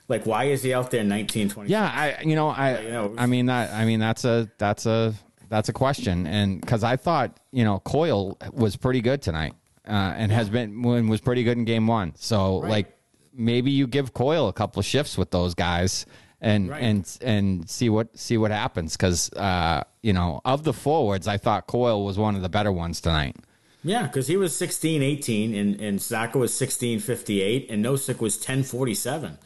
Like, 0.07 0.25
why 0.25 0.45
is 0.45 0.63
he 0.63 0.73
out 0.73 0.89
there 0.89 1.03
19, 1.03 1.49
20? 1.49 1.69
yeah, 1.69 1.83
I 1.83 2.23
you 2.23 2.35
know 2.35 2.47
I 2.49 2.81
you 2.81 2.89
know, 2.89 3.13
I 3.17 3.27
mean 3.27 3.45
that 3.47 3.71
I 3.73 3.85
mean 3.85 3.99
that's 3.99 4.25
a 4.25 4.49
that's 4.57 4.85
a 4.87 5.13
that's 5.49 5.69
a 5.69 5.73
question, 5.73 6.25
and 6.25 6.59
because 6.59 6.83
I 6.83 6.95
thought 6.95 7.39
you 7.51 7.63
know 7.63 7.79
Coyle 7.79 8.35
was 8.51 8.75
pretty 8.75 9.01
good 9.01 9.21
tonight, 9.21 9.53
uh, 9.89 10.13
and 10.17 10.31
has 10.31 10.49
been 10.49 10.81
was 11.09 11.21
pretty 11.21 11.43
good 11.43 11.57
in 11.57 11.65
game 11.65 11.87
one. 11.87 12.13
So 12.15 12.61
Right. 12.61 12.69
like 12.69 12.97
maybe 13.33 13.71
you 13.71 13.87
give 13.87 14.13
Coyle 14.13 14.47
a 14.47 14.53
couple 14.53 14.79
of 14.79 14.85
shifts 14.85 15.17
with 15.17 15.31
those 15.31 15.53
guys. 15.55 16.05
And 16.41 16.69
Right. 16.69 16.81
and 16.81 17.17
and 17.21 17.69
see 17.69 17.89
what 17.89 18.17
see 18.17 18.37
what 18.37 18.51
happens 18.51 18.95
because 18.95 19.29
uh, 19.33 19.83
you 20.01 20.13
know 20.13 20.39
of 20.45 20.63
the 20.63 20.71
forwards 20.71 21.27
I 21.27 21.35
thought 21.37 21.67
Coyle 21.67 22.05
was 22.05 22.17
one 22.17 22.35
of 22.37 22.41
the 22.41 22.47
better 22.47 22.71
ones 22.71 23.01
tonight. 23.01 23.35
Yeah, 23.83 24.03
because 24.07 24.27
he 24.27 24.35
was 24.37 24.55
16, 24.55 25.01
18, 25.01 25.55
and, 25.55 25.79
and 25.81 25.99
Zacha 25.99 26.35
was 26.35 26.53
16, 26.53 26.99
58, 26.99 27.69
and 27.69 27.83
Nosek 27.83 28.19
was 28.19 28.37
10, 28.37 28.63
47. 28.63 29.37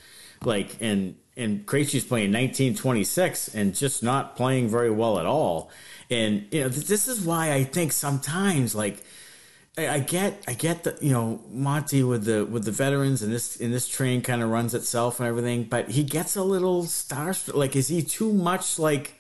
Like, 0.43 0.75
and, 0.81 1.15
and 1.37 1.65
Krejci's 1.67 2.03
playing 2.03 2.31
1926 2.31 3.53
and 3.53 3.75
just 3.75 4.01
not 4.03 4.35
playing 4.35 4.69
very 4.69 4.89
well 4.89 5.19
at 5.19 5.27
all. 5.27 5.69
And, 6.09 6.47
you 6.51 6.61
know, 6.61 6.69
th- 6.69 6.87
this 6.87 7.07
is 7.07 7.21
why 7.21 7.53
I 7.53 7.63
think 7.63 7.91
sometimes, 7.91 8.73
like, 8.73 9.03
I 9.75 9.99
get, 9.99 10.43
I 10.47 10.53
get 10.53 10.83
the, 10.83 10.95
you 11.01 11.11
know, 11.11 11.41
Monty 11.49 12.03
with 12.03 12.25
the 12.25 12.45
with 12.45 12.63
the 12.63 12.71
veterans 12.71 13.23
and 13.23 13.33
this 13.33 13.59
and 13.59 13.73
this 13.73 13.87
train 13.87 14.21
kind 14.21 14.43
of 14.43 14.49
runs 14.49 14.75
itself 14.75 15.19
and 15.19 15.27
everything, 15.27 15.63
but 15.63 15.89
he 15.89 16.03
gets 16.03 16.35
a 16.35 16.43
little 16.43 16.83
starstruck. 16.83 17.55
Like, 17.55 17.75
is 17.75 17.87
he 17.87 18.03
too 18.03 18.31
much 18.31 18.77
like, 18.77 19.19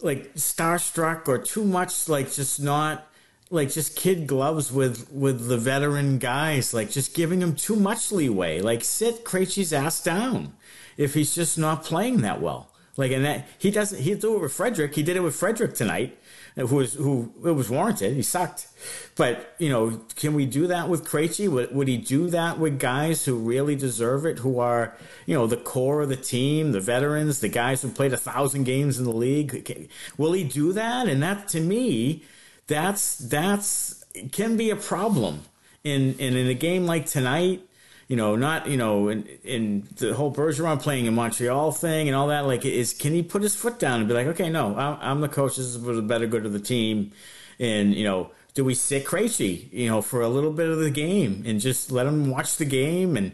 like 0.00 0.34
starstruck 0.36 1.28
or 1.28 1.36
too 1.36 1.64
much 1.64 2.08
like 2.08 2.32
just 2.32 2.62
not 2.62 3.06
like 3.50 3.70
just 3.70 3.94
kid 3.94 4.26
gloves 4.26 4.72
with 4.72 5.10
with 5.12 5.48
the 5.48 5.58
veteran 5.58 6.18
guys, 6.18 6.72
like 6.72 6.90
just 6.90 7.14
giving 7.14 7.42
him 7.42 7.54
too 7.54 7.76
much 7.76 8.10
leeway. 8.10 8.60
Like 8.60 8.82
sit 8.84 9.24
Krejci's 9.24 9.72
ass 9.72 10.02
down 10.02 10.54
if 10.96 11.12
he's 11.12 11.34
just 11.34 11.58
not 11.58 11.84
playing 11.84 12.22
that 12.22 12.40
well. 12.40 12.70
Like 12.96 13.12
and 13.12 13.24
that 13.24 13.46
he 13.58 13.70
doesn't 13.70 14.00
he 14.00 14.14
do 14.14 14.36
it 14.36 14.42
with 14.42 14.52
Frederic. 14.52 14.94
He 14.94 15.02
did 15.02 15.16
it 15.16 15.20
with 15.20 15.36
Frederic 15.36 15.74
tonight, 15.74 16.18
who 16.56 16.76
was 16.76 16.94
who 16.94 17.32
it 17.44 17.50
was 17.50 17.68
warranted. 17.68 18.14
He 18.14 18.22
sucked, 18.22 18.68
but 19.16 19.54
you 19.58 19.68
know, 19.68 20.00
can 20.14 20.34
we 20.34 20.46
do 20.46 20.68
that 20.68 20.88
with 20.88 21.04
Krejci? 21.04 21.48
Would, 21.48 21.74
would 21.74 21.88
he 21.88 21.96
do 21.96 22.28
that 22.28 22.58
with 22.58 22.78
guys 22.78 23.24
who 23.24 23.36
really 23.36 23.74
deserve 23.74 24.24
it, 24.24 24.38
who 24.38 24.60
are 24.60 24.96
you 25.26 25.34
know 25.34 25.46
the 25.46 25.56
core 25.56 26.02
of 26.02 26.08
the 26.08 26.16
team, 26.16 26.72
the 26.72 26.80
veterans, 26.80 27.40
the 27.40 27.48
guys 27.48 27.82
who 27.82 27.88
played 27.88 28.12
a 28.12 28.16
thousand 28.16 28.64
games 28.64 28.98
in 28.98 29.04
the 29.04 29.12
league? 29.12 29.90
Will 30.16 30.32
he 30.32 30.44
do 30.44 30.72
that? 30.72 31.08
And 31.08 31.22
that 31.22 31.48
to 31.48 31.60
me, 31.60 32.22
that's 32.68 33.16
that's 33.16 34.04
can 34.30 34.56
be 34.56 34.70
a 34.70 34.76
problem 34.76 35.42
in 35.82 36.14
in, 36.18 36.36
in 36.36 36.46
a 36.46 36.54
game 36.54 36.86
like 36.86 37.06
tonight 37.06 37.66
you 38.08 38.16
know, 38.16 38.36
not 38.36 38.66
you 38.66 38.76
know, 38.76 39.08
in, 39.08 39.24
in 39.44 39.88
the 39.96 40.14
whole 40.14 40.32
Bergeron 40.32 40.80
playing 40.80 41.06
in 41.06 41.14
Montreal 41.14 41.72
thing 41.72 42.08
and 42.08 42.16
all 42.16 42.28
that. 42.28 42.46
Like, 42.46 42.64
is 42.64 42.92
can 42.92 43.12
he 43.12 43.22
put 43.22 43.42
his 43.42 43.54
foot 43.54 43.78
down 43.78 44.00
and 44.00 44.08
be 44.08 44.14
like, 44.14 44.26
okay, 44.28 44.50
no, 44.50 44.76
I'm 44.76 45.20
the 45.20 45.28
coach. 45.28 45.56
This 45.56 45.66
is 45.66 45.82
for 45.82 45.94
the 45.94 46.02
better 46.02 46.26
good 46.26 46.46
of 46.46 46.52
the 46.52 46.60
team, 46.60 47.12
and 47.58 47.94
you 47.94 48.04
know, 48.04 48.30
do 48.54 48.64
we 48.64 48.74
sit 48.74 49.04
Krejci, 49.04 49.72
you 49.72 49.88
know, 49.88 50.00
for 50.00 50.20
a 50.20 50.28
little 50.28 50.52
bit 50.52 50.68
of 50.68 50.78
the 50.78 50.90
game 50.90 51.42
and 51.46 51.60
just 51.60 51.90
let 51.90 52.06
him 52.06 52.30
watch 52.30 52.56
the 52.56 52.64
game 52.64 53.16
and 53.16 53.32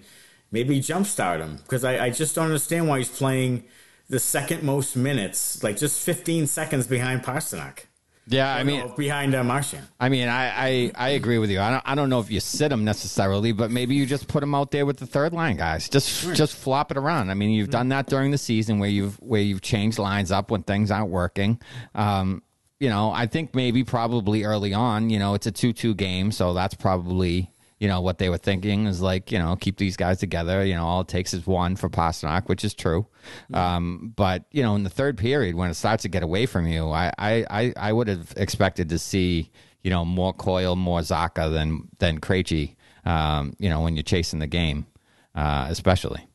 maybe 0.50 0.80
jumpstart 0.80 1.40
him? 1.40 1.56
Because 1.56 1.84
I, 1.84 2.06
I 2.06 2.10
just 2.10 2.34
don't 2.34 2.46
understand 2.46 2.88
why 2.88 2.98
he's 2.98 3.08
playing 3.08 3.64
the 4.08 4.18
second 4.18 4.62
most 4.62 4.96
minutes, 4.96 5.62
like 5.62 5.76
just 5.76 6.00
15 6.02 6.46
seconds 6.46 6.86
behind 6.86 7.22
Pastrnak. 7.22 7.84
Yeah, 8.26 8.54
I 8.54 8.62
mean, 8.62 8.92
behind 8.96 9.34
uh, 9.34 9.42
Marchand. 9.42 9.86
I 9.98 10.08
mean, 10.08 10.28
I, 10.28 10.46
I, 10.46 10.92
I 10.94 11.08
agree 11.10 11.38
with 11.38 11.50
you. 11.50 11.60
I 11.60 11.70
don't 11.70 11.82
I 11.84 11.94
don't 11.96 12.08
know 12.10 12.20
if 12.20 12.30
you 12.30 12.38
sit 12.38 12.70
him 12.70 12.84
necessarily, 12.84 13.50
but 13.50 13.70
maybe 13.72 13.96
you 13.96 14.06
just 14.06 14.28
put 14.28 14.42
him 14.42 14.54
out 14.54 14.70
there 14.70 14.86
with 14.86 14.98
the 14.98 15.06
third 15.06 15.32
line 15.32 15.56
guys. 15.56 15.88
Just 15.88 16.08
sure. 16.08 16.34
just 16.34 16.54
flop 16.54 16.92
it 16.92 16.96
around. 16.96 17.30
I 17.30 17.34
mean, 17.34 17.50
you've 17.50 17.70
done 17.70 17.88
that 17.88 18.06
during 18.06 18.30
the 18.30 18.38
season 18.38 18.78
where 18.78 18.90
you've 18.90 19.16
where 19.16 19.40
you've 19.40 19.62
changed 19.62 19.98
lines 19.98 20.30
up 20.30 20.50
when 20.50 20.62
things 20.62 20.90
aren't 20.90 21.10
working. 21.10 21.60
Um, 21.94 22.42
you 22.78 22.88
know, 22.88 23.10
I 23.10 23.26
think 23.26 23.54
maybe 23.54 23.84
probably 23.84 24.44
early 24.44 24.74
on, 24.74 25.10
you 25.10 25.18
know, 25.18 25.34
it's 25.34 25.46
a 25.46 25.52
two 25.52 25.72
two 25.72 25.94
game, 25.94 26.30
so 26.30 26.54
that's 26.54 26.74
probably 26.74 27.50
you 27.80 27.88
know 27.88 28.02
what 28.02 28.18
they 28.18 28.28
were 28.28 28.38
thinking 28.38 28.86
is 28.86 29.00
like 29.00 29.32
you 29.32 29.38
know 29.38 29.56
keep 29.56 29.78
these 29.78 29.96
guys 29.96 30.20
together. 30.20 30.64
You 30.64 30.74
know 30.74 30.86
all 30.86 31.00
it 31.00 31.08
takes 31.08 31.34
is 31.34 31.46
one 31.46 31.74
for 31.74 31.88
Pastrnak 31.88 32.46
which 32.46 32.64
is 32.64 32.74
true. 32.74 33.06
Um, 33.52 34.12
but 34.14 34.44
you 34.52 34.62
know 34.62 34.76
in 34.76 34.84
the 34.84 34.90
third 34.90 35.18
period 35.18 35.56
when 35.56 35.70
it 35.70 35.74
starts 35.74 36.02
to 36.02 36.08
get 36.08 36.22
away 36.22 36.46
from 36.46 36.66
you 36.66 36.90
I 36.90 37.12
I, 37.18 37.72
I 37.76 37.92
would 37.92 38.08
have 38.08 38.32
expected 38.36 38.90
to 38.90 38.98
see 38.98 39.50
you 39.82 39.90
know 39.90 40.04
more 40.04 40.32
Coyle, 40.34 40.76
more 40.76 41.00
Zacha 41.00 41.50
than 41.50 41.88
than 41.98 42.20
Krejci 42.20 42.76
um, 43.04 43.54
you 43.58 43.70
know 43.70 43.80
when 43.80 43.96
you're 43.96 44.02
chasing 44.02 44.38
the 44.38 44.46
game 44.46 44.86
uh, 45.34 45.66
especially. 45.70 46.26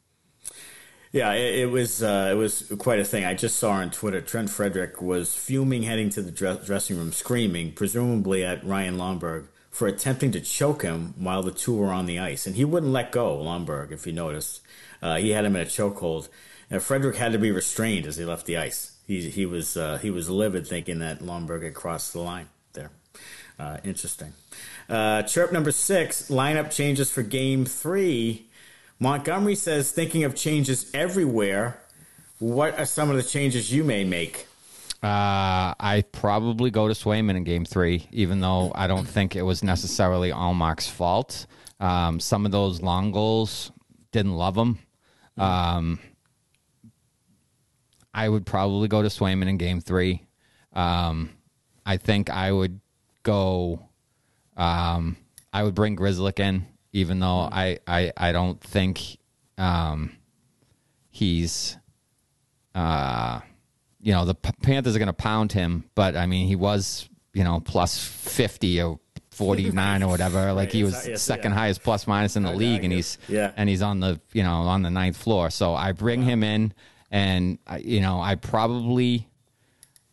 Yeah, 1.11 1.31
it, 1.31 1.59
it 1.59 1.65
was 1.67 2.01
uh, 2.03 2.29
it 2.31 2.35
was 2.35 2.73
quite 2.79 2.99
a 2.99 3.05
thing. 3.05 3.23
I 3.23 3.35
just 3.35 3.57
saw 3.57 3.71
on 3.71 3.91
Twitter 3.91 4.19
Trent 4.19 4.49
Frederic 4.49 5.01
was 5.01 5.33
fuming, 5.33 5.83
heading 5.83 6.09
to 6.09 6.21
the 6.21 6.31
dressing 6.31 6.97
room, 6.97 7.13
screaming, 7.13 7.71
presumably 7.71 8.43
at 8.43 8.65
Ryan 8.65 8.97
Lomberg 8.97 9.47
for 9.75 9.87
attempting 9.87 10.31
to 10.31 10.39
choke 10.39 10.83
him 10.83 11.13
while 11.17 11.43
the 11.43 11.51
two 11.51 11.75
were 11.75 11.91
on 11.91 12.05
the 12.05 12.17
ice. 12.17 12.47
And 12.47 12.55
he 12.55 12.63
wouldn't 12.63 12.93
let 12.93 13.11
go, 13.11 13.37
Lomberg, 13.37 13.91
if 13.91 14.07
you 14.07 14.13
noticed. 14.13 14.61
Uh, 15.01 15.17
he 15.17 15.31
had 15.31 15.43
him 15.43 15.57
in 15.57 15.63
a 15.63 15.65
chokehold. 15.65 16.29
And 16.71 16.81
Frederic 16.81 17.17
had 17.17 17.33
to 17.33 17.37
be 17.37 17.51
restrained 17.51 18.05
as 18.05 18.15
he 18.15 18.23
left 18.23 18.45
the 18.45 18.55
ice. 18.55 18.95
He, 19.05 19.29
he, 19.29 19.45
was, 19.45 19.75
uh, 19.75 19.97
he 19.97 20.09
was 20.11 20.29
livid 20.29 20.65
thinking 20.65 20.99
that 20.99 21.19
Lomberg 21.19 21.63
had 21.63 21.73
crossed 21.73 22.13
the 22.13 22.21
line 22.21 22.47
there. 22.71 22.89
Uh, 23.59 23.79
interesting. 23.83 24.31
Uh, 24.87 25.23
chirp 25.23 25.51
number 25.51 25.71
six 25.71 26.29
lineup 26.29 26.71
changes 26.71 27.11
for 27.11 27.21
game 27.21 27.65
three. 27.65 28.47
Montgomery 28.97 29.55
says, 29.55 29.91
thinking 29.91 30.23
of 30.23 30.35
changes 30.35 30.89
everywhere. 30.93 31.81
What 32.39 32.79
are 32.79 32.85
some 32.85 33.09
of 33.09 33.17
the 33.17 33.23
changes 33.23 33.73
you 33.73 33.83
may 33.83 34.05
make? 34.05 34.47
Uh, 35.05 35.75
I 35.79 36.03
probably 36.11 36.71
go 36.71 36.87
to 36.87 36.95
Swayman 36.95 37.35
in 37.35 37.43
game 37.43 37.63
three, 37.63 38.07
even 38.11 38.39
though 38.39 38.71
I 38.73 38.87
don't 38.87 39.07
think 39.07 39.35
it 39.35 39.43
was 39.43 39.61
necessarily 39.61 40.31
Ullmark's 40.31 40.89
fault. 40.89 41.45
Um, 41.79 42.19
some 42.19 42.43
of 42.43 42.51
those 42.51 42.81
long 42.81 43.11
goals 43.11 43.71
didn't 44.11 44.35
love 44.35 44.55
them. 44.55 44.79
Um, 45.37 45.99
I 48.15 48.27
would 48.27 48.47
probably 48.47 48.87
go 48.87 49.03
to 49.03 49.09
Swayman 49.09 49.47
in 49.47 49.57
game 49.57 49.79
three. 49.79 50.25
Um, 50.73 51.29
I 51.85 51.97
think 51.97 52.31
I 52.31 52.51
would 52.51 52.79
go. 53.21 53.87
Um, 54.57 55.17
I 55.53 55.61
would 55.61 55.75
bring 55.75 55.95
Grzelcyk 55.95 56.39
in, 56.39 56.65
even 56.93 57.19
though 57.19 57.41
I, 57.51 57.77
I, 57.85 58.11
I 58.17 58.31
don't 58.31 58.59
think 58.59 59.19
um, 59.59 60.17
he's. 61.11 61.77
Uh, 62.73 63.41
you 64.05 64.11
know, 64.11 64.23
the 64.23 64.35
Panthers 64.35 64.95
are 64.95 64.99
going 64.99 65.07
to 65.07 65.13
pound 65.13 65.51
him, 65.51 65.83
but 65.95 66.15
I 66.15 66.27
mean, 66.27 66.47
he 66.47 66.55
was, 66.55 67.09
you 67.33 67.43
know, 67.43 67.59
plus 67.59 67.97
50 67.97 68.79
or 68.83 68.99
49 69.31 70.03
or 70.03 70.07
whatever. 70.11 70.53
Like 70.53 70.71
he 70.71 70.83
was 70.83 71.07
yes, 71.07 71.23
second 71.23 71.53
yeah. 71.53 71.57
highest 71.57 71.81
plus 71.81 72.05
minus 72.05 72.35
in 72.35 72.43
the 72.43 72.53
league, 72.53 72.83
and 72.83 72.93
he's 72.93 73.17
yeah. 73.27 73.51
and 73.57 73.67
he's 73.67 73.81
on 73.81 74.01
the 74.01 74.21
you 74.31 74.43
know 74.43 74.57
on 74.57 74.83
the 74.83 74.91
ninth 74.91 75.17
floor. 75.17 75.49
So 75.49 75.73
I 75.73 75.91
bring 75.91 76.21
wow. 76.21 76.27
him 76.27 76.43
in, 76.43 76.73
and 77.09 77.57
you 77.79 77.99
know 77.99 78.21
I 78.21 78.35
probably, 78.35 79.27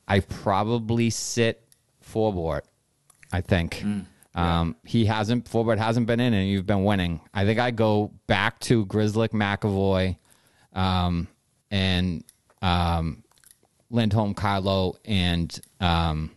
I 0.09 0.21
probably 0.21 1.11
sit 1.11 1.63
Forbort. 2.03 2.63
I 3.31 3.43
think. 3.43 3.81
Mm, 3.81 4.07
yeah. 4.35 4.61
Um, 4.61 4.77
he 4.87 5.05
hasn't 5.05 5.45
Forbort 5.45 5.77
hasn't 5.77 6.07
been 6.07 6.19
in, 6.19 6.33
and 6.33 6.49
you've 6.49 6.67
been 6.67 6.85
winning. 6.85 7.21
I 7.35 7.45
think 7.45 7.61
I 7.61 7.73
go 7.73 8.11
back 8.27 8.59
to 8.61 8.87
Grzelcyk, 8.87 9.33
McAvoy, 9.33 10.17
um, 10.73 11.29
and 11.71 12.25
um, 12.63 13.22
Lindholm, 13.93 14.35
Carlo, 14.35 14.97
and 15.05 15.61
um, 15.81 16.31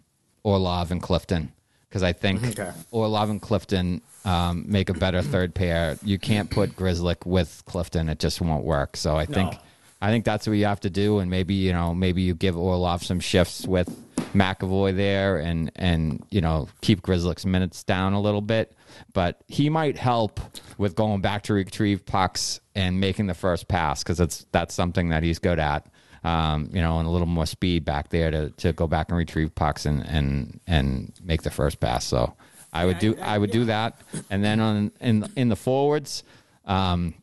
Orlov 0.43 0.91
and 0.91 1.01
Clifton 1.01 1.51
because 1.89 2.03
I 2.03 2.13
think 2.13 2.43
okay. 2.59 2.71
Orlov 2.91 3.29
and 3.29 3.41
Clifton 3.41 4.01
um, 4.25 4.65
make 4.67 4.89
a 4.89 4.93
better 4.93 5.21
third 5.21 5.55
pair. 5.55 5.97
You 6.03 6.19
can't 6.19 6.49
put 6.49 6.75
Grzelcyk 6.75 7.25
with 7.25 7.63
Clifton; 7.65 8.09
it 8.09 8.19
just 8.19 8.41
won't 8.41 8.65
work. 8.65 8.97
So 8.97 9.15
I 9.15 9.25
think 9.25 9.53
no. 9.53 9.59
I 10.01 10.11
think 10.11 10.25
that's 10.25 10.45
what 10.45 10.53
you 10.53 10.65
have 10.65 10.81
to 10.81 10.89
do, 10.89 11.19
and 11.19 11.31
maybe 11.31 11.55
you 11.55 11.71
know 11.71 11.95
maybe 11.95 12.21
you 12.21 12.35
give 12.35 12.57
Orlov 12.57 13.01
some 13.01 13.21
shifts 13.21 13.65
with 13.65 13.89
McAvoy 14.33 14.95
there, 14.95 15.37
and 15.37 15.71
and 15.77 16.25
you 16.29 16.41
know 16.41 16.67
keep 16.81 17.01
Grzelcyk's 17.01 17.45
minutes 17.45 17.83
down 17.83 18.13
a 18.13 18.21
little 18.21 18.41
bit. 18.41 18.73
But 19.13 19.41
he 19.47 19.69
might 19.69 19.97
help 19.97 20.39
with 20.77 20.95
going 20.95 21.21
back 21.21 21.43
to 21.43 21.53
retrieve 21.53 22.05
pucks 22.05 22.59
and 22.75 22.99
making 22.99 23.27
the 23.27 23.33
first 23.33 23.69
pass 23.69 24.03
because 24.03 24.17
that's 24.17 24.45
that's 24.51 24.75
something 24.75 25.09
that 25.09 25.23
he's 25.23 25.39
good 25.39 25.59
at 25.59 25.87
um, 26.25 26.71
you 26.73 26.81
know, 26.81 26.97
and 26.97 27.07
a 27.07 27.11
little 27.11 27.27
more 27.27 27.45
speed 27.45 27.85
back 27.85 28.09
there 28.09 28.31
to, 28.31 28.49
to 28.49 28.73
go 28.73 28.87
back 28.87 29.09
and 29.09 29.17
retrieve 29.17 29.53
pucks 29.53 29.85
and, 29.85 30.03
and, 30.07 30.59
and 30.65 31.13
make 31.23 31.43
the 31.43 31.51
first 31.51 31.79
pass. 31.79 32.03
So 32.03 32.33
I 32.73 32.85
would 32.85 32.97
do 32.97 33.15
I 33.21 33.37
would 33.37 33.51
do 33.51 33.65
that, 33.65 34.01
and 34.29 34.43
then 34.43 34.59
on 34.59 34.91
in 34.99 35.29
in 35.37 35.49
the 35.49 35.55
forwards, 35.55 36.23
um, 36.65 37.13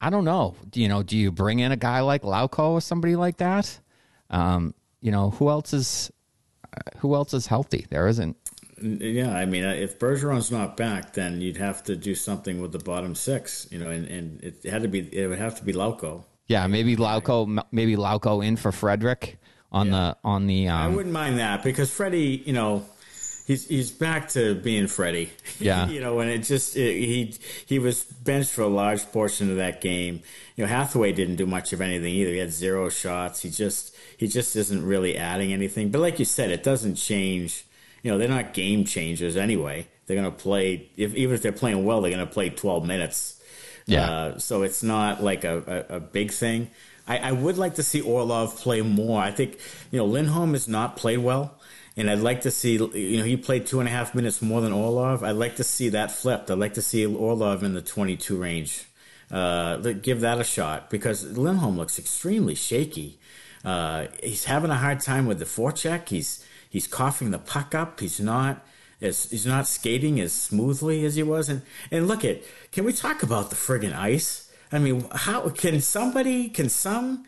I 0.00 0.10
don't 0.10 0.24
know. 0.24 0.56
Do 0.68 0.80
you 0.80 0.88
know? 0.88 1.04
Do 1.04 1.16
you 1.16 1.30
bring 1.30 1.60
in 1.60 1.70
a 1.70 1.76
guy 1.76 2.00
like 2.00 2.22
Lauko 2.22 2.70
or 2.70 2.80
somebody 2.80 3.14
like 3.14 3.36
that? 3.36 3.78
Um, 4.30 4.74
you 5.00 5.12
know, 5.12 5.30
who 5.30 5.50
else 5.50 5.72
is 5.72 6.10
who 6.96 7.14
else 7.14 7.32
is 7.32 7.46
healthy? 7.46 7.86
There 7.90 8.08
isn't. 8.08 8.36
Yeah, 8.80 9.36
I 9.36 9.44
mean, 9.44 9.64
if 9.64 9.98
Bergeron's 9.98 10.50
not 10.50 10.76
back, 10.76 11.12
then 11.12 11.40
you'd 11.40 11.56
have 11.58 11.84
to 11.84 11.94
do 11.94 12.14
something 12.14 12.60
with 12.60 12.72
the 12.72 12.78
bottom 12.78 13.14
six. 13.14 13.68
You 13.70 13.78
know, 13.78 13.90
and, 13.90 14.06
and 14.08 14.42
it 14.42 14.64
had 14.64 14.82
to 14.82 14.88
be 14.88 15.00
it 15.12 15.28
would 15.28 15.38
have 15.38 15.56
to 15.58 15.64
be 15.64 15.74
Lauko. 15.74 16.24
Yeah, 16.48 16.66
maybe 16.66 16.96
Lauko, 16.96 17.62
maybe 17.70 17.96
Lauko 17.96 18.44
in 18.44 18.56
for 18.56 18.72
Frederic 18.72 19.38
on 19.70 19.88
yeah. 19.88 19.92
the 19.92 20.16
on 20.24 20.46
the. 20.46 20.68
Um, 20.68 20.80
I 20.80 20.88
wouldn't 20.88 21.12
mind 21.12 21.38
that 21.38 21.62
because 21.62 21.92
Freddie, 21.92 22.42
you 22.44 22.54
know, 22.54 22.86
he's 23.46 23.68
he's 23.68 23.90
back 23.90 24.30
to 24.30 24.54
being 24.54 24.86
Freddie. 24.86 25.30
Yeah, 25.60 25.88
you 25.88 26.00
know, 26.00 26.20
and 26.20 26.30
it 26.30 26.44
just 26.44 26.76
it, 26.76 26.94
he 26.94 27.34
he 27.66 27.78
was 27.80 28.04
benched 28.04 28.50
for 28.50 28.62
a 28.62 28.68
large 28.68 29.04
portion 29.12 29.50
of 29.50 29.56
that 29.56 29.80
game. 29.80 30.22
You 30.54 30.64
know, 30.64 30.68
Hathaway 30.68 31.12
didn't 31.12 31.36
do 31.36 31.46
much 31.46 31.72
of 31.72 31.80
anything 31.80 32.14
either. 32.14 32.30
He 32.30 32.38
had 32.38 32.52
zero 32.52 32.88
shots. 32.88 33.42
He 33.42 33.50
just 33.50 33.94
he 34.16 34.28
just 34.28 34.54
isn't 34.54 34.86
really 34.86 35.18
adding 35.18 35.52
anything. 35.52 35.90
But 35.90 36.00
like 36.00 36.18
you 36.18 36.24
said, 36.24 36.50
it 36.50 36.62
doesn't 36.62 36.94
change. 36.94 37.64
You 38.04 38.12
know, 38.12 38.18
they're 38.18 38.28
not 38.28 38.54
game 38.54 38.84
changers 38.84 39.36
anyway. 39.36 39.88
They're 40.06 40.16
going 40.16 40.30
to 40.30 40.36
play 40.36 40.88
if 40.96 41.14
even 41.14 41.34
if 41.34 41.42
they're 41.42 41.52
playing 41.52 41.84
well, 41.84 42.00
they're 42.00 42.12
going 42.12 42.26
to 42.26 42.32
play 42.32 42.50
twelve 42.50 42.86
minutes 42.86 43.37
yeah. 43.88 44.10
Uh, 44.10 44.38
so 44.38 44.62
it's 44.62 44.82
not 44.82 45.22
like 45.22 45.44
a, 45.44 45.86
a, 45.90 45.96
a 45.96 46.00
big 46.00 46.30
thing. 46.30 46.70
I, 47.06 47.18
I, 47.18 47.32
would 47.32 47.56
like 47.56 47.76
to 47.76 47.82
see 47.82 48.00
Orlov 48.00 48.56
play 48.56 48.82
more. 48.82 49.20
I 49.20 49.30
think, 49.30 49.58
you 49.90 49.98
know, 49.98 50.04
Lindholm 50.04 50.52
has 50.52 50.68
not 50.68 50.96
played 50.96 51.18
well. 51.18 51.54
And 51.96 52.08
I'd 52.08 52.20
like 52.20 52.42
to 52.42 52.50
see, 52.52 52.74
you 52.74 53.18
know, 53.18 53.24
he 53.24 53.36
played 53.36 53.66
two 53.66 53.80
and 53.80 53.88
a 53.88 53.92
half 53.92 54.14
minutes 54.14 54.40
more 54.40 54.60
than 54.60 54.72
Orlov. 54.72 55.24
I'd 55.24 55.32
like 55.32 55.56
to 55.56 55.64
see 55.64 55.88
that 55.88 56.12
flipped. 56.12 56.48
I'd 56.50 56.58
like 56.58 56.74
to 56.74 56.82
see 56.82 57.04
Orlov 57.04 57.64
in 57.64 57.74
the 57.74 57.82
22 57.82 58.36
range. 58.36 58.84
Uh, 59.30 59.76
give 59.78 60.20
that 60.20 60.38
a 60.40 60.44
shot 60.44 60.90
because 60.90 61.24
Lindholm 61.36 61.76
looks 61.76 61.98
extremely 61.98 62.54
shaky. 62.54 63.18
Uh, 63.64 64.06
he's 64.22 64.44
having 64.44 64.70
a 64.70 64.76
hard 64.76 65.00
time 65.00 65.26
with 65.26 65.40
the 65.40 65.44
forecheck. 65.44 66.08
He's 66.08 66.44
He's 66.68 66.86
coughing 66.86 67.30
the 67.30 67.38
puck 67.38 67.74
up. 67.74 68.00
He's 68.00 68.20
not 68.20 68.64
as 69.00 69.30
he's 69.30 69.46
not 69.46 69.66
skating 69.66 70.20
as 70.20 70.32
smoothly 70.32 71.04
as 71.04 71.14
he 71.16 71.22
was. 71.22 71.48
And 71.48 71.62
and 71.90 72.08
look 72.08 72.24
at 72.24 72.42
can 72.72 72.84
we 72.84 72.92
talk 72.92 73.22
about 73.22 73.50
the 73.50 73.56
friggin' 73.56 73.94
ice? 73.94 74.50
I 74.70 74.78
mean, 74.78 75.06
how 75.12 75.48
can 75.50 75.80
somebody 75.80 76.48
can 76.48 76.68
some 76.68 77.24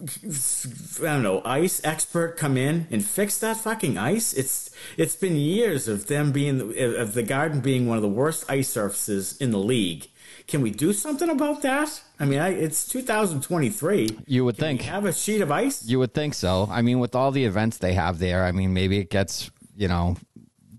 I 0.00 1.04
don't 1.04 1.22
know, 1.22 1.42
ice 1.44 1.80
expert 1.84 2.36
come 2.36 2.56
in 2.56 2.86
and 2.90 3.04
fix 3.04 3.38
that 3.38 3.58
fucking 3.58 3.98
ice. 3.98 4.32
It's 4.32 4.70
it's 4.96 5.14
been 5.14 5.36
years 5.36 5.86
of 5.86 6.06
them 6.06 6.32
being 6.32 6.60
of 6.78 7.14
the 7.14 7.22
garden 7.22 7.60
being 7.60 7.86
one 7.86 7.98
of 7.98 8.02
the 8.02 8.08
worst 8.08 8.44
ice 8.48 8.68
surfaces 8.68 9.36
in 9.36 9.50
the 9.50 9.58
league. 9.58 10.08
Can 10.48 10.60
we 10.60 10.70
do 10.70 10.92
something 10.92 11.28
about 11.28 11.62
that? 11.62 12.02
I 12.18 12.24
mean, 12.24 12.40
I, 12.40 12.48
it's 12.48 12.88
2023. 12.88 14.18
You 14.26 14.44
would 14.44 14.56
Can 14.56 14.64
we 14.64 14.68
think. 14.78 14.82
have 14.82 15.04
a 15.04 15.12
sheet 15.12 15.40
of 15.40 15.52
ice. 15.52 15.84
You 15.84 15.98
would 16.00 16.14
think 16.14 16.34
so. 16.34 16.68
I 16.70 16.82
mean, 16.82 16.98
with 16.98 17.14
all 17.14 17.30
the 17.30 17.44
events 17.44 17.78
they 17.78 17.92
have 17.92 18.18
there, 18.18 18.44
I 18.44 18.50
mean, 18.50 18.72
maybe 18.72 18.98
it 18.98 19.10
gets 19.10 19.50
you 19.76 19.88
know 19.88 20.16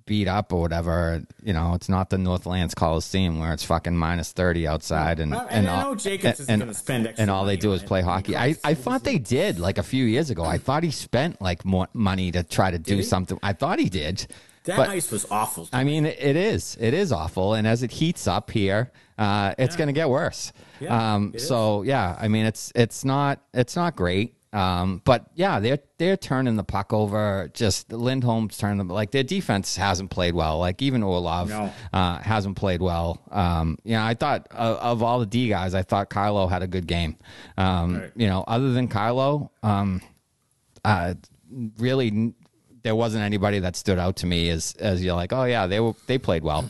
beat 0.06 0.28
up 0.28 0.52
or 0.54 0.62
whatever. 0.62 1.24
You 1.44 1.54
know, 1.54 1.74
it's 1.74 1.90
not 1.90 2.10
the 2.10 2.18
Northlands 2.18 2.74
Coliseum 2.74 3.40
where 3.40 3.54
it's 3.54 3.64
fucking 3.64 3.96
minus 3.98 4.32
thirty 4.32 4.68
outside 4.68 5.20
and 5.20 5.32
Well, 5.32 5.48
and 5.50 5.68
I 5.70 5.82
all- 5.84 5.92
know 5.92 5.96
Jacobs 5.96 6.40
isn't 6.42 6.52
and, 6.54 6.62
gonna 6.62 6.74
spend 6.74 7.08
extra 7.08 7.22
and 7.22 7.32
all 7.32 7.46
they 7.46 7.58
do 7.58 7.72
on 7.72 7.78
is 7.78 7.84
play 7.84 8.02
hockey. 8.02 8.36
I, 8.36 8.56
I 8.64 8.74
thought 8.74 9.04
they 9.04 9.18
did 9.18 9.60
like 9.60 9.78
a 9.78 9.84
few 9.84 10.06
years 10.06 10.30
ago. 10.30 10.44
I 10.44 10.58
thought 10.58 10.84
he 10.84 10.92
spent 10.92 11.42
like 11.42 11.66
more 11.66 11.88
money 11.94 12.32
to 12.32 12.44
try 12.44 12.72
to 12.72 12.80
do 12.80 13.04
something. 13.04 13.40
I 13.44 13.54
thought 13.54 13.80
he 13.80 13.90
did. 13.90 14.28
That 14.66 14.78
but 14.78 14.90
ice 14.90 15.12
was 15.12 15.26
awful. 15.30 15.68
I 15.74 15.84
mean, 15.84 16.06
it 16.06 16.38
is. 16.38 16.78
It 16.80 16.94
is 16.94 17.12
awful, 17.12 17.54
and 17.54 17.68
as 17.68 17.84
it 17.84 17.92
heats 17.92 18.28
up 18.28 18.50
here, 18.50 18.94
uh, 19.18 19.54
it's 19.58 19.76
going 19.76 19.88
to 19.88 19.94
get 19.94 20.08
worse. 20.08 20.54
Yeah, 20.80 21.16
um, 21.16 21.32
it 21.34 21.42
is. 21.42 21.48
so 21.50 21.82
yeah, 21.82 22.16
I 22.18 22.30
mean, 22.30 22.46
it's 22.46 22.72
it's 22.74 23.04
not 23.04 23.42
it's 23.54 23.76
not 23.76 23.98
great. 23.98 24.36
Um, 24.54 25.02
but 25.04 25.26
yeah, 25.34 25.60
they're 25.60 25.80
they're 25.98 26.16
turning 26.16 26.56
the 26.56 26.64
puck 26.64 26.94
over. 26.94 27.50
Just 27.54 27.92
Lindholm's 27.92 28.56
turning 28.58 28.78
them 28.78 28.88
like 28.88 29.10
their 29.12 29.24
defense 29.24 29.76
hasn't 29.76 30.12
played 30.12 30.36
well. 30.36 30.60
Like 30.60 30.82
even 30.82 31.02
Orlov 31.02 31.50
No. 31.50 31.74
uh, 31.92 32.20
hasn't 32.20 32.56
played 32.56 32.82
well. 32.82 33.20
Um, 33.32 33.78
you 33.84 33.94
know, 33.94 34.04
I 34.04 34.14
thought 34.14 34.48
uh, 34.52 34.78
of 34.80 35.02
all 35.02 35.20
the 35.20 35.26
D 35.26 35.50
guys, 35.50 35.74
I 35.74 35.82
thought 35.82 36.10
Carlo 36.10 36.48
had 36.48 36.62
a 36.62 36.68
good 36.68 36.86
game. 36.88 37.18
Um, 37.58 37.98
Right. 37.98 38.12
You 38.16 38.28
know, 38.28 38.44
other 38.48 38.72
than 38.74 38.88
Carlo, 38.88 39.52
um, 39.64 40.02
uh, 40.86 41.16
really 41.80 42.34
there 42.84 42.96
wasn't 42.96 43.24
anybody 43.24 43.60
that 43.60 43.76
stood 43.76 43.98
out 43.98 44.18
to 44.18 44.26
me 44.28 44.50
as 44.50 44.76
as 44.80 45.04
you're 45.04 45.16
like, 45.16 45.34
oh 45.34 45.46
yeah, 45.46 45.66
they 45.68 45.80
were 45.80 45.94
they 46.06 46.18
played 46.20 46.44
well. 46.44 46.66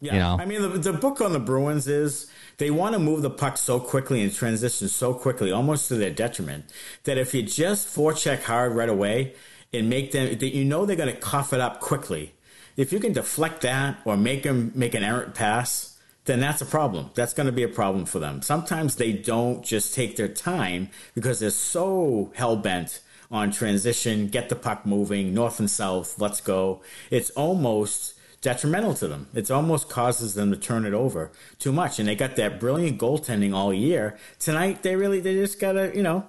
Yeah, 0.00 0.14
you 0.14 0.18
know? 0.18 0.36
I 0.40 0.44
mean, 0.46 0.62
the, 0.62 0.68
the 0.68 0.92
book 0.92 1.20
on 1.20 1.32
the 1.32 1.40
Bruins 1.40 1.86
is 1.86 2.30
they 2.56 2.70
want 2.70 2.94
to 2.94 2.98
move 2.98 3.22
the 3.22 3.30
puck 3.30 3.58
so 3.58 3.78
quickly 3.78 4.22
and 4.22 4.34
transition 4.34 4.88
so 4.88 5.14
quickly, 5.14 5.52
almost 5.52 5.88
to 5.88 5.96
their 5.96 6.10
detriment, 6.10 6.64
that 7.04 7.18
if 7.18 7.34
you 7.34 7.42
just 7.42 7.94
forecheck 7.94 8.42
hard 8.42 8.74
right 8.74 8.88
away 8.88 9.34
and 9.72 9.90
make 9.90 10.12
them, 10.12 10.38
that 10.38 10.54
you 10.54 10.64
know 10.64 10.86
they're 10.86 10.96
going 10.96 11.14
to 11.14 11.20
cough 11.20 11.52
it 11.52 11.60
up 11.60 11.80
quickly. 11.80 12.34
If 12.76 12.92
you 12.92 13.00
can 13.00 13.12
deflect 13.12 13.60
that 13.62 13.98
or 14.04 14.16
make 14.16 14.42
them 14.42 14.72
make 14.74 14.94
an 14.94 15.04
errant 15.04 15.34
pass, 15.34 15.98
then 16.24 16.40
that's 16.40 16.62
a 16.62 16.66
problem. 16.66 17.10
That's 17.14 17.34
going 17.34 17.46
to 17.46 17.52
be 17.52 17.62
a 17.62 17.68
problem 17.68 18.06
for 18.06 18.18
them. 18.18 18.42
Sometimes 18.42 18.96
they 18.96 19.12
don't 19.12 19.64
just 19.64 19.94
take 19.94 20.16
their 20.16 20.28
time 20.28 20.88
because 21.14 21.40
they're 21.40 21.50
so 21.50 22.32
hell 22.34 22.56
bent 22.56 23.00
on 23.30 23.50
transition, 23.50 24.28
get 24.28 24.48
the 24.48 24.56
puck 24.56 24.84
moving, 24.84 25.32
north 25.32 25.60
and 25.60 25.70
south, 25.70 26.18
let's 26.18 26.40
go. 26.40 26.80
It's 27.10 27.30
almost 27.30 28.14
detrimental 28.40 28.94
to 28.94 29.08
them. 29.08 29.28
It 29.34 29.50
almost 29.50 29.88
causes 29.88 30.34
them 30.34 30.50
to 30.50 30.56
turn 30.56 30.86
it 30.86 30.94
over 30.94 31.30
too 31.58 31.72
much. 31.72 31.98
And 31.98 32.08
they 32.08 32.14
got 32.14 32.36
that 32.36 32.58
brilliant 32.58 32.98
goaltending 32.98 33.54
all 33.54 33.72
year. 33.72 34.18
Tonight, 34.38 34.82
they 34.82 34.96
really, 34.96 35.20
they 35.20 35.34
just 35.34 35.60
got 35.60 35.72
to, 35.72 35.94
you 35.94 36.02
know, 36.02 36.26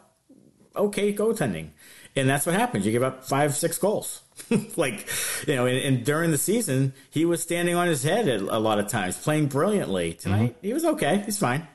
okay 0.76 1.13
goaltending. 1.13 1.69
And 2.15 2.30
that's 2.30 2.45
what 2.45 2.56
happens. 2.56 2.86
You 2.86 2.91
give 2.91 3.04
up 3.04 3.24
five, 3.24 3.56
six 3.56 3.78
goals. 3.78 4.21
like, 4.76 5.08
you 5.47 5.56
know, 5.56 5.65
and, 5.65 5.78
and 5.78 6.06
during 6.06 6.32
the 6.32 6.38
season, 6.38 6.93
he 7.10 7.24
was 7.24 7.41
standing 7.41 7.76
on 7.76 7.88
his 7.88 8.04
head 8.04 8.28
a, 8.28 8.58
a 8.58 8.60
lot 8.60 8.80
of 8.80 8.88
times, 8.88 9.17
playing 9.17 9.47
brilliantly. 9.47 10.13
Tonight, 10.13 10.56
mm-hmm. 10.58 10.67
he 10.67 10.74
was 10.74 10.84
okay. 10.84 11.24
He's 11.26 11.39
fine. 11.39 11.65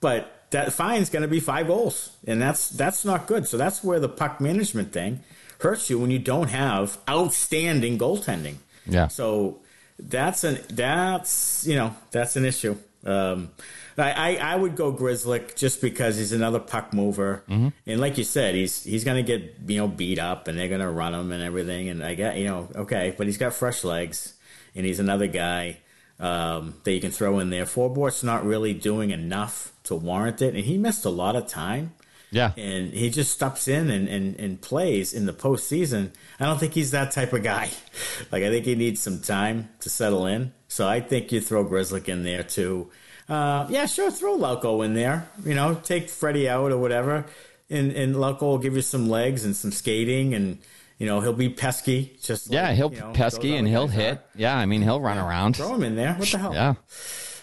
But 0.00 0.48
that 0.50 0.74
fine's 0.74 1.08
going 1.08 1.22
to 1.22 1.28
be 1.28 1.40
five 1.40 1.68
goals. 1.68 2.14
And 2.26 2.40
that's, 2.42 2.68
that's 2.68 3.06
not 3.06 3.26
good. 3.26 3.48
So 3.48 3.56
that's 3.56 3.82
where 3.82 3.98
the 3.98 4.10
puck 4.10 4.38
management 4.38 4.92
thing 4.92 5.20
hurts 5.60 5.88
you 5.88 5.98
when 5.98 6.10
you 6.10 6.18
don't 6.18 6.48
have 6.48 6.98
outstanding 7.08 7.98
goaltending. 7.98 8.56
Yeah. 8.86 9.08
So 9.08 9.60
that's 9.98 10.44
an 10.44 10.58
that's 10.70 11.64
you 11.66 11.76
know 11.76 11.94
that's 12.10 12.36
an 12.36 12.44
issue. 12.44 12.76
Um, 13.04 13.50
I, 13.98 14.10
I 14.12 14.34
I 14.52 14.56
would 14.56 14.76
go 14.76 14.92
Grzelcyk 14.92 15.56
just 15.56 15.80
because 15.80 16.16
he's 16.16 16.32
another 16.32 16.58
puck 16.58 16.92
mover, 16.92 17.42
and 17.86 18.00
like 18.00 18.18
you 18.18 18.24
said, 18.24 18.54
he's 18.54 18.84
he's 18.84 19.04
gonna 19.04 19.22
get 19.22 19.54
you 19.66 19.78
know 19.78 19.88
beat 19.88 20.18
up, 20.18 20.48
and 20.48 20.58
they're 20.58 20.68
gonna 20.68 20.90
run 20.90 21.14
him 21.14 21.32
and 21.32 21.42
everything. 21.42 21.88
And 21.88 22.02
I 22.04 22.14
get 22.14 22.36
you 22.36 22.46
know 22.46 22.68
okay, 22.74 23.14
but 23.16 23.26
he's 23.26 23.38
got 23.38 23.54
fresh 23.54 23.84
legs, 23.84 24.34
and 24.74 24.84
he's 24.84 25.00
another 25.00 25.26
guy 25.26 25.78
um, 26.20 26.74
that 26.84 26.92
you 26.92 27.00
can 27.00 27.10
throw 27.10 27.38
in 27.38 27.50
there. 27.50 27.64
Forbort's 27.64 28.22
not 28.22 28.44
really 28.44 28.74
doing 28.74 29.10
enough 29.10 29.72
to 29.84 29.94
warrant 29.94 30.42
it, 30.42 30.54
and 30.54 30.64
he 30.64 30.76
missed 30.76 31.04
a 31.04 31.10
lot 31.10 31.36
of 31.36 31.46
time 31.46 31.94
Yeah. 32.32 32.52
and 32.56 32.92
he 32.92 33.08
just 33.10 33.32
steps 33.32 33.68
in 33.68 33.88
and, 33.88 34.08
and, 34.08 34.38
and 34.40 34.60
plays 34.60 35.12
in 35.12 35.26
the 35.26 35.32
postseason. 35.32 36.10
I 36.40 36.44
don't 36.46 36.58
think 36.58 36.74
he's 36.74 36.90
that 36.90 37.12
type 37.12 37.32
of 37.32 37.42
guy. 37.42 37.70
Like 38.32 38.42
I 38.42 38.50
think 38.50 38.64
he 38.66 38.74
needs 38.74 39.00
some 39.00 39.20
time 39.20 39.68
to 39.80 39.88
settle 39.88 40.26
in. 40.26 40.52
So 40.68 40.86
I 40.88 41.00
think 41.00 41.32
you 41.32 41.40
throw 41.40 41.64
Grzelcyk 41.64 42.08
in 42.08 42.24
there 42.24 42.42
too. 42.42 42.90
Uh, 43.28 43.66
yeah, 43.70 43.86
sure, 43.86 44.10
throw 44.10 44.36
Lauko 44.38 44.84
in 44.84 44.94
there. 44.94 45.28
You 45.44 45.54
know, 45.54 45.74
take 45.74 46.08
Freddie 46.10 46.48
out 46.48 46.72
or 46.72 46.78
whatever, 46.78 47.26
and 47.70 47.92
and 47.92 48.14
Lauko 48.16 48.42
will 48.42 48.58
give 48.58 48.74
you 48.76 48.82
some 48.82 49.08
legs 49.08 49.44
and 49.44 49.54
some 49.56 49.72
skating, 49.72 50.34
and 50.34 50.58
you 50.98 51.06
know 51.06 51.20
he'll 51.20 51.32
be 51.32 51.48
pesky. 51.48 52.16
Just 52.22 52.50
Yeah, 52.52 52.68
like, 52.68 52.76
he'll 52.76 52.92
you 52.92 53.00
know, 53.00 53.12
pesky 53.12 53.56
and 53.56 53.66
he'll 53.66 53.88
hit. 53.88 54.18
are. 54.18 54.22
Yeah, 54.36 54.56
I 54.56 54.66
mean 54.66 54.82
he'll 54.82 55.00
run 55.00 55.18
around. 55.18 55.56
Throw 55.56 55.74
him 55.74 55.82
in 55.84 55.96
there. 55.96 56.14
What 56.14 56.28
the 56.28 56.38
hell? 56.38 56.54
Yeah. 56.54 56.74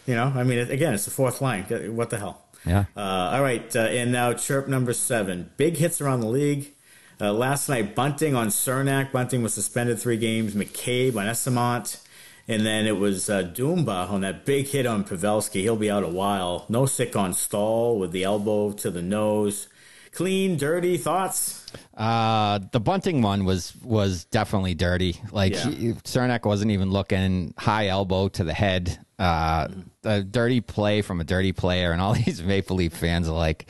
You 0.05 0.15
know, 0.15 0.31
I 0.35 0.43
mean, 0.43 0.59
again, 0.59 0.93
it's 0.93 1.05
the 1.05 1.11
fourth 1.11 1.41
line. 1.41 1.63
What 1.95 2.09
the 2.09 2.17
hell? 2.19 2.42
Yeah. 2.65 2.85
Uh, 2.95 2.99
all 3.33 3.41
right, 3.41 3.75
uh, 3.75 3.79
and 3.79 4.11
now 4.11 4.33
chirp 4.33 4.67
number 4.67 4.93
seven. 4.93 5.51
Big 5.57 5.77
hits 5.77 5.99
around 6.01 6.21
the 6.21 6.27
league. 6.27 6.73
Uh, 7.21 7.31
last 7.31 7.69
night, 7.69 7.95
Bunting 7.95 8.35
on 8.35 8.47
Cernak. 8.47 9.11
Bunting 9.11 9.43
was 9.43 9.53
suspended 9.53 9.99
three 9.99 10.17
games. 10.17 10.55
McCabe 10.55 11.15
on 11.15 11.25
Eyssimont. 11.25 11.99
And 12.47 12.65
then 12.65 12.85
it 12.87 12.97
was 12.97 13.29
uh, 13.29 13.43
Dumba 13.43 14.09
on 14.09 14.21
that 14.21 14.45
big 14.45 14.67
hit 14.67 14.85
on 14.85 15.05
Pavelski. 15.05 15.61
He'll 15.61 15.77
be 15.77 15.89
out 15.89 16.03
a 16.03 16.09
while. 16.09 16.65
Nosek 16.69 17.15
on 17.15 17.33
Staal 17.33 17.97
with 17.97 18.11
the 18.11 18.23
elbow 18.25 18.73
to 18.73 18.91
the 18.91 19.01
nose. 19.01 19.69
Clean, 20.11 20.57
dirty 20.57 20.97
thoughts. 20.97 21.65
Uh, 21.95 22.59
the 22.71 22.79
bunting 22.81 23.21
one 23.21 23.45
was 23.45 23.73
was 23.81 24.25
definitely 24.25 24.73
dirty. 24.75 25.19
Like 25.31 25.53
Yeah. 25.53 25.69
he, 25.69 25.93
Cernak 25.93 26.45
wasn't 26.45 26.71
even 26.71 26.91
looking 26.91 27.53
high 27.57 27.87
elbow 27.87 28.27
to 28.29 28.43
the 28.43 28.53
head. 28.53 28.99
Uh, 29.17 29.69
a 30.03 30.21
dirty 30.23 30.61
play 30.61 31.01
from 31.01 31.19
a 31.21 31.23
dirty 31.23 31.51
player, 31.51 31.91
and 31.91 32.01
all 32.01 32.13
these 32.25 32.41
Maple 32.43 32.77
Leaf 32.77 32.93
fans 32.93 33.27
are 33.27 33.35
like, 33.35 33.67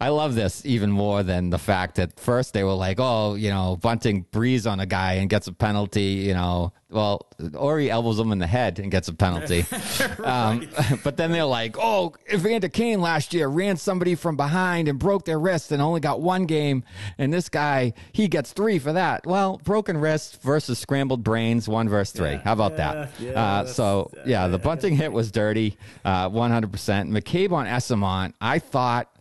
I 0.00 0.08
love 0.08 0.34
this 0.34 0.64
even 0.66 0.90
more 0.90 1.22
than 1.22 1.50
the 1.50 1.58
fact 1.58 1.96
that 1.96 2.18
first 2.18 2.52
they 2.54 2.64
were 2.64 2.72
like, 2.74 2.98
oh, 3.00 3.34
you 3.34 3.50
know, 3.50 3.76
Bunting 3.80 4.26
breathes 4.30 4.66
on 4.66 4.80
a 4.80 4.86
guy 4.86 5.14
and 5.14 5.28
gets 5.30 5.46
a 5.46 5.52
penalty. 5.52 6.02
You 6.26 6.34
know, 6.34 6.72
well, 6.90 7.26
or 7.56 7.78
he 7.78 7.90
elbows 7.90 8.18
him 8.18 8.32
in 8.32 8.38
the 8.38 8.46
head 8.46 8.78
and 8.78 8.90
gets 8.90 9.08
a 9.08 9.14
penalty. 9.14 9.64
um, 10.24 10.68
but 11.04 11.16
then 11.16 11.32
they're 11.32 11.44
like, 11.44 11.76
oh, 11.78 12.14
Evander 12.32 12.68
Kane 12.68 13.00
last 13.00 13.34
year 13.34 13.48
ran 13.48 13.76
somebody 13.76 14.14
from 14.14 14.36
behind 14.36 14.88
and 14.88 14.98
broke 14.98 15.24
their 15.24 15.38
wrist 15.38 15.72
and 15.72 15.82
only 15.82 16.00
got 16.00 16.20
one 16.20 16.46
game, 16.46 16.84
and 17.18 17.32
this 17.32 17.48
guy 17.48 17.92
he 18.12 18.28
gets 18.28 18.52
three 18.52 18.78
for 18.78 18.92
that. 18.92 19.26
Well, 19.26 19.60
broken 19.64 19.98
wrist 19.98 20.40
versus 20.42 20.78
scrambled 20.78 21.22
brains, 21.24 21.68
one 21.68 21.88
versus 21.88 22.16
three. 22.16 22.30
Yeah. 22.32 22.42
How 22.44 22.52
about 22.52 22.72
Yeah, 22.72 22.76
that? 22.76 23.10
yeah, 23.20 23.30
uh, 23.30 23.66
so 23.66 24.10
yeah, 24.24 24.48
the 24.48 24.58
bunting 24.58 24.96
hit 24.96 25.12
was 25.12 25.30
dirty, 25.30 25.75
uh, 26.04 26.28
one 26.28 26.50
hundred 26.50 26.72
percent. 26.72 27.10
McCabe 27.10 27.52
on 27.52 27.66
Eyssimont, 27.66 28.34
I 28.40 28.58
thought 28.58 29.14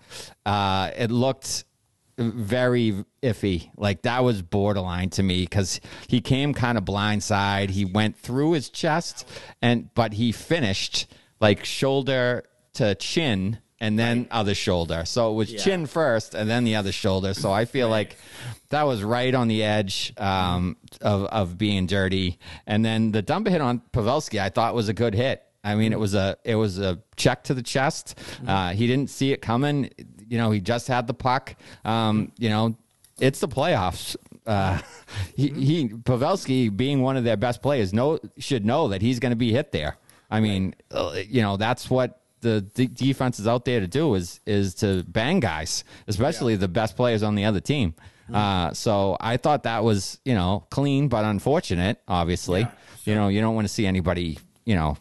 uh, 0.46 0.92
it 0.98 1.12
looked 1.12 1.66
very 2.18 3.04
iffy. 3.22 3.70
Like 3.76 4.04
that 4.04 4.24
was 4.24 4.42
borderline 4.42 5.10
to 5.12 5.24
me 5.24 5.42
because 5.44 5.82
he 6.08 6.22
came 6.22 6.54
kind 6.54 6.78
of 6.78 6.86
blindside. 6.86 7.70
He 7.70 7.84
went 7.86 8.18
through 8.18 8.54
his 8.54 8.70
chest 8.70 9.28
and 9.62 9.94
but 9.96 10.14
he 10.14 10.32
finished 10.32 11.08
like 11.42 11.66
shoulder 11.66 12.44
to 12.76 12.96
chin 12.96 13.60
and 13.82 14.00
then 14.00 14.28
other 14.32 14.56
shoulder. 14.56 15.04
So 15.04 15.32
it 15.32 15.36
was 15.36 15.52
Yeah. 15.52 15.60
chin 15.60 15.86
first 15.88 16.34
and 16.36 16.50
then 16.50 16.64
the 16.64 16.78
other 16.78 16.94
shoulder. 16.94 17.34
So 17.34 17.52
I 17.52 17.66
feel 17.66 17.90
like 17.90 18.16
that 18.70 18.84
was 18.84 19.04
right 19.04 19.36
on 19.36 19.50
the 19.50 19.64
edge 19.64 20.14
um, 20.18 20.78
of 21.02 21.26
of 21.26 21.58
being 21.58 21.86
dirty. 21.86 22.40
And 22.66 22.86
then 22.86 23.12
the 23.12 23.22
dump 23.22 23.50
hit 23.50 23.60
on 23.60 23.82
Pavelski, 23.92 24.40
I 24.40 24.48
thought 24.48 24.74
was 24.74 24.88
a 24.88 24.94
good 24.94 25.16
hit. 25.16 25.44
I 25.66 25.76
mean, 25.76 25.92
it 25.92 26.00
was 26.00 26.14
a 26.14 26.38
it 26.44 26.56
was 26.56 26.80
a 26.80 27.00
check 27.18 27.44
to 27.46 27.54
the 27.54 27.64
chest. 27.64 28.18
Uh, 28.48 28.72
he 28.72 28.86
didn't 28.86 29.10
see 29.10 29.32
it 29.34 29.42
coming. 29.42 29.90
You 30.30 30.38
know, 30.38 30.52
he 30.52 30.62
just 30.62 30.88
had 30.88 31.08
the 31.08 31.14
puck. 31.14 31.56
Um, 31.84 32.32
you 32.38 32.50
know, 32.50 32.78
it's 33.20 33.40
the 33.40 33.48
playoffs. 33.48 34.16
Uh, 34.46 34.80
he, 35.36 35.50
he 35.50 35.90
Pavelski, 35.90 36.76
being 36.76 37.02
one 37.02 37.18
of 37.18 37.24
their 37.24 37.36
best 37.36 37.64
players, 37.64 37.94
know 37.94 38.20
should 38.38 38.64
know 38.66 38.90
that 38.90 39.02
he's 39.02 39.20
going 39.20 39.32
to 39.32 39.36
be 39.36 39.52
hit 39.52 39.72
there. 39.72 39.98
I 40.30 40.40
mean, 40.40 40.76
uh, 40.92 41.16
you 41.28 41.42
know, 41.42 41.58
that's 41.58 41.90
what 41.90 42.22
the 42.42 42.62
d- 42.62 42.88
defense 42.88 43.40
is 43.40 43.48
out 43.48 43.66
there 43.66 43.80
to 43.80 43.88
do 43.88 44.14
is 44.14 44.40
is 44.46 44.76
to 44.76 45.04
bang 45.08 45.40
guys, 45.40 45.84
especially 46.08 46.56
the 46.56 46.68
best 46.68 46.96
players 46.96 47.24
on 47.24 47.34
the 47.34 47.46
other 47.46 47.60
team. 47.60 47.96
Uh, 48.32 48.74
so 48.74 49.18
I 49.20 49.38
thought 49.38 49.64
that 49.64 49.84
was, 49.84 50.20
you 50.26 50.34
know, 50.34 50.66
clean 50.70 51.08
but 51.10 51.26
unfortunate, 51.26 52.02
obviously. 52.08 52.68
You 53.04 53.14
know, 53.14 53.28
you 53.28 53.40
don't 53.40 53.54
want 53.54 53.68
to 53.68 53.74
see 53.74 53.86
anybody, 53.86 54.40
you 54.66 54.74
know, 54.76 54.98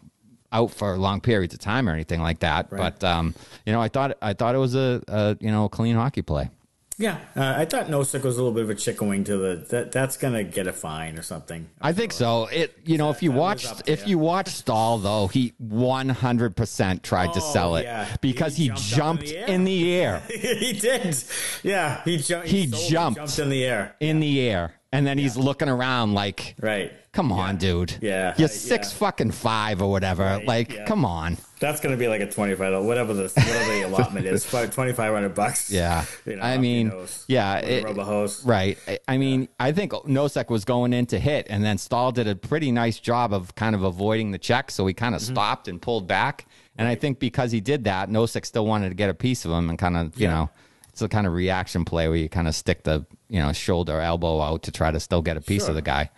out 0.55 0.71
for 0.71 0.97
long 0.97 1.21
periods 1.21 1.53
of 1.53 1.61
time 1.61 1.89
or 1.89 1.93
anything 1.93 2.23
like 2.23 2.39
that. 2.39 2.71
But 2.71 3.05
um, 3.05 3.35
you 3.67 3.73
know, 3.73 3.81
I 3.83 3.89
thought 3.89 4.17
I 4.23 4.33
thought 4.33 4.55
it 4.55 4.59
was 4.59 4.75
a, 4.75 5.03
a 5.09 5.37
you 5.41 5.51
know, 5.51 5.69
clean 5.69 5.97
hockey 5.97 6.23
play. 6.23 6.49
Yeah, 6.97 7.19
uh, 7.35 7.55
I 7.57 7.65
thought 7.65 7.87
Nosek 7.89 8.23
was 8.23 8.37
a 8.37 8.41
little 8.41 8.53
bit 8.53 8.63
of 8.63 8.71
a 8.71 8.75
chicken 8.77 9.09
wing 9.09 9.25
to 9.25 9.37
the 9.37 9.67
that 9.71 9.91
that's 9.91 10.17
gonna 10.17 10.45
get 10.45 10.69
a 10.69 10.73
fine 10.73 11.19
or 11.19 11.23
something. 11.23 11.69
I 11.83 11.93
think 11.93 12.13
so. 12.13 12.47
It 12.47 12.79
you 12.85 12.99
know 12.99 13.11
if 13.11 13.21
you 13.21 13.33
watched 13.33 13.83
if 13.89 14.07
you 14.07 14.17
watch 14.17 14.47
Staal 14.47 14.99
though 14.99 15.27
he 15.27 15.55
one 15.59 16.09
hundred 16.09 16.55
percent 16.55 17.03
tried 17.03 17.33
to 17.33 17.41
Oh, 17.41 17.53
sell 17.53 17.75
it 17.77 17.83
yeah. 17.83 18.07
because 18.21 18.55
He 18.57 18.65
he, 18.65 18.69
jumped 18.69 19.25
jumped 19.27 19.31
in 19.33 19.65
the 19.65 19.93
air. 19.93 20.23
in 20.23 20.29
the 20.29 20.39
air 20.39 20.49
he 20.61 20.73
did. 20.75 21.17
Yeah, 21.65 22.01
he 22.05 22.19
jumped. 22.19 22.47
He 22.47 22.69
solely 22.69 22.89
jumped. 22.89 23.19
jumped 23.19 23.39
in 23.41 23.49
the 23.49 23.65
air. 23.65 23.97
in 23.99 24.21
the 24.21 24.41
air 24.49 24.75
and 24.95 25.05
then 25.07 25.19
he's 25.19 25.37
looking 25.37 25.69
around 25.69 26.15
like 26.15 26.55
Right. 26.61 26.93
come 27.13 27.33
on 27.33 27.57
dude 27.57 27.97
Yeah. 28.01 28.35
you're 28.39 28.49
six 28.49 28.93
fucking 28.93 29.33
five 29.33 29.83
or 29.83 29.91
whatever 29.91 30.23
Right, 30.25 30.47
like 30.47 30.73
yeah. 30.73 30.85
come 30.87 31.05
on 31.05 31.37
That's 31.59 31.81
gonna 31.81 31.97
be 31.97 32.09
like 32.09 32.21
a 32.21 32.31
twenty 32.31 32.55
five, 32.55 32.73
whatever 32.85 33.13
the 33.15 33.25
whatever 33.35 33.73
the 33.73 33.83
allotment 33.89 34.27
is, 34.27 34.45
twenty 34.45 34.93
five 34.93 35.13
hundred 35.13 35.35
bucks. 35.35 35.71
yeah 35.81 36.05
You 36.27 36.37
know, 36.37 36.43
I 36.43 36.59
mean 36.59 36.89
nose. 36.89 37.25
yeah 37.27 37.61
With 37.61 37.87
a 37.87 37.91
it- 37.91 37.97
hose. 37.99 38.45
Right. 38.45 38.79
I- 38.87 38.99
I 39.09 39.17
mean, 39.19 39.49
I 39.61 39.73
think 39.73 39.93
Nosek 39.93 40.49
was 40.51 40.65
going 40.65 40.93
in 40.93 41.07
to 41.07 41.19
hit, 41.19 41.47
and 41.51 41.63
then 41.65 41.77
Staal 41.79 42.11
did 42.13 42.27
a 42.29 42.35
pretty 42.37 42.71
nice 42.73 42.99
job 42.99 43.33
of 43.35 43.55
kind 43.55 43.75
of 43.75 43.83
avoiding 43.83 44.31
the 44.31 44.39
check. 44.39 44.71
So 44.71 44.87
he 44.87 44.95
kind 44.95 45.15
of 45.15 45.21
Mm-hmm. 45.23 45.35
stopped 45.35 45.69
and 45.69 45.81
pulled 45.81 46.07
back. 46.07 46.47
And 46.79 46.89
I 46.89 46.95
think 46.97 47.19
because 47.21 47.53
he 47.53 47.61
did 47.61 47.85
that, 47.85 48.09
Nosek 48.11 48.45
still 48.47 48.67
wanted 48.67 48.89
to 48.89 48.95
get 48.95 49.09
a 49.11 49.15
piece 49.15 49.45
of 49.45 49.51
him 49.53 49.69
and 49.71 49.79
kind 49.79 49.97
of, 49.97 50.19
you 50.21 50.27
know, 50.27 50.51
it's 50.95 51.03
a 51.03 51.09
kind 51.09 51.27
of 51.27 51.33
reaction 51.33 51.85
play 51.85 52.07
where 52.07 52.17
you 52.17 52.29
kind 52.29 52.47
of 52.47 52.55
stick 52.55 52.85
the, 52.85 53.05
you 53.29 53.41
know, 53.43 53.53
shoulder, 53.53 54.01
elbow 54.01 54.41
out 54.41 54.63
to 54.63 54.71
try 54.71 54.93
to 54.93 55.01
still 55.01 55.23
get 55.23 55.37
a 55.37 55.41
piece 55.41 55.63
Sure. 55.63 55.71
of 55.71 55.75
the 55.75 55.83
guy. 55.83 56.09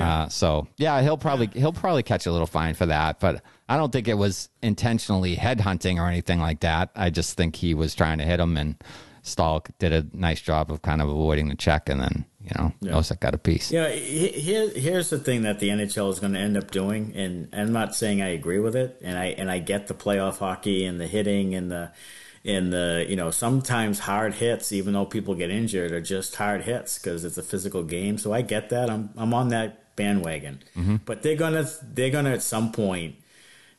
Uh, 0.00 0.28
so 0.28 0.66
yeah, 0.76 1.00
he'll 1.02 1.16
probably 1.16 1.48
he'll 1.54 1.72
probably 1.72 2.02
catch 2.02 2.26
a 2.26 2.32
little 2.32 2.48
fine 2.48 2.74
for 2.74 2.86
that, 2.86 3.20
but 3.20 3.42
I 3.68 3.76
don't 3.76 3.92
think 3.92 4.08
it 4.08 4.14
was 4.18 4.48
intentionally 4.60 5.36
headhunting 5.36 5.98
or 5.98 6.08
anything 6.08 6.40
like 6.40 6.58
that. 6.60 6.90
I 6.96 7.10
just 7.10 7.36
think 7.36 7.54
he 7.54 7.74
was 7.74 7.94
trying 7.94 8.18
to 8.18 8.24
hit 8.24 8.40
him 8.40 8.56
and. 8.56 8.74
Staal 9.26 9.64
did 9.78 9.90
a 9.94 10.04
nice 10.12 10.42
job 10.42 10.70
of 10.70 10.82
kind 10.82 11.00
of 11.00 11.08
avoiding 11.08 11.48
the 11.48 11.54
check, 11.54 11.88
and 11.88 11.98
then 11.98 12.26
you 12.42 12.50
know 12.58 12.74
Nosek 12.82 13.20
got 13.20 13.34
a 13.34 13.38
piece. 13.38 13.72
Yeah, 13.72 13.88
he- 13.88 14.28
here, 14.28 14.68
here's 14.68 15.08
the 15.08 15.18
thing 15.18 15.44
that 15.44 15.60
the 15.60 15.70
NHL 15.70 16.10
is 16.12 16.20
going 16.20 16.34
to 16.34 16.38
end 16.38 16.58
up 16.58 16.70
doing, 16.70 17.10
and 17.16 17.48
I'm 17.54 17.72
not 17.72 17.94
saying 17.94 18.20
I 18.20 18.28
agree 18.34 18.58
with 18.58 18.76
it, 18.76 19.00
and 19.02 19.16
I 19.18 19.28
and 19.28 19.50
I 19.50 19.60
get 19.60 19.86
the 19.86 19.94
playoff 19.94 20.40
hockey 20.40 20.84
and 20.84 21.00
the 21.00 21.06
hitting 21.06 21.54
and 21.54 21.70
the 21.72 21.90
and 22.44 22.72
the 22.72 23.06
you 23.08 23.16
know 23.16 23.30
sometimes 23.30 24.00
hard 24.00 24.34
hits, 24.34 24.72
even 24.72 24.94
though 24.94 25.06
people 25.06 25.34
get 25.34 25.50
injured, 25.50 25.92
are 25.92 26.00
just 26.00 26.36
hard 26.36 26.62
hits 26.62 26.98
because 26.98 27.24
it's 27.24 27.38
a 27.38 27.42
physical 27.42 27.82
game. 27.82 28.18
So 28.18 28.32
I 28.32 28.42
get 28.42 28.70
that. 28.70 28.90
I'm 28.90 29.10
I'm 29.16 29.32
on 29.32 29.48
that 29.48 29.96
bandwagon, 29.96 30.62
mm-hmm. 30.76 30.96
but 31.04 31.22
they're 31.22 31.36
gonna 31.36 31.68
they're 31.82 32.10
gonna 32.10 32.32
at 32.32 32.42
some 32.42 32.72
point. 32.72 33.16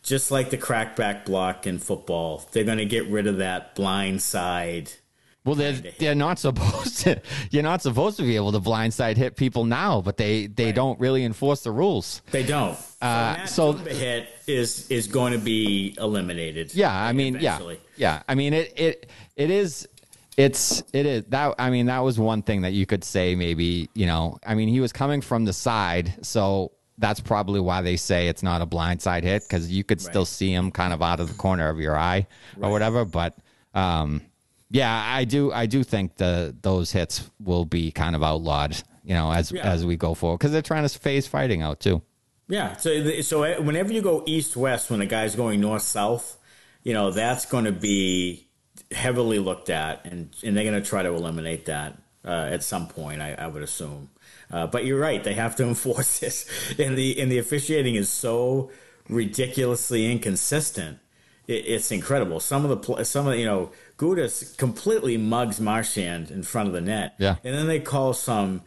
Just 0.03 0.29
like 0.29 0.51
the 0.51 0.57
crackback 0.57 1.25
block 1.25 1.65
in 1.65 1.79
football, 1.79 2.47
they're 2.51 2.63
going 2.63 2.77
to 2.77 2.85
get 2.85 3.07
rid 3.07 3.25
of 3.25 3.37
that 3.37 3.73
blind 3.73 4.21
side. 4.21 4.91
Well, 5.45 5.53
they're 5.55 5.73
they're 5.99 6.15
not 6.15 6.39
supposed 6.39 7.01
to. 7.01 7.21
You're 7.51 7.63
not 7.63 7.81
supposed 7.83 8.17
to 8.17 8.23
be 8.23 8.35
able 8.35 8.51
to 8.51 8.59
blindside 8.59 9.15
hit 9.15 9.35
people 9.35 9.63
now, 9.63 10.01
but 10.01 10.17
they 10.17 10.47
they 10.47 10.71
don't 10.71 10.99
really 10.99 11.23
enforce 11.23 11.61
the 11.61 11.71
rules. 11.71 12.23
They 12.31 12.43
don't. 12.43 12.77
Uh, 12.99 13.45
so 13.45 13.73
so- 13.73 13.77
hit 13.77 14.27
is 14.47 14.89
is 14.89 15.07
going 15.07 15.33
to 15.33 15.39
be 15.39 15.95
eliminated. 15.99 16.73
Yeah, 16.73 16.93
I 16.93 17.13
mean, 17.13 17.35
eventually. 17.35 17.79
yeah, 17.95 18.15
yeah. 18.15 18.23
I 18.27 18.33
mean, 18.35 18.53
it 18.53 18.73
it 18.75 19.09
it 19.35 19.51
is. 19.51 19.87
It's 20.35 20.83
it 20.91 21.05
is 21.05 21.25
that. 21.25 21.55
I 21.59 21.69
mean, 21.69 21.85
that 21.85 21.99
was 21.99 22.19
one 22.19 22.41
thing 22.41 22.63
that 22.63 22.73
you 22.73 22.85
could 22.87 23.03
say. 23.03 23.35
Maybe 23.35 23.89
you 23.93 24.07
know. 24.07 24.39
I 24.45 24.55
mean, 24.55 24.67
he 24.67 24.79
was 24.79 24.91
coming 24.91 25.21
from 25.21 25.45
the 25.45 25.53
side, 25.53 26.25
so 26.25 26.71
that's 26.97 27.19
probably 27.19 27.59
why 27.59 27.81
they 27.81 27.97
say 27.97 28.29
it's 28.29 28.41
not 28.43 28.61
a 28.61 28.65
blindside 28.65 29.23
hit 29.23 29.43
because 29.43 29.71
you 29.71 29.83
could 29.83 30.01
still 30.01 30.25
see 30.25 30.51
him 30.51 30.71
kind 30.71 30.93
of 30.93 31.01
out 31.01 31.19
of 31.19 31.27
the 31.27 31.33
corner 31.35 31.69
of 31.69 31.79
your 31.79 31.95
eye 31.97 32.25
or 32.61 32.71
whatever. 32.71 33.05
But 33.05 33.37
um, 33.73 34.21
yeah, 34.75 35.15
I 35.19 35.23
do. 35.25 35.51
I 35.51 35.65
do 35.67 35.83
think 35.83 36.15
the 36.17 36.53
those 36.61 36.91
hits 36.91 37.29
will 37.39 37.65
be 37.65 37.91
kind 37.91 38.15
of 38.15 38.21
outlawed. 38.23 38.75
You 39.03 39.13
know, 39.13 39.31
as 39.31 39.51
Yeah. 39.51 39.71
as 39.73 39.85
we 39.85 39.95
go 39.97 40.13
forward 40.15 40.39
because 40.39 40.51
they're 40.51 40.61
trying 40.73 40.87
to 40.87 40.99
phase 40.99 41.27
fighting 41.27 41.61
out 41.61 41.79
too. 41.79 42.01
Yeah. 42.47 42.75
So 42.77 42.89
so 43.21 43.61
whenever 43.61 43.93
you 43.93 44.01
go 44.01 44.23
east 44.25 44.57
west, 44.57 44.89
when 44.89 44.99
the 44.99 45.05
guy's 45.05 45.35
going 45.35 45.61
north 45.61 45.83
south, 45.83 46.37
you 46.83 46.93
know 46.93 47.11
that's 47.11 47.45
going 47.45 47.65
to 47.65 47.71
be 47.71 48.47
heavily 48.91 49.39
looked 49.39 49.69
at, 49.69 50.03
and 50.05 50.35
and 50.43 50.57
they're 50.57 50.69
going 50.69 50.81
to 50.83 50.89
try 50.89 51.03
to 51.03 51.09
eliminate 51.09 51.65
that 51.65 51.97
uh, 52.25 52.49
at 52.55 52.63
some 52.63 52.87
point. 52.87 53.21
I, 53.21 53.33
I 53.33 53.47
would 53.47 53.63
assume. 53.63 54.09
Uh, 54.51 54.67
but 54.67 54.85
you're 54.85 54.99
right; 54.99 55.23
they 55.23 55.35
have 55.35 55.55
to 55.57 55.63
enforce 55.73 56.19
this, 56.19 56.49
and 56.79 56.97
the 56.97 57.19
and 57.21 57.31
the 57.31 57.37
officiating 57.37 57.95
is 57.95 58.09
so 58.09 58.69
ridiculously 59.25 60.11
inconsistent. 60.11 60.97
It, 61.47 61.65
it's 61.67 61.91
incredible. 61.91 62.39
Some 62.39 62.65
of 62.65 62.69
the 62.81 63.03
some 63.03 63.27
of 63.27 63.33
the, 63.33 63.39
you 63.39 63.45
know 63.45 63.71
Gudas 63.97 64.57
completely 64.57 65.17
mugs 65.17 65.59
Marchand 65.61 66.29
in 66.31 66.43
front 66.43 66.67
of 66.67 66.73
the 66.73 66.81
net. 66.81 67.15
Yeah. 67.17 67.35
and 67.43 67.55
then 67.55 67.67
they 67.67 67.79
call 67.79 68.13
some 68.13 68.61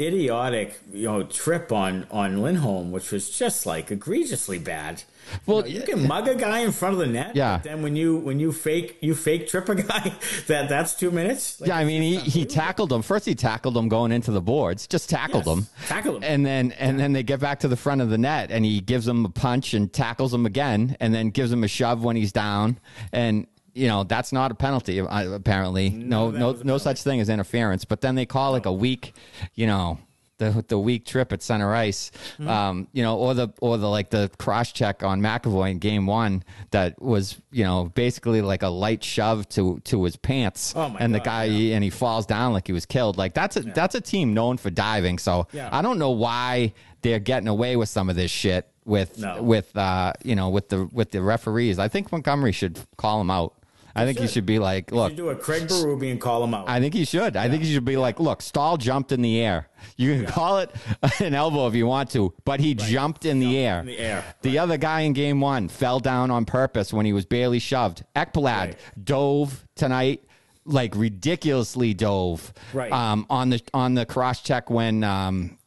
idiotic 0.00 0.76
you 0.92 1.04
know 1.04 1.22
trip 1.22 1.70
on 1.72 2.06
on 2.10 2.42
Lindholm, 2.42 2.90
which 2.92 3.10
was 3.12 3.30
just 3.30 3.64
like 3.66 3.90
egregiously 3.90 4.58
bad. 4.58 5.02
Well, 5.46 5.66
you, 5.66 5.74
know, 5.78 5.80
you 5.80 5.86
can 5.86 6.06
mug 6.06 6.28
a 6.28 6.34
guy 6.34 6.58
in 6.58 6.72
front 6.72 6.92
of 6.94 6.98
the 6.98 7.06
net. 7.06 7.34
Yeah. 7.34 7.56
but 7.56 7.62
then 7.64 7.80
when 7.82 7.96
you 7.96 8.16
when 8.18 8.38
you 8.40 8.52
fake 8.52 8.98
you 9.00 9.14
fake 9.14 9.48
trip 9.48 9.68
a 9.70 9.76
guy, 9.76 10.12
that 10.48 10.68
that's 10.68 10.94
two 10.94 11.10
minutes. 11.10 11.60
Like, 11.60 11.68
Yeah, 11.68 11.78
I 11.78 11.84
mean, 11.84 12.02
he, 12.02 12.16
he 12.18 12.44
tackled 12.44 12.92
him. 12.92 13.00
First, 13.02 13.24
he 13.24 13.34
tackled 13.34 13.76
him 13.76 13.88
going 13.88 14.12
into 14.12 14.32
the 14.32 14.42
boards, 14.42 14.86
just 14.86 15.08
tackled 15.08 15.46
Yes, 15.46 15.56
him. 15.56 15.66
tackled 15.86 16.16
him. 16.16 16.22
And 16.24 16.44
then 16.44 16.72
and 16.72 16.98
then 17.00 17.12
they 17.14 17.22
get 17.22 17.40
back 17.40 17.60
to 17.60 17.68
the 17.68 17.76
front 17.76 18.00
of 18.02 18.10
the 18.10 18.18
net, 18.18 18.50
and 18.50 18.64
he 18.64 18.80
gives 18.80 19.08
him 19.08 19.24
a 19.24 19.30
punch 19.30 19.72
and 19.72 19.90
tackles 19.92 20.34
him 20.34 20.44
again, 20.44 20.96
and 21.00 21.14
then 21.14 21.30
gives 21.30 21.50
him 21.50 21.64
a 21.64 21.68
shove 21.68 22.04
when 22.04 22.16
he's 22.16 22.32
down. 22.32 22.78
And 23.12 23.46
you 23.74 23.88
know 23.88 24.04
that's 24.04 24.32
not 24.32 24.50
a 24.50 24.54
penalty, 24.54 25.00
uh, 25.00 25.30
apparently. 25.32 25.90
No, 25.90 26.30
that 26.30 26.38
no, 26.38 26.52
no 26.64 26.78
such 26.78 27.02
thing 27.02 27.20
as 27.20 27.28
interference. 27.28 27.84
But 27.84 28.00
then 28.00 28.14
they 28.14 28.26
call 28.26 28.52
like 28.52 28.66
a 28.66 28.72
weak, 28.72 29.14
you 29.54 29.66
know. 29.66 29.98
The, 30.38 30.64
the 30.66 30.76
weak 30.80 31.06
trip 31.06 31.32
at 31.32 31.44
center 31.44 31.72
ice, 31.76 32.10
Hmm. 32.38 32.48
um, 32.48 32.88
you 32.92 33.04
know, 33.04 33.16
or 33.18 33.34
the 33.34 33.50
or 33.60 33.78
the 33.78 33.88
like 33.88 34.10
the 34.10 34.28
cross 34.36 34.72
check 34.72 35.04
on 35.04 35.20
McAvoy 35.20 35.70
in 35.70 35.78
game 35.78 36.06
one 36.08 36.42
that 36.72 37.00
was 37.00 37.40
you 37.52 37.62
know 37.62 37.84
basically 37.94 38.42
like 38.42 38.64
a 38.64 38.68
light 38.68 39.04
shove 39.04 39.48
to 39.50 39.78
to 39.84 40.02
his 40.02 40.16
pants, 40.16 40.72
Oh, 40.74 40.96
and 40.98 41.14
the 41.14 41.20
guy 41.20 41.44
yeah. 41.44 41.76
and 41.76 41.84
he 41.84 41.88
falls 41.90 42.26
down 42.26 42.52
like 42.52 42.66
he 42.66 42.72
was 42.72 42.84
killed. 42.84 43.16
Like 43.16 43.32
that's 43.32 43.56
a 43.56 43.60
that's 43.60 43.94
a 43.94 44.00
team 44.00 44.34
known 44.34 44.56
for 44.56 44.70
diving. 44.70 45.18
So 45.18 45.46
Yeah. 45.52 45.68
I 45.70 45.82
don't 45.82 46.00
know 46.00 46.10
why 46.10 46.72
they're 47.02 47.20
getting 47.20 47.46
away 47.48 47.76
with 47.76 47.88
some 47.88 48.10
of 48.10 48.16
this 48.16 48.32
shit 48.32 48.68
with 48.84 49.16
No. 49.20 49.40
with 49.40 49.74
uh 49.76 50.14
you 50.24 50.34
know 50.34 50.48
with 50.48 50.68
the 50.68 50.86
with 50.92 51.12
the 51.12 51.22
referees. 51.22 51.78
I 51.78 51.86
think 51.86 52.10
Montgomery 52.10 52.50
should 52.52 52.80
call 52.96 53.20
him 53.20 53.30
out. 53.30 53.54
I 53.96 54.04
think 54.04 54.18
he 54.18 54.24
should. 54.26 54.32
should 54.32 54.46
be 54.46 54.58
like, 54.58 54.90
you 54.90 54.96
look, 54.96 55.10
should 55.10 55.16
do 55.16 55.28
a 55.30 55.36
Craig 55.36 55.68
Berube 55.68 56.10
and 56.10 56.20
call 56.20 56.42
him 56.42 56.52
out. 56.54 56.68
I 56.68 56.80
think 56.80 56.94
he 56.94 57.04
should. 57.04 57.36
I 57.36 57.48
think 57.48 57.62
he 57.62 57.72
should 57.72 57.84
be 57.84 57.96
like, 57.96 58.18
look, 58.18 58.42
Staal 58.42 58.76
jumped 58.76 59.12
in 59.12 59.22
the 59.22 59.40
air. 59.40 59.68
You 59.96 60.14
can 60.16 60.26
call 60.26 60.58
it 60.58 60.70
an 61.20 61.34
elbow 61.34 61.68
if 61.68 61.74
you 61.74 61.86
want 61.86 62.10
to, 62.10 62.34
but 62.44 62.58
he 62.60 62.74
jumped 62.74 63.24
in 63.24 63.38
the 63.38 63.56
air. 63.58 63.80
in 63.80 63.86
the 63.86 63.98
air, 63.98 64.24
The 64.42 64.58
other 64.58 64.76
guy 64.78 65.02
in 65.02 65.12
game 65.12 65.40
one 65.40 65.68
fell 65.68 66.00
down 66.00 66.30
on 66.30 66.44
purpose 66.44 66.92
when 66.92 67.06
he 67.06 67.12
was 67.12 67.24
barely 67.24 67.58
shoved. 67.60 68.02
Ekblad 68.16 68.44
Right. 68.44 68.78
dove 69.02 69.64
tonight, 69.76 70.24
like 70.64 70.96
ridiculously 70.96 71.94
dove. 71.94 72.52
Right. 72.72 72.90
Um, 72.90 73.26
on 73.30 73.50
the 73.50 73.60
on 73.72 73.94
the 73.94 74.06
cross 74.06 74.42
check 74.42 74.70
when 74.70 75.04
um, 75.04 75.58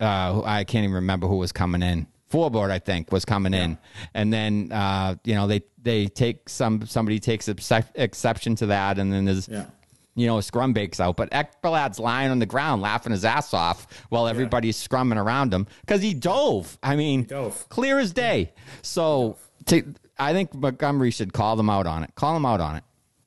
uh, 0.00 0.42
I 0.44 0.64
can't 0.64 0.84
even 0.84 0.94
remember 0.96 1.26
who 1.28 1.36
was 1.36 1.52
coming 1.52 1.82
in. 1.82 2.06
Forboard, 2.32 2.70
I 2.70 2.78
think, 2.78 3.12
was 3.12 3.24
coming 3.26 3.52
in, 3.54 3.76
and 4.14 4.32
then 4.32 4.72
uh, 4.72 5.16
you 5.22 5.34
know 5.34 5.46
they 5.46 5.60
they 5.82 6.06
take 6.06 6.48
some 6.48 6.84
somebody 6.86 7.18
takes 7.20 7.46
exception 7.94 8.54
to 8.56 8.66
that, 8.66 8.98
and 8.98 9.12
then 9.12 9.26
there's 9.26 9.48
Yeah. 9.48 9.66
you 10.14 10.26
know, 10.26 10.38
a 10.38 10.42
scrum 10.42 10.72
bakes 10.72 10.98
out. 10.98 11.16
But 11.16 11.30
Ekblad's 11.30 11.98
lying 11.98 12.30
on 12.30 12.38
the 12.38 12.46
ground 12.46 12.80
laughing 12.80 13.12
his 13.12 13.24
ass 13.24 13.52
off 13.52 13.86
while 14.08 14.26
everybody's 14.28 14.76
scrumming 14.76 15.22
around 15.22 15.52
him 15.52 15.66
because 15.82 16.00
he 16.02 16.14
dove. 16.14 16.78
I 16.82 16.96
mean, 16.96 17.24
dove. 17.24 17.68
clear 17.68 17.98
as 17.98 18.12
day. 18.12 18.52
So 18.80 19.36
to, 19.66 19.94
I 20.18 20.32
think 20.32 20.54
Montgomery 20.54 21.10
should 21.10 21.32
call 21.32 21.56
them 21.56 21.68
out 21.68 21.86
on 21.86 22.02
it. 22.02 22.14
Call 22.14 22.34
them 22.34 22.46
out 22.46 22.60
on 22.60 22.76
it. 22.76 22.84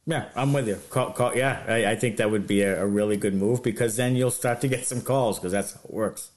Yeah, 0.07 0.25
I'm 0.35 0.53
with 0.53 0.67
you. 0.67 0.75
Call, 0.91 1.11
call, 1.13 1.35
yeah, 1.35 1.63
I, 1.67 1.85
I 1.87 1.95
think 1.95 2.17
that 2.17 2.29
would 2.29 2.45
be 2.45 2.61
a, 2.61 2.83
a 2.83 2.85
really 2.85 3.17
good 3.17 3.33
move 3.33 3.63
because 3.63 3.95
then 3.95 4.15
you'll 4.15 4.29
start 4.29 4.61
to 4.61 4.67
get 4.67 4.85
some 4.85 5.01
calls 5.01 5.39
because 5.39 5.51
that's 5.51 5.73
how 5.73 5.79
it 5.83 5.91
works. 5.91 6.29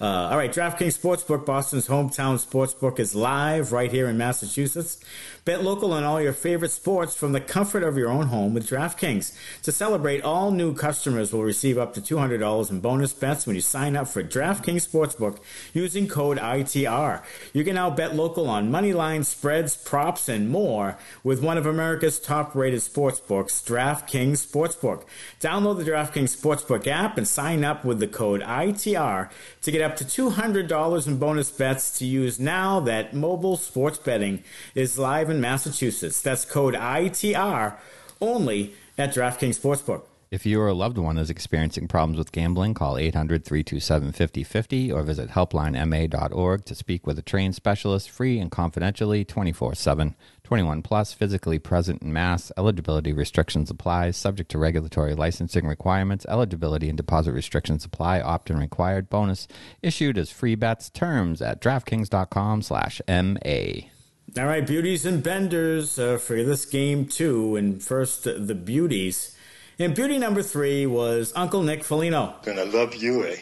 Uh, 0.00 0.04
all 0.04 0.36
right, 0.36 0.52
DraftKings 0.52 0.96
Sportsbook, 0.96 1.44
Boston's 1.44 1.88
hometown 1.88 2.38
sportsbook, 2.38 3.00
is 3.00 3.16
live 3.16 3.72
right 3.72 3.90
here 3.90 4.08
in 4.08 4.16
Massachusetts. 4.16 5.02
Bet 5.44 5.64
local 5.64 5.92
on 5.92 6.04
all 6.04 6.20
your 6.20 6.32
favorite 6.32 6.70
sports 6.70 7.16
from 7.16 7.32
the 7.32 7.40
comfort 7.40 7.82
of 7.82 7.96
your 7.96 8.10
own 8.10 8.26
home 8.26 8.54
with 8.54 8.68
DraftKings. 8.68 9.34
To 9.62 9.72
celebrate, 9.72 10.22
all 10.22 10.50
new 10.50 10.74
customers 10.74 11.32
will 11.32 11.42
receive 11.42 11.78
up 11.78 11.94
to 11.94 12.00
$200 12.00 12.70
in 12.70 12.80
bonus 12.80 13.12
bets 13.12 13.46
when 13.46 13.56
you 13.56 13.62
sign 13.62 13.96
up 13.96 14.08
for 14.08 14.22
DraftKings 14.22 14.86
Sportsbook 14.86 15.38
using 15.72 16.06
code 16.06 16.38
ITR. 16.38 17.22
You 17.52 17.64
can 17.64 17.74
now 17.74 17.90
bet 17.90 18.14
local 18.14 18.48
on 18.48 18.70
money 18.70 18.92
line 18.92 19.24
spreads, 19.24 19.76
props, 19.76 20.28
and 20.28 20.50
more 20.50 20.98
with 21.24 21.42
one 21.42 21.58
of 21.58 21.66
America's 21.66 22.20
top 22.20 22.54
rated 22.54 22.80
sportsbooks, 23.08 23.64
DraftKings 23.64 24.46
Sportsbook. 24.46 25.04
Download 25.40 25.76
the 25.78 25.90
DraftKings 25.90 26.36
Sportsbook 26.36 26.86
app 26.86 27.16
and 27.16 27.26
sign 27.26 27.64
up 27.64 27.84
with 27.84 27.98
the 27.98 28.06
code 28.06 28.40
ITR 28.42 29.30
to 29.62 29.70
get 29.70 29.82
up 29.82 29.96
to 29.96 30.04
$200 30.04 31.06
in 31.06 31.18
bonus 31.18 31.50
bets 31.50 31.98
to 31.98 32.04
use 32.04 32.38
now 32.38 32.80
that 32.80 33.14
mobile 33.14 33.56
sports 33.56 33.98
betting 33.98 34.42
is 34.74 34.98
live 34.98 35.30
in 35.30 35.40
Massachusetts. 35.40 36.20
That's 36.20 36.44
code 36.44 36.74
ITR 36.74 37.76
only 38.20 38.74
at 38.96 39.14
DraftKings 39.14 39.58
Sportsbook. 39.58 40.02
If 40.30 40.44
you 40.44 40.60
or 40.60 40.68
a 40.68 40.74
loved 40.74 40.98
one 40.98 41.16
is 41.16 41.30
experiencing 41.30 41.88
problems 41.88 42.18
with 42.18 42.32
gambling, 42.32 42.74
call 42.74 42.98
800 42.98 43.46
327 43.46 44.12
5050 44.12 44.92
or 44.92 45.02
visit 45.02 45.30
helplinema.org 45.30 46.66
to 46.66 46.74
speak 46.74 47.06
with 47.06 47.18
a 47.18 47.22
trained 47.22 47.54
specialist 47.54 48.10
free 48.10 48.38
and 48.38 48.50
confidentially 48.50 49.24
24 49.24 49.74
7. 49.74 50.14
21 50.44 50.82
plus, 50.82 51.14
physically 51.14 51.58
present 51.58 52.02
in 52.02 52.12
Mass. 52.12 52.52
Eligibility 52.58 53.14
restrictions 53.14 53.70
apply, 53.70 54.10
subject 54.10 54.50
to 54.50 54.58
regulatory 54.58 55.14
licensing 55.14 55.66
requirements. 55.66 56.26
Eligibility 56.28 56.90
and 56.90 56.98
deposit 56.98 57.32
restrictions 57.32 57.86
apply. 57.86 58.20
Opt 58.20 58.50
in 58.50 58.58
required. 58.58 59.08
Bonus 59.08 59.48
issued 59.82 60.18
as 60.18 60.30
free 60.30 60.54
bets. 60.54 60.90
Terms 60.90 61.40
at 61.40 61.62
DraftKings.com 61.62 62.60
slash 62.60 63.00
MA. 63.08 63.88
All 64.36 64.44
right, 64.44 64.66
beauties 64.66 65.06
and 65.06 65.22
benders 65.22 65.98
uh, 65.98 66.18
for 66.18 66.42
this 66.44 66.66
game 66.66 67.06
two. 67.06 67.56
And 67.56 67.82
first, 67.82 68.24
the 68.24 68.54
beauties. 68.54 69.34
And 69.80 69.94
beauty 69.94 70.18
number 70.18 70.42
three 70.42 70.86
was 70.86 71.32
Uncle 71.36 71.62
Nick 71.62 71.84
Foligno. 71.84 72.34
Gonna 72.42 72.64
love 72.64 72.96
you, 72.96 73.24
eh? 73.24 73.36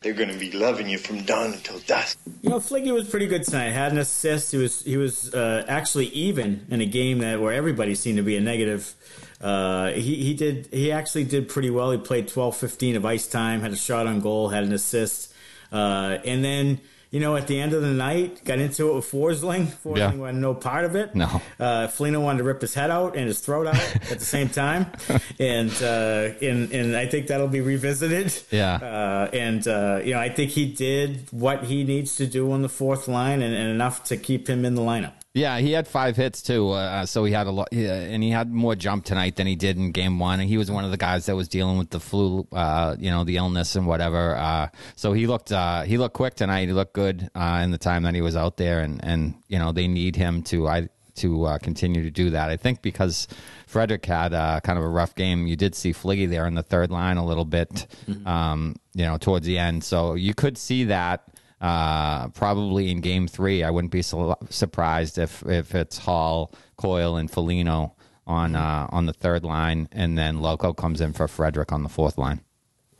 They're 0.00 0.14
gonna 0.14 0.38
be 0.38 0.50
loving 0.50 0.88
you 0.88 0.96
from 0.96 1.24
dawn 1.24 1.52
until 1.52 1.78
dusk. 1.80 2.18
You 2.40 2.48
know, 2.48 2.58
Fliggy 2.58 2.92
was 2.92 3.06
pretty 3.08 3.26
good 3.26 3.44
tonight. 3.44 3.70
Had 3.70 3.92
an 3.92 3.98
assist. 3.98 4.52
He 4.52 4.56
was 4.56 4.82
he 4.82 4.96
was 4.96 5.34
uh, 5.34 5.64
actually 5.68 6.06
even 6.06 6.66
in 6.70 6.80
a 6.80 6.86
game 6.86 7.18
that 7.18 7.38
where 7.38 7.52
everybody 7.52 7.94
seemed 7.94 8.16
to 8.16 8.22
be 8.22 8.34
a 8.36 8.40
negative. 8.40 8.94
Uh, 9.42 9.90
he 9.90 10.16
he 10.24 10.32
did 10.32 10.68
he 10.70 10.90
actually 10.90 11.24
did 11.24 11.50
pretty 11.50 11.68
well. 11.68 11.90
He 11.90 11.98
played 11.98 12.28
12-15 12.28 12.96
of 12.96 13.04
ice 13.04 13.26
time. 13.26 13.60
Had 13.60 13.72
a 13.72 13.76
shot 13.76 14.06
on 14.06 14.20
goal. 14.20 14.48
Had 14.48 14.64
an 14.64 14.72
assist. 14.72 15.34
Uh, 15.70 16.18
and 16.24 16.42
then 16.42 16.80
you 17.14 17.20
know, 17.20 17.36
at 17.36 17.46
the 17.46 17.60
end 17.60 17.72
of 17.72 17.80
the 17.82 17.92
night, 18.08 18.44
got 18.44 18.58
into 18.58 18.90
it 18.90 18.94
with 18.96 19.10
Forsling. 19.10 19.66
Forsling 19.84 19.96
Yeah. 19.98 20.14
wanted 20.14 20.40
no 20.40 20.52
part 20.52 20.84
of 20.84 20.96
it. 20.96 21.14
No. 21.14 21.40
Uh, 21.60 21.86
Foligno 21.86 22.20
wanted 22.20 22.38
to 22.38 22.44
rip 22.44 22.60
his 22.60 22.74
head 22.74 22.90
out 22.90 23.14
and 23.16 23.26
his 23.28 23.38
throat 23.38 23.68
out 23.68 23.76
at 24.10 24.18
the 24.18 24.24
same 24.36 24.48
time. 24.48 24.86
And, 25.38 25.70
uh, 25.82 26.30
and, 26.42 26.72
and 26.72 26.96
I 26.96 27.06
think 27.06 27.28
that'll 27.28 27.48
be 27.48 27.60
revisited. 27.60 28.32
Yeah. 28.50 28.74
Uh, 28.76 29.30
and, 29.32 29.66
uh, 29.68 30.00
you 30.04 30.14
know, 30.14 30.20
I 30.20 30.28
think 30.28 30.50
he 30.50 30.66
did 30.72 31.26
what 31.30 31.64
he 31.64 31.84
needs 31.84 32.16
to 32.16 32.26
do 32.26 32.50
on 32.52 32.62
the 32.62 32.68
fourth 32.68 33.06
line 33.08 33.42
and, 33.42 33.54
and 33.54 33.68
enough 33.70 34.04
to 34.04 34.16
keep 34.16 34.48
him 34.48 34.64
in 34.64 34.74
the 34.74 34.82
lineup. 34.82 35.12
Yeah, 35.34 35.58
he 35.58 35.72
had 35.72 35.88
five 35.88 36.16
hits 36.16 36.42
too, 36.42 36.70
uh, 36.70 37.06
so 37.06 37.24
he 37.24 37.32
had 37.32 37.48
a 37.48 37.50
lot, 37.50 37.68
yeah, 37.72 37.94
and 37.94 38.22
he 38.22 38.30
had 38.30 38.52
more 38.52 38.76
jump 38.76 39.04
tonight 39.04 39.34
than 39.34 39.48
he 39.48 39.56
did 39.56 39.76
in 39.76 39.90
game 39.90 40.20
one. 40.20 40.38
And 40.38 40.48
he 40.48 40.56
was 40.56 40.70
one 40.70 40.84
of 40.84 40.92
the 40.92 40.96
guys 40.96 41.26
that 41.26 41.34
was 41.34 41.48
dealing 41.48 41.76
with 41.76 41.90
the 41.90 41.98
flu, 41.98 42.46
uh, 42.52 42.94
you 43.00 43.10
know, 43.10 43.24
the 43.24 43.36
illness 43.36 43.74
and 43.74 43.84
whatever. 43.84 44.36
Uh, 44.36 44.68
so 44.94 45.12
he 45.12 45.26
looked, 45.26 45.50
uh, 45.50 45.82
he 45.82 45.98
looked 45.98 46.14
quick 46.14 46.36
tonight. 46.36 46.68
He 46.68 46.72
looked 46.72 46.92
good 46.92 47.30
uh, 47.34 47.60
in 47.64 47.72
the 47.72 47.78
time 47.78 48.04
that 48.04 48.14
he 48.14 48.20
was 48.20 48.36
out 48.36 48.58
there, 48.58 48.78
and 48.78 49.04
and 49.04 49.34
you 49.48 49.58
know 49.58 49.72
they 49.72 49.88
need 49.88 50.14
him 50.14 50.44
to 50.44 50.68
I 50.68 50.88
to 51.16 51.44
uh, 51.46 51.58
continue 51.58 52.04
to 52.04 52.12
do 52.12 52.30
that. 52.30 52.50
I 52.50 52.56
think 52.56 52.80
because 52.80 53.26
Frederic 53.66 54.06
had 54.06 54.34
uh, 54.34 54.60
kind 54.60 54.78
of 54.78 54.84
a 54.84 54.88
rough 54.88 55.16
game. 55.16 55.48
You 55.48 55.56
did 55.56 55.74
see 55.74 55.92
Fliggy 55.92 56.28
there 56.30 56.46
in 56.46 56.54
the 56.54 56.62
third 56.62 56.92
line 56.92 57.16
a 57.16 57.26
little 57.26 57.44
bit, 57.44 57.86
um, 58.26 58.76
you 58.94 59.04
know, 59.04 59.18
towards 59.18 59.46
the 59.46 59.58
end. 59.58 59.82
So 59.82 60.14
you 60.14 60.34
could 60.34 60.56
see 60.58 60.84
that 60.84 61.24
uh, 61.60 62.28
probably 62.28 62.90
in 62.90 63.00
game 63.00 63.26
three. 63.28 63.62
I 63.62 63.70
wouldn't 63.70 63.92
be 63.92 64.02
su- 64.02 64.34
surprised 64.50 65.18
if 65.18 65.42
if 65.46 65.74
it's 65.74 65.98
Hall, 65.98 66.52
Coyle, 66.76 67.16
and 67.16 67.30
Foligno 67.30 67.94
on 68.26 68.56
uh, 68.56 68.86
on 68.90 69.06
the 69.06 69.12
third 69.12 69.44
line, 69.44 69.88
and 69.92 70.16
then 70.16 70.38
Lauko 70.38 70.76
comes 70.76 71.00
in 71.00 71.12
for 71.12 71.28
Frederic 71.28 71.72
on 71.72 71.82
the 71.82 71.88
fourth 71.88 72.18
line. 72.18 72.40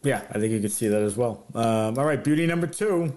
Yeah, 0.03 0.23
I 0.31 0.39
think 0.39 0.53
you 0.53 0.61
could 0.61 0.73
see 0.73 0.89
that 0.89 1.03
as 1.03 1.17
well. 1.17 1.45
Um, 1.55 1.99
all 1.99 2.05
right, 2.05 2.23
beauty 2.23 2.47
number 2.47 2.67
two 2.67 3.17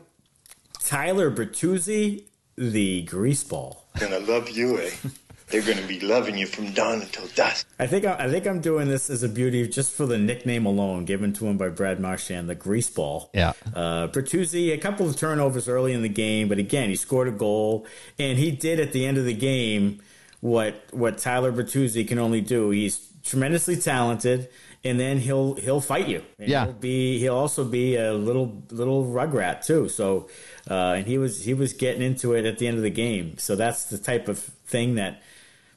Tyler 0.80 1.30
Bertuzzi, 1.30 2.24
the 2.58 3.06
greaseball. 3.06 3.78
And 4.02 4.14
I 4.14 4.20
love 4.20 4.50
you, 4.50 4.80
eh? 4.80 4.92
They're 5.50 5.62
gonna 5.62 5.88
be 5.88 6.02
loving 6.02 6.38
you 6.38 6.46
from 6.46 6.74
dawn 6.74 7.02
until 7.02 7.26
dusk. 7.28 7.68
I 7.80 7.88
think 7.88 8.04
I, 8.06 8.16
I 8.26 8.30
think 8.30 8.46
I'm 8.46 8.60
doing 8.60 8.90
this 8.90 9.10
as 9.10 9.24
a 9.24 9.30
beauty 9.30 9.66
just 9.68 9.94
for 9.94 10.06
the 10.06 10.18
nickname 10.18 10.66
alone, 10.66 11.06
given 11.06 11.32
to 11.34 11.48
him 11.48 11.58
by 11.58 11.70
Brad 11.70 12.02
Marchand, 12.02 12.50
the 12.50 12.56
greaseball. 12.56 13.30
Yeah. 13.34 13.54
Uh, 13.74 14.08
Bertuzzi, 14.10 14.74
a 14.74 14.78
couple 14.78 15.08
of 15.08 15.16
turnovers 15.16 15.70
early 15.70 15.94
in 15.94 16.02
the 16.02 16.10
game, 16.10 16.50
but 16.50 16.58
again, 16.58 16.90
he 16.90 16.96
scored 16.98 17.30
a 17.30 17.32
goal, 17.32 17.86
and 18.20 18.38
he 18.38 18.52
did 18.52 18.80
at 18.82 18.92
the 18.92 19.06
end 19.06 19.18
of 19.18 19.24
the 19.24 19.34
game 19.34 20.02
what 20.42 20.84
what 20.92 21.18
Tyler 21.18 21.54
Bertuzzi 21.54 22.06
can 22.06 22.20
only 22.20 22.42
do. 22.42 22.72
He's 22.72 23.08
tremendously 23.24 23.78
talented, 23.78 24.50
and 24.84 25.00
then 25.00 25.18
he'll 25.18 25.56
he'll 25.56 25.80
fight 25.82 26.10
you. 26.10 26.24
And 26.40 26.50
Yeah. 26.50 26.66
he'll 26.66 26.74
be 26.74 27.20
he'll 27.20 27.36
also 27.36 27.64
be 27.64 27.96
a 27.96 28.14
little 28.14 28.64
little 28.70 29.06
rugrat 29.06 29.66
too. 29.66 29.88
So, 29.88 30.28
uh, 30.70 30.96
and 30.98 31.08
he 31.08 31.18
was 31.18 31.46
he 31.46 31.54
was 31.54 31.72
getting 31.72 32.02
into 32.02 32.34
it 32.34 32.46
at 32.46 32.58
the 32.58 32.68
end 32.68 32.76
of 32.76 32.84
the 32.84 32.90
game. 32.90 33.38
So 33.38 33.56
that's 33.56 33.86
the 33.86 33.98
type 33.98 34.28
of 34.28 34.40
thing 34.40 34.96
that. 34.96 35.22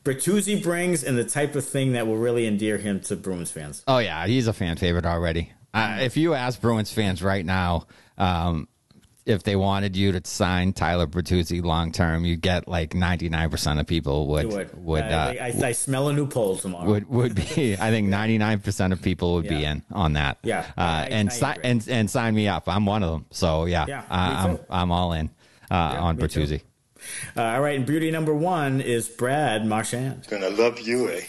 Bertuzzi 0.05 0.63
brings 0.63 1.05
and 1.05 1.17
the 1.19 1.25
type 1.25 1.55
of 1.55 1.65
thing 1.65 1.93
that 1.93 2.07
will 2.07 2.17
really 2.17 2.47
endear 2.47 2.79
him 2.79 3.01
to 3.01 3.17
Bruins 3.17 3.51
fans. 3.51 3.83
Oh 3.87 3.99
yeah, 3.99 4.27
he's 4.27 4.47
a 4.47 4.53
fan 4.53 4.77
favorite 4.77 5.05
already. 5.07 5.53
Uh, 5.75 5.99
if 6.01 6.17
you 6.17 6.35
ask 6.35 6.61
Bruins 6.61 6.91
fans 6.93 7.23
right 7.23 7.45
now 7.45 7.87
um, 8.19 8.67
if 9.27 9.43
they 9.43 9.55
wanted 9.55 9.95
you 9.97 10.11
to 10.13 10.21
sign 10.25 10.73
Tyler 10.73 11.07
Bertuzzi 11.07 11.63
long 11.63 11.93
term, 11.93 12.25
you 12.25 12.37
get 12.37 12.67
like 12.67 12.95
ninety 12.95 13.29
nine 13.29 13.51
percent 13.51 13.79
of 13.79 13.87
people 13.87 14.27
would 14.29 14.75
would 14.75 15.05
I, 15.05 15.37
uh, 15.37 15.45
I, 15.45 15.67
I 15.69 15.73
smell 15.73 16.09
a 16.09 16.13
new 16.15 16.27
poll 16.27 16.57
tomorrow. 16.57 16.87
would 16.89 17.09
would 17.09 17.35
be. 17.35 17.75
I 17.79 17.91
think 17.91 18.09
ninety 18.09 18.39
nine 18.39 18.61
percent 18.61 18.93
of 18.95 19.03
people 19.03 19.35
would 19.35 19.47
be 19.49 19.63
in 19.65 19.83
on 19.93 20.15
that. 20.15 20.39
Yeah, 20.43 20.61
uh, 20.77 20.81
I- 20.81 21.09
and 21.11 21.29
I 21.29 21.33
si- 21.33 21.61
and 21.63 21.87
and 21.89 22.11
sign 22.11 22.35
me 22.35 22.49
up. 22.49 22.69
I'm 22.69 22.87
one 22.87 23.03
of 23.03 23.11
them. 23.13 23.27
So 23.31 23.67
yeah, 23.67 23.85
Yeah, 23.87 24.05
I, 24.11 24.45
I'm 24.45 24.57
too. 24.57 24.65
I'm 24.71 24.91
all 24.91 25.13
in 25.13 25.31
uh, 25.71 25.75
on 25.75 26.17
Bertuzzi. 26.17 26.61
too. 26.61 26.65
Bertuzzi. 27.01 27.37
Uh, 27.37 27.43
all 27.55 27.61
right, 27.61 27.77
and 27.77 27.87
beauty 27.87 28.11
number 28.11 28.35
one 28.35 28.81
is 28.81 29.09
Brad 29.09 29.67
Marchand. 29.67 30.27
Gonna 30.29 30.51
love 30.51 30.81
you, 30.81 31.11
eh? 31.11 31.23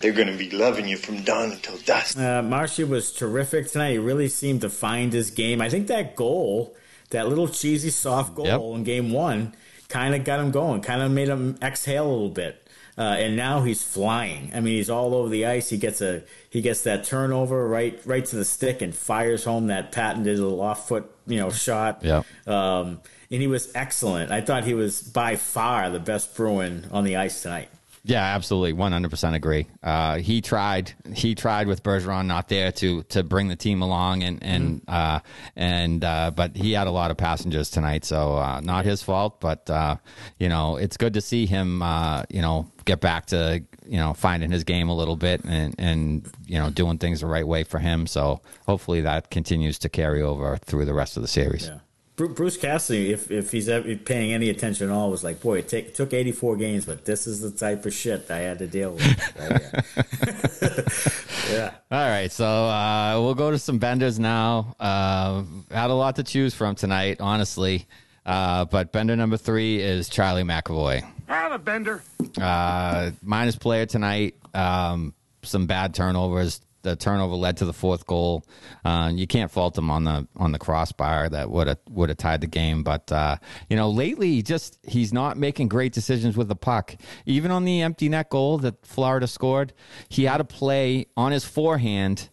They're 0.00 0.12
gonna 0.12 0.36
be 0.36 0.50
loving 0.50 0.88
you 0.88 0.96
from 0.96 1.22
dawn 1.22 1.52
until 1.52 1.76
dusk. 1.78 2.18
Uh, 2.18 2.40
Marshy 2.42 2.84
was 2.84 3.12
terrific 3.12 3.70
tonight. 3.70 3.92
He 3.92 3.98
really 3.98 4.28
seemed 4.28 4.62
to 4.62 4.70
find 4.70 5.12
his 5.12 5.30
game. 5.30 5.60
I 5.60 5.68
think 5.68 5.88
that 5.88 6.16
goal, 6.16 6.74
that 7.10 7.28
little 7.28 7.48
cheesy 7.48 7.90
soft 7.90 8.34
goal 8.34 8.46
Yep. 8.46 8.60
in 8.78 8.84
game 8.84 9.12
one, 9.12 9.54
kind 9.88 10.14
of 10.14 10.24
got 10.24 10.40
him 10.40 10.50
going, 10.52 10.80
kind 10.80 11.02
of 11.02 11.10
made 11.10 11.28
him 11.28 11.58
exhale 11.62 12.06
a 12.06 12.10
little 12.10 12.30
bit. 12.30 12.66
Uh, 12.98 13.02
and 13.18 13.34
now 13.36 13.62
he's 13.62 13.82
flying. 13.82 14.50
I 14.54 14.60
mean, 14.60 14.74
he's 14.76 14.90
all 14.90 15.14
over 15.14 15.28
the 15.28 15.46
ice. 15.46 15.68
He 15.70 15.78
gets 15.78 16.00
a 16.02 16.22
he 16.50 16.60
gets 16.60 16.82
that 16.82 17.04
turnover 17.04 17.66
right 17.66 17.98
right 18.04 18.24
to 18.26 18.36
the 18.36 18.44
stick 18.44 18.82
and 18.82 18.94
fires 18.94 19.44
home 19.44 19.68
that 19.68 19.92
patented 19.92 20.38
little 20.38 20.60
off 20.60 20.88
foot 20.88 21.10
you 21.26 21.38
know 21.38 21.50
shot. 21.50 22.00
Yep. 22.02 22.26
Um, 22.46 23.00
and 23.30 23.40
he 23.40 23.46
was 23.46 23.70
excellent. 23.74 24.30
I 24.30 24.40
thought 24.40 24.64
he 24.64 24.74
was 24.74 25.02
by 25.02 25.36
far 25.36 25.90
the 25.90 26.00
best 26.00 26.34
Bruin 26.34 26.86
on 26.90 27.04
the 27.04 27.16
ice 27.16 27.42
tonight. 27.42 27.68
Yeah, 28.02 28.22
absolutely, 28.22 28.72
one 28.72 28.92
hundred 28.92 29.10
percent 29.10 29.36
agree. 29.36 29.66
Uh, 29.82 30.16
he 30.16 30.40
tried, 30.40 30.94
he 31.12 31.34
tried 31.34 31.66
with 31.66 31.82
Bergeron 31.82 32.26
not 32.26 32.48
there 32.48 32.72
to 32.72 33.02
to 33.04 33.22
bring 33.22 33.48
the 33.48 33.56
team 33.56 33.82
along, 33.82 34.22
and 34.22 34.42
and 34.42 34.82
uh, 34.88 35.20
and 35.54 36.02
uh, 36.02 36.30
but 36.34 36.56
he 36.56 36.72
had 36.72 36.86
a 36.86 36.90
lot 36.90 37.10
of 37.10 37.18
passengers 37.18 37.68
tonight, 37.68 38.06
so 38.06 38.36
uh, 38.36 38.60
not 38.60 38.86
his 38.86 39.02
fault. 39.02 39.38
But 39.38 39.68
uh, 39.68 39.96
you 40.38 40.48
know, 40.48 40.76
it's 40.76 40.96
good 40.96 41.12
to 41.12 41.20
see 41.20 41.44
him, 41.44 41.82
uh, 41.82 42.22
you 42.30 42.40
know, 42.40 42.70
get 42.86 43.00
back 43.00 43.26
to 43.26 43.62
you 43.84 43.98
know 43.98 44.14
finding 44.14 44.50
his 44.50 44.64
game 44.64 44.88
a 44.88 44.94
little 44.96 45.16
bit 45.16 45.44
and 45.44 45.74
and 45.76 46.26
you 46.46 46.58
know 46.58 46.70
doing 46.70 46.96
things 46.96 47.20
the 47.20 47.26
right 47.26 47.46
way 47.46 47.64
for 47.64 47.78
him. 47.78 48.06
So 48.06 48.40
hopefully 48.66 49.02
that 49.02 49.30
continues 49.30 49.78
to 49.80 49.90
carry 49.90 50.22
over 50.22 50.56
through 50.56 50.86
the 50.86 50.94
rest 50.94 51.18
of 51.18 51.22
the 51.22 51.28
series. 51.28 51.66
Yeah. 51.66 51.80
Bru- 52.20 52.34
Bruce 52.34 52.58
Cassidy, 52.58 53.12
if, 53.12 53.30
if 53.30 53.50
he's 53.50 53.66
paying 54.04 54.34
any 54.34 54.50
attention 54.50 54.90
at 54.90 54.92
all, 54.92 55.10
was 55.10 55.24
like, 55.24 55.40
boy, 55.40 55.60
it, 55.60 55.68
take, 55.68 55.86
it 55.86 55.94
took 55.94 56.12
84 56.12 56.56
games, 56.56 56.84
but 56.84 57.06
this 57.06 57.26
is 57.26 57.40
the 57.40 57.50
type 57.50 57.86
of 57.86 57.94
shit 57.94 58.30
I 58.30 58.40
had 58.40 58.58
to 58.58 58.66
deal 58.66 58.92
with. 58.92 59.06
yeah. 61.50 61.72
All 61.90 62.06
right, 62.06 62.30
so 62.30 62.44
uh, 62.44 63.18
we'll 63.18 63.34
go 63.34 63.50
to 63.50 63.58
some 63.58 63.78
benders 63.78 64.18
now. 64.18 64.76
Uh, 64.78 65.44
had 65.70 65.88
a 65.88 65.94
lot 65.94 66.16
to 66.16 66.22
choose 66.22 66.54
from 66.54 66.74
tonight, 66.74 67.22
honestly. 67.22 67.86
Uh, 68.26 68.66
but 68.66 68.92
bender 68.92 69.16
number 69.16 69.38
three 69.38 69.80
is 69.80 70.10
Charlie 70.10 70.42
McAvoy. 70.42 71.02
I'm 71.26 71.52
a 71.52 71.58
bender. 71.58 72.02
Uh, 72.38 73.12
minus 73.22 73.56
player 73.56 73.86
tonight. 73.86 74.34
Um, 74.52 75.14
some 75.42 75.66
bad 75.66 75.94
turnovers. 75.94 76.60
The 76.82 76.96
turnover 76.96 77.34
led 77.34 77.56
to 77.58 77.64
the 77.64 77.72
fourth 77.72 78.06
goal. 78.06 78.44
Uh, 78.84 79.10
you 79.14 79.26
can't 79.26 79.50
fault 79.50 79.76
him 79.76 79.90
on 79.90 80.04
the 80.04 80.26
on 80.36 80.52
the 80.52 80.58
crossbar 80.58 81.28
that 81.28 81.50
would 81.50 81.66
have 81.66 81.78
would 81.90 82.08
have 82.08 82.18
tied 82.18 82.40
the 82.40 82.46
game. 82.46 82.82
But 82.82 83.10
uh, 83.12 83.36
you 83.68 83.76
know, 83.76 83.90
lately 83.90 84.42
just 84.42 84.78
he's 84.86 85.12
not 85.12 85.36
making 85.36 85.68
great 85.68 85.92
decisions 85.92 86.36
with 86.36 86.48
the 86.48 86.56
puck. 86.56 86.96
Even 87.26 87.50
on 87.50 87.64
the 87.64 87.82
empty 87.82 88.08
net 88.08 88.30
goal 88.30 88.58
that 88.58 88.84
Florida 88.86 89.26
scored, 89.26 89.72
he 90.08 90.24
had 90.24 90.40
a 90.40 90.44
play 90.44 91.06
on 91.16 91.32
his 91.32 91.44
forehand 91.44 92.28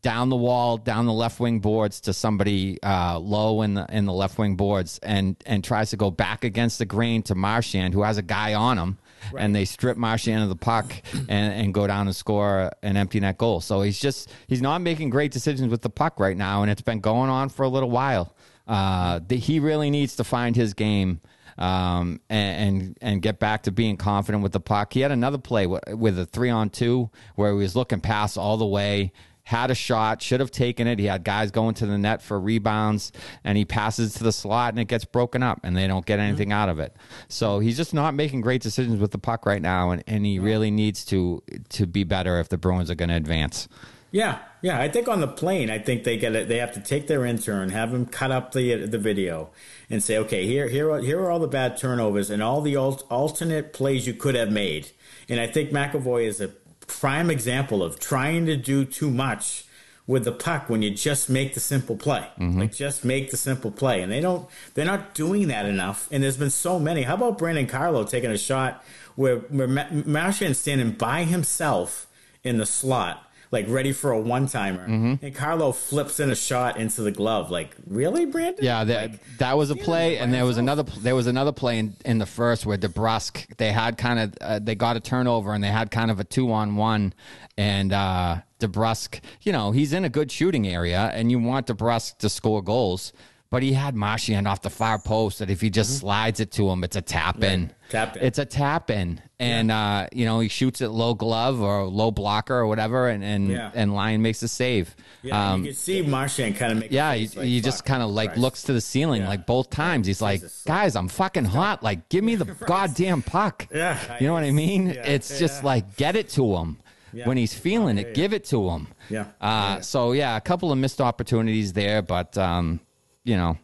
down 0.00 0.28
the 0.28 0.36
wall, 0.36 0.76
down 0.76 1.06
the 1.06 1.12
left 1.12 1.40
wing 1.40 1.60
boards 1.60 2.00
to 2.02 2.12
somebody 2.12 2.80
uh, 2.82 3.18
low 3.18 3.62
in 3.62 3.74
the 3.74 3.86
in 3.90 4.06
the 4.06 4.12
left 4.12 4.38
wing 4.38 4.56
boards, 4.56 4.98
and 5.02 5.36
and 5.46 5.64
tries 5.64 5.90
to 5.90 5.96
go 5.96 6.10
back 6.10 6.44
against 6.44 6.78
the 6.78 6.86
grain 6.86 7.22
to 7.22 7.34
Marchand, 7.34 7.94
who 7.94 8.02
has 8.02 8.18
a 8.18 8.22
guy 8.22 8.54
on 8.54 8.78
him, 8.78 8.98
and 9.36 9.54
they 9.54 9.64
strip 9.64 9.96
Marchand 9.96 10.42
of 10.42 10.48
the 10.48 10.56
puck 10.56 10.92
and, 11.12 11.30
and 11.30 11.74
go 11.74 11.86
down 11.86 12.06
and 12.06 12.16
score 12.16 12.70
an 12.82 12.96
empty 12.96 13.20
net 13.20 13.38
goal. 13.38 13.60
So 13.60 13.82
he's 13.82 13.98
just 13.98 14.30
he's 14.46 14.62
not 14.62 14.80
making 14.80 15.10
great 15.10 15.32
decisions 15.32 15.70
with 15.70 15.82
the 15.82 15.90
puck 15.90 16.20
right 16.20 16.36
now, 16.36 16.62
and 16.62 16.70
it's 16.70 16.82
been 16.82 17.00
going 17.00 17.30
on 17.30 17.48
for 17.48 17.64
a 17.64 17.68
little 17.68 17.90
while. 17.90 18.34
Uh, 18.66 19.20
the, 19.26 19.36
he 19.36 19.60
really 19.60 19.90
needs 19.90 20.16
to 20.16 20.24
find 20.24 20.54
his 20.54 20.74
game. 20.74 21.20
Um, 21.56 22.20
and, 22.30 22.76
and 22.78 22.98
and 23.00 23.22
get 23.22 23.40
back 23.40 23.64
to 23.64 23.72
being 23.72 23.96
confident 23.96 24.44
with 24.44 24.52
the 24.52 24.60
puck. 24.60 24.92
He 24.92 25.00
had 25.00 25.10
another 25.10 25.38
play 25.38 25.66
with 25.66 26.16
a 26.16 26.24
three 26.24 26.50
on 26.50 26.70
two 26.70 27.10
where 27.34 27.50
he 27.50 27.58
was 27.58 27.74
looking 27.74 28.00
past 28.00 28.38
all 28.38 28.58
the 28.58 28.64
way, 28.64 29.12
had 29.48 29.70
a 29.70 29.74
shot, 29.74 30.20
should 30.20 30.40
have 30.40 30.50
taken 30.50 30.86
it. 30.86 30.98
He 30.98 31.06
had 31.06 31.24
guys 31.24 31.50
going 31.50 31.74
to 31.76 31.86
the 31.86 31.96
net 31.96 32.20
for 32.20 32.38
rebounds, 32.38 33.12
and 33.44 33.56
he 33.56 33.64
passes 33.64 34.12
to 34.16 34.22
the 34.22 34.30
slot, 34.30 34.74
and 34.74 34.78
it 34.78 34.88
gets 34.88 35.06
broken 35.06 35.42
up, 35.42 35.58
and 35.62 35.74
they 35.74 35.86
don't 35.86 36.04
get 36.04 36.18
mm-hmm. 36.18 36.28
anything 36.28 36.52
out 36.52 36.68
of 36.68 36.78
it. 36.78 36.94
So 37.28 37.58
he's 37.58 37.78
just 37.78 37.94
not 37.94 38.12
making 38.12 38.42
great 38.42 38.60
decisions 38.60 39.00
with 39.00 39.10
the 39.10 39.16
puck 39.16 39.46
right 39.46 39.62
now, 39.62 39.90
and, 39.90 40.04
and 40.06 40.26
he 40.26 40.38
really 40.38 40.70
needs 40.70 41.02
to 41.06 41.42
to 41.70 41.86
be 41.86 42.04
better 42.04 42.38
if 42.38 42.50
the 42.50 42.58
Bruins 42.58 42.90
are 42.90 42.94
going 42.94 43.08
to 43.08 43.14
advance. 43.14 43.68
Yeah, 44.10 44.40
yeah. 44.60 44.78
I 44.78 44.90
think 44.90 45.08
on 45.08 45.20
the 45.20 45.28
plane, 45.28 45.70
I 45.70 45.78
think 45.78 46.04
they 46.04 46.18
get 46.18 46.34
it. 46.34 46.48
They 46.48 46.58
have 46.58 46.72
to 46.74 46.80
take 46.80 47.06
their 47.06 47.24
intern, 47.24 47.70
have 47.70 47.94
him 47.94 48.04
cut 48.04 48.30
up 48.30 48.52
the 48.52 48.84
the 48.84 48.98
video, 48.98 49.48
and 49.88 50.02
say, 50.02 50.18
okay, 50.18 50.46
here 50.46 50.68
here 50.68 50.90
are, 50.90 51.00
here 51.00 51.22
are 51.22 51.30
all 51.30 51.38
the 51.38 51.48
bad 51.48 51.78
turnovers 51.78 52.28
and 52.28 52.42
all 52.42 52.60
the 52.60 52.76
al- 52.76 53.02
alternate 53.08 53.72
plays 53.72 54.06
you 54.06 54.12
could 54.12 54.34
have 54.34 54.52
made. 54.52 54.90
And 55.26 55.40
I 55.40 55.46
think 55.46 55.70
McAvoy 55.70 56.26
is 56.26 56.38
a 56.42 56.50
prime 56.88 57.30
example 57.30 57.82
of 57.82 58.00
trying 58.00 58.46
to 58.46 58.56
do 58.56 58.84
too 58.84 59.10
much 59.10 59.64
with 60.08 60.24
the 60.24 60.32
puck 60.32 60.70
when 60.70 60.80
you 60.82 60.90
just 60.90 61.28
make 61.28 61.54
the 61.54 61.60
simple 61.60 61.96
play. 61.96 62.26
Mm-hmm. 62.40 62.58
Like 62.58 62.74
just 62.74 63.04
make 63.04 63.30
the 63.30 63.36
simple 63.36 63.70
play. 63.70 64.00
And 64.02 64.10
they 64.10 64.20
don't 64.20 64.48
they're 64.74 64.86
not 64.86 65.14
doing 65.14 65.48
that 65.48 65.66
enough. 65.66 66.08
And 66.10 66.22
there's 66.22 66.38
been 66.38 66.50
so 66.50 66.80
many. 66.80 67.02
How 67.02 67.14
about 67.14 67.38
Brandon 67.38 67.66
Carlo 67.66 68.04
taking 68.04 68.30
a 68.30 68.38
shot 68.38 68.82
where 69.14 69.36
where 69.36 69.68
Ma- 69.68 69.86
Marchand's 69.90 70.58
standing 70.58 70.92
by 70.92 71.24
himself 71.24 72.06
in 72.42 72.56
the 72.56 72.66
slot, 72.66 73.27
like 73.50 73.66
ready 73.68 73.92
for 73.92 74.12
a 74.12 74.20
one 74.20 74.46
timer. 74.46 74.84
And 74.84 75.34
Carlo 75.34 75.72
flips 75.72 76.20
in 76.20 76.30
a 76.30 76.34
shot 76.34 76.76
into 76.76 77.02
the 77.02 77.10
glove. 77.10 77.50
Like, 77.50 77.74
really, 77.86 78.26
Brandon? 78.26 78.64
Yeah, 78.64 78.84
that 78.84 79.12
that 79.38 79.56
was 79.56 79.70
a 79.70 79.76
play, 79.76 80.18
and 80.18 80.32
there 80.32 80.44
was 80.44 80.58
another 80.58 80.84
there 81.00 81.14
was 81.14 81.26
another 81.26 81.52
play 81.52 81.78
in, 81.78 81.96
in 82.04 82.18
the 82.18 82.26
first 82.26 82.66
where 82.66 82.78
DeBrusk 82.78 83.56
they 83.56 83.72
had 83.72 83.96
kind 83.96 84.18
of 84.18 84.34
uh, 84.40 84.58
they 84.58 84.74
got 84.74 84.96
a 84.96 85.00
turnover 85.00 85.52
and 85.54 85.62
they 85.62 85.68
had 85.68 85.90
kind 85.90 86.10
of 86.10 86.20
a 86.20 86.24
two 86.24 86.52
on 86.52 86.76
one, 86.76 87.14
and 87.56 87.92
uh, 87.92 88.36
DeBrusk, 88.60 89.20
you 89.42 89.52
know, 89.52 89.70
he's 89.70 89.92
in 89.92 90.04
a 90.04 90.08
good 90.08 90.30
shooting 90.30 90.66
area, 90.66 91.10
and 91.14 91.30
you 91.30 91.38
want 91.38 91.66
DeBrusk 91.66 92.18
to 92.18 92.28
score 92.28 92.62
goals, 92.62 93.12
but 93.50 93.62
he 93.62 93.72
had 93.72 93.94
Marchand 93.94 94.46
off 94.46 94.60
the 94.62 94.70
far 94.70 94.98
post 94.98 95.38
that 95.38 95.48
if 95.50 95.60
he 95.60 95.70
just 95.70 95.98
slides 95.98 96.38
it 96.40 96.50
to 96.52 96.68
him, 96.68 96.84
it's 96.84 96.96
a 96.96 97.00
tap 97.00 97.42
in. 97.42 97.70
tap 97.88 98.16
in. 98.16 98.22
It's 98.22 98.38
a 98.38 98.44
tap 98.44 98.90
in, 98.90 99.20
and 99.38 99.70
uh, 99.70 100.06
you 100.12 100.24
know 100.26 100.40
he 100.40 100.48
shoots 100.48 100.80
it 100.82 100.88
low 100.90 101.14
glove 101.14 101.60
or 101.62 101.84
low 101.86 102.10
blocker 102.10 102.54
or 102.54 102.66
whatever, 102.66 103.08
and 103.08 103.24
and, 103.24 103.48
Yeah. 103.48 103.70
and 103.74 103.94
Lyon 103.94 104.20
makes 104.22 104.42
a 104.42 104.48
save. 104.48 104.94
Yeah, 105.22 105.52
Um, 105.52 105.60
you 105.62 105.68
can 105.68 105.74
see 105.76 106.02
Marchand 106.02 106.56
kind 106.56 106.72
of 106.72 106.78
make. 106.78 106.92
yeah, 106.92 107.14
he, 107.14 107.26
like, 107.28 107.46
he 107.46 107.60
just 107.60 107.84
kind 107.84 108.02
of 108.02 108.10
like 108.10 108.30
Christ." 108.30 108.40
looks 108.42 108.62
to 108.64 108.72
the 108.72 108.80
ceiling 108.80 109.22
Yeah. 109.22 109.28
like 109.28 109.46
both 109.46 109.70
times. 109.70 110.06
He's 110.06 110.20
like, 110.20 110.40
Jesus. 110.42 110.62
guys, 110.66 110.94
I'm 110.94 111.08
fucking 111.08 111.46
hot. 111.46 111.82
Like, 111.82 112.08
give 112.10 112.22
me 112.24 112.34
the 112.36 112.44
goddamn 112.66 113.22
puck. 113.22 113.66
Yeah. 113.74 113.98
You 114.20 114.26
know 114.26 114.34
what 114.34 114.44
I 114.44 114.50
mean? 114.50 114.88
Yeah, 114.88 115.06
It's 115.06 115.38
just 115.38 115.62
yeah. 115.62 115.66
like, 115.66 115.96
get 115.96 116.16
it 116.16 116.28
to 116.30 116.56
him. 116.56 116.78
Yeah. 117.14 117.26
When 117.26 117.38
he's 117.38 117.54
feeling 117.54 117.96
yeah, 117.96 118.02
it, 118.02 118.08
yeah. 118.08 118.12
give 118.14 118.32
it 118.34 118.44
to 118.46 118.68
him. 118.68 118.88
Yeah. 119.08 119.22
Uh, 119.40 119.76
Yeah. 119.76 119.80
So, 119.80 120.12
yeah, 120.12 120.36
a 120.36 120.40
couple 120.42 120.70
of 120.70 120.76
missed 120.78 121.00
opportunities 121.00 121.72
there, 121.72 122.02
but, 122.02 122.36
um, 122.36 122.80
you 123.24 123.36
know, 123.36 123.58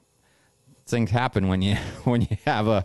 things 0.87 1.11
happen 1.11 1.49
when 1.49 1.63
you 1.63 1.75
when 2.05 2.23
you 2.23 2.37
have 2.45 2.67
a 2.69 2.85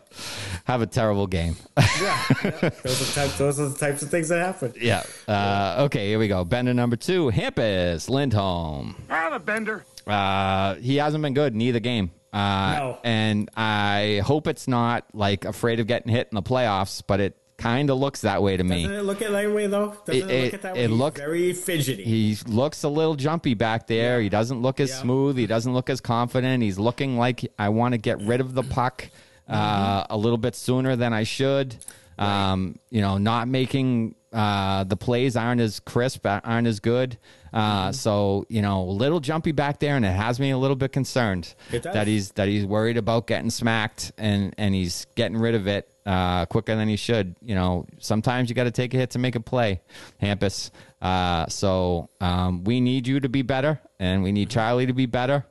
have 0.65 0.81
a 0.81 0.87
terrible 0.87 1.27
game. 1.27 1.55
Yeah, 1.77 2.23
yeah. 2.43 2.51
Those 2.83 3.01
are 3.01 3.13
types. 3.21 3.37
Those 3.37 3.59
are 3.59 3.69
the 3.69 3.77
types 3.77 4.01
of 4.01 4.09
things 4.09 4.29
that 4.29 4.39
happen. 4.39 4.73
yeah. 4.79 5.03
Uh, 5.27 5.83
okay, 5.85 6.07
here 6.09 6.19
we 6.19 6.27
go. 6.27 6.43
Bender 6.45 6.73
number 6.73 6.95
two, 6.95 7.29
Hampus 7.31 8.09
Lindholm. 8.09 8.95
Ah, 9.09 9.29
the 9.31 9.39
bender. 9.39 9.83
Uh, 10.07 10.75
he 10.75 10.95
hasn't 10.97 11.21
been 11.21 11.33
good 11.33 11.53
in 11.53 11.61
either 11.61 11.79
game. 11.79 12.11
Uh, 12.31 12.75
No. 12.77 12.97
And 13.03 13.49
I 13.55 14.21
hope 14.23 14.47
it's 14.47 14.67
not 14.67 15.05
like 15.13 15.45
afraid 15.45 15.79
of 15.79 15.87
getting 15.87 16.11
hit 16.11 16.27
in 16.31 16.35
the 16.35 16.43
playoffs, 16.43 17.01
but 17.05 17.19
it 17.19 17.35
kind 17.59 17.89
of 17.89 17.97
looks 17.97 18.21
that 18.21 18.41
way 18.41 18.57
to 18.57 18.63
me. 18.63 18.83
Doesn't 18.83 18.97
it 18.97 19.01
look 19.03 19.21
at 19.21 19.31
that 19.31 19.51
way 19.53 19.67
though? 19.67 19.95
Doesn't 20.05 20.29
It- 20.29 20.33
it, 20.33 20.43
look 20.45 20.53
at 20.55 20.61
that 20.63 20.73
way? 20.75 20.81
He's 20.87 20.89
look- 20.91 21.17
very 21.17 21.53
fidgety. 21.53 22.03
He 22.03 22.37
looks 22.47 22.83
a 22.83 22.89
little 22.89 23.15
jumpy 23.15 23.53
back 23.53 23.87
there. 23.87 24.19
He 24.21 24.29
doesn't 24.29 24.61
look 24.61 24.79
as 24.79 24.89
Yeah. 24.89 25.01
smooth. 25.01 25.37
He 25.37 25.45
doesn't 25.47 25.73
look 25.73 25.89
as 25.89 26.01
confident. 26.01 26.63
He's 26.63 26.79
looking 26.79 27.17
like 27.17 27.45
I 27.59 27.69
want 27.69 27.93
to 27.93 27.97
get 27.97 28.19
rid 28.21 28.41
of 28.41 28.53
the 28.53 28.63
puck 28.63 29.09
uh, 29.47 30.05
a 30.09 30.17
little 30.17 30.37
bit 30.37 30.55
sooner 30.55 30.95
than 30.95 31.11
I 31.13 31.23
should. 31.23 31.75
Um, 32.17 32.75
you 32.91 33.01
know, 33.01 33.17
not 33.17 33.47
making 33.47 34.15
uh, 34.31 34.83
the 34.83 34.95
plays 34.97 35.35
aren't 35.35 35.59
as 35.59 35.79
crisp, 35.79 36.23
aren't 36.27 36.67
as 36.67 36.79
good. 36.79 37.17
Uh, 37.51 37.91
So 37.91 38.45
you 38.47 38.61
know, 38.61 38.83
a 38.83 38.91
little 38.91 39.19
jumpy 39.19 39.51
back 39.53 39.79
there, 39.79 39.95
and 39.95 40.05
it 40.05 40.11
has 40.11 40.39
me 40.39 40.51
a 40.51 40.57
little 40.57 40.75
bit 40.75 40.91
concerned 40.91 41.55
that 41.71 42.05
he's 42.05 42.31
that 42.33 42.47
he's 42.47 42.63
worried 42.65 42.97
about 42.97 43.25
getting 43.25 43.49
smacked, 43.49 44.11
and 44.19 44.53
and 44.59 44.75
he's 44.75 45.07
getting 45.15 45.37
rid 45.37 45.55
of 45.55 45.65
it 45.67 45.89
uh, 46.09 46.45
quicker 46.47 46.75
than 46.75 46.89
he 46.89 46.95
should. 46.95 47.35
You 47.39 47.53
know, 47.53 47.85
sometimes 47.99 48.49
you 48.49 48.55
got 48.55 48.63
to 48.63 48.71
take 48.71 48.95
a 48.95 48.97
hit 48.97 49.11
to 49.11 49.19
make 49.19 49.35
a 49.35 49.39
play, 49.39 49.81
Hampus. 50.19 50.71
Uh, 50.99 51.45
so 51.47 52.09
um, 52.19 52.63
we 52.63 52.81
need 52.81 53.07
you 53.07 53.19
to 53.19 53.29
be 53.29 53.43
better, 53.43 53.79
and 53.99 54.23
we 54.23 54.31
need 54.31 54.49
Charlie 54.49 54.87
to 54.87 54.93
be 54.93 55.05
better, 55.05 55.45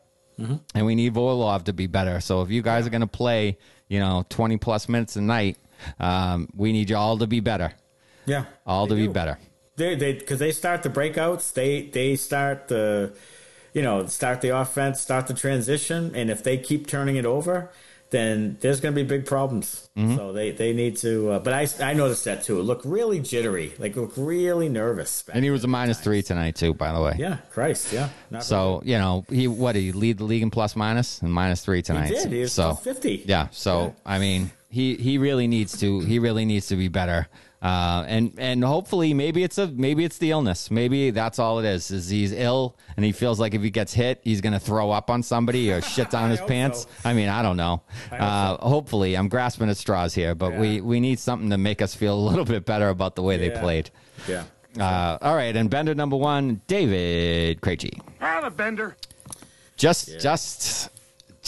and 0.75 0.85
we 0.85 0.97
need 0.97 1.17
Orlov 1.17 1.65
to 1.65 1.73
be 1.73 1.87
better. 1.87 2.21
So 2.21 2.43
if 2.43 2.51
you 2.51 2.61
guys 2.61 2.87
are 2.89 2.91
going 2.91 3.03
to 3.03 3.07
play, 3.07 3.57
you 3.87 4.01
know, 4.01 4.27
twenty 4.29 4.57
plus 4.57 4.89
minutes 4.89 5.15
a 5.15 5.21
night, 5.21 5.59
um, 6.01 6.49
we 6.57 6.73
need 6.73 6.91
you 6.91 6.97
all 6.97 7.19
to 7.19 7.29
be 7.29 7.39
better, 7.39 7.73
yeah, 8.27 8.45
all 8.67 8.89
to 8.89 8.97
be 8.97 9.07
better. 9.07 9.39
They 9.77 9.95
they 9.95 10.15
because 10.15 10.41
they 10.41 10.51
start 10.51 10.83
the 10.83 10.91
breakouts. 10.91 11.53
They 11.53 11.83
they 11.83 12.17
start 12.17 12.67
the, 12.67 13.15
you 13.75 13.83
know, 13.83 14.07
start 14.07 14.41
the 14.41 14.59
offense, 14.59 15.01
start 15.01 15.29
the 15.29 15.35
transition, 15.35 16.17
and 16.17 16.31
if 16.31 16.43
they 16.43 16.59
keep 16.59 16.89
turning 16.89 17.15
it 17.15 17.25
over, 17.25 17.71
then 18.11 18.57
there's 18.61 18.81
going 18.81 18.95
to 18.95 19.03
be 19.03 19.07
big 19.07 19.27
problems. 19.27 19.89
Mm-hmm. 19.97 20.17
So 20.17 20.33
they 20.33 20.51
they 20.53 20.73
need 20.73 20.97
to. 20.99 21.33
Uh, 21.33 21.39
but 21.39 21.53
I 21.53 21.69
I 21.81 21.93
noticed 21.95 22.25
that 22.25 22.43
too. 22.43 22.59
It 22.59 22.63
looked 22.63 22.85
really 22.85 23.21
jittery, 23.21 23.75
like 23.79 23.97
looked 23.97 24.17
really 24.17 24.69
nervous. 24.69 25.25
And 25.33 25.45
he 25.45 25.51
was 25.51 25.65
a 25.65 25.69
minus 25.69 26.01
three 26.01 26.23
tonight 26.23 26.57
too, 26.57 26.75
by 26.75 26.93
the 26.93 27.01
way. 27.01 27.17
Yeah, 27.19 27.39
Christ, 27.51 27.93
yeah. 27.93 28.09
So 28.41 28.83
you 28.85 28.99
know 28.99 29.25
he 29.29 29.49
what 29.49 29.73
did 29.73 29.81
he 29.81 29.93
lead 29.93 30.19
the 30.19 30.25
league 30.25 30.43
in 30.43 30.51
plus 30.51 30.77
minus 30.77 31.21
and 31.21 31.33
minus 31.33 31.65
three 31.65 31.83
tonight. 31.83 32.09
did. 32.09 32.33
He 32.33 32.41
was 32.41 32.53
so 32.53 32.75
50. 32.75 33.25
Yeah. 33.27 33.49
So 33.51 33.87
Yeah. 33.87 33.93
I 34.07 34.19
mean 34.19 34.51
he 34.71 34.95
he 34.97 35.19
really 35.19 35.47
needs 35.47 35.79
to 35.81 36.01
he 36.01 36.19
really 36.19 36.45
needs 36.45 36.67
to 36.69 36.77
be 36.77 36.89
better. 36.89 37.29
Uh, 37.61 38.05
and 38.07 38.35
and 38.39 38.63
hopefully 38.63 39.13
maybe 39.13 39.43
it's 39.43 39.59
a 39.59 39.67
maybe 39.67 40.05
it's 40.05 40.19
the 40.19 40.31
illness. 40.31 40.71
Maybe 40.71 41.11
that's 41.11 41.41
all 41.41 41.59
it 41.59 41.65
is. 41.65 41.91
Is 41.91 42.09
he's 42.09 42.33
ill 42.33 42.77
and 42.97 43.05
he 43.05 43.11
feels 43.11 43.41
like 43.41 43.53
if 43.53 43.63
he 43.63 43.71
gets 43.71 43.93
hit, 43.93 44.21
he's 44.23 44.41
gonna 44.41 44.61
throw 44.61 44.93
up 44.93 45.11
on 45.11 45.25
somebody 45.25 45.73
or 45.73 45.81
shit 45.95 46.09
down 46.11 46.31
his 46.31 46.41
pants. 46.43 46.87
so. 47.03 47.09
I 47.09 47.15
mean 47.15 47.29
I 47.29 47.43
don't 47.43 47.57
know. 47.57 47.83
hope 48.11 48.21
Uh, 48.21 48.57
hopefully 48.59 49.17
I'm 49.17 49.29
grasping 49.29 49.69
at 49.71 49.77
straws 49.77 50.15
here, 50.15 50.37
but 50.37 50.55
we 50.57 50.77
Yeah. 50.77 50.81
we 50.83 51.01
need 51.01 51.19
something 51.19 51.51
to 51.51 51.59
make 51.59 51.83
us 51.83 51.97
feel 51.97 52.15
a 52.17 52.25
little 52.31 52.45
bit 52.45 52.65
better 52.65 52.91
about 52.91 53.17
the 53.17 53.23
way 53.23 53.37
they 53.37 53.51
played. 53.51 53.91
Yeah. 54.29 54.45
Uh, 54.79 55.19
all 55.21 55.35
right, 55.35 55.57
and 55.57 55.69
bender 55.69 55.95
number 55.97 56.17
one, 56.17 56.61
David 56.69 57.61
Krejci 57.61 58.01
Ah, 58.21 58.41
the 58.41 58.51
bender. 58.51 58.97
just 59.77 60.21
just 60.21 60.91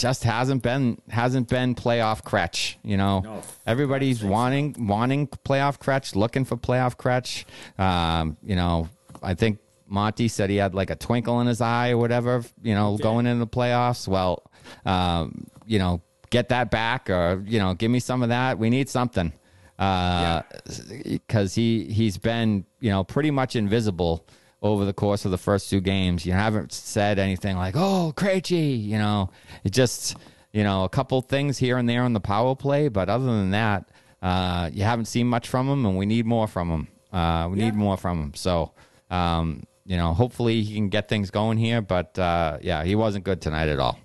just 0.01 0.23
hasn't 0.23 0.63
been 0.63 0.97
hasn't 1.09 1.47
been 1.47 1.75
playoff 1.75 2.23
Kretsch. 2.23 2.75
You 2.83 2.97
know, 2.97 3.19
No. 3.19 3.41
everybody's 3.67 4.23
wanting 4.23 4.75
wanting 4.79 5.27
playoff 5.27 5.77
Kretsch, 5.79 6.15
looking 6.15 6.43
for 6.43 6.57
playoff 6.57 6.95
Kretsch. 6.97 7.45
Um, 7.79 8.35
you 8.43 8.55
know, 8.55 8.89
I 9.21 9.35
think 9.35 9.59
Monty 9.87 10.27
said 10.27 10.49
he 10.49 10.55
had 10.55 10.73
like 10.73 10.89
a 10.89 10.95
twinkle 10.95 11.39
in 11.41 11.47
his 11.47 11.61
eye 11.61 11.91
or 11.91 11.97
whatever. 11.97 12.43
You 12.63 12.73
know, 12.73 12.97
going 12.97 13.27
into 13.27 13.45
the 13.45 13.47
playoffs. 13.47 14.07
Well, 14.07 14.41
um, 14.85 15.45
you 15.67 15.77
know, 15.79 16.01
get 16.31 16.49
that 16.49 16.71
back 16.71 17.09
or 17.09 17.43
you 17.45 17.59
know, 17.59 17.73
give 17.75 17.91
me 17.91 17.99
some 17.99 18.23
of 18.23 18.29
that. 18.29 18.57
We 18.57 18.69
need 18.71 18.89
something 18.89 19.31
because 19.77 21.55
he 21.55 21.85
he's 21.85 22.17
been 22.17 22.65
you 22.79 22.89
know 22.89 23.03
pretty 23.03 23.31
much 23.31 23.55
invisible 23.55 24.25
over 24.61 24.85
the 24.85 24.93
course 24.93 25.25
of 25.25 25.31
the 25.31 25.37
first 25.37 25.69
two 25.69 25.81
games. 25.81 26.25
You 26.25 26.33
haven't 26.33 26.71
said 26.71 27.19
anything 27.19 27.57
like 27.57 27.75
"Oh, 27.77 28.13
Krejci," 28.15 28.83
you 28.83 28.97
know. 28.97 29.29
It 29.63 29.71
just 29.71 30.15
you 30.51 30.63
know 30.63 30.83
a 30.83 30.89
couple 30.89 31.21
things 31.21 31.57
here 31.57 31.77
and 31.77 31.87
there 31.87 32.03
on 32.03 32.13
the 32.13 32.19
power 32.19 32.55
play, 32.55 32.87
but 32.87 33.09
other 33.09 33.25
than 33.25 33.51
that, 33.51 33.89
uh, 34.21 34.69
you 34.73 34.83
haven't 34.83 35.05
seen 35.05 35.27
much 35.27 35.47
from 35.47 35.67
him, 35.67 35.85
and 35.85 35.97
we 35.97 36.05
need 36.05 36.25
more 36.25 36.47
from 36.47 36.69
him. 36.69 36.87
Uh, 37.11 37.49
we 37.51 37.59
Yeah. 37.59 37.65
need 37.65 37.75
more 37.75 37.97
from 37.97 38.21
him. 38.21 38.33
So. 38.35 38.71
Um, 39.09 39.63
you 39.85 39.97
know, 39.97 40.13
hopefully 40.13 40.61
he 40.61 40.75
can 40.75 40.87
get 40.87 41.09
things 41.09 41.31
going 41.31 41.57
here. 41.57 41.81
But 41.81 42.17
uh, 42.17 42.59
yeah, 42.61 42.85
he 42.85 42.95
wasn't 42.95 43.25
good 43.25 43.41
tonight 43.41 43.67
at 43.67 43.77
all. 43.79 43.99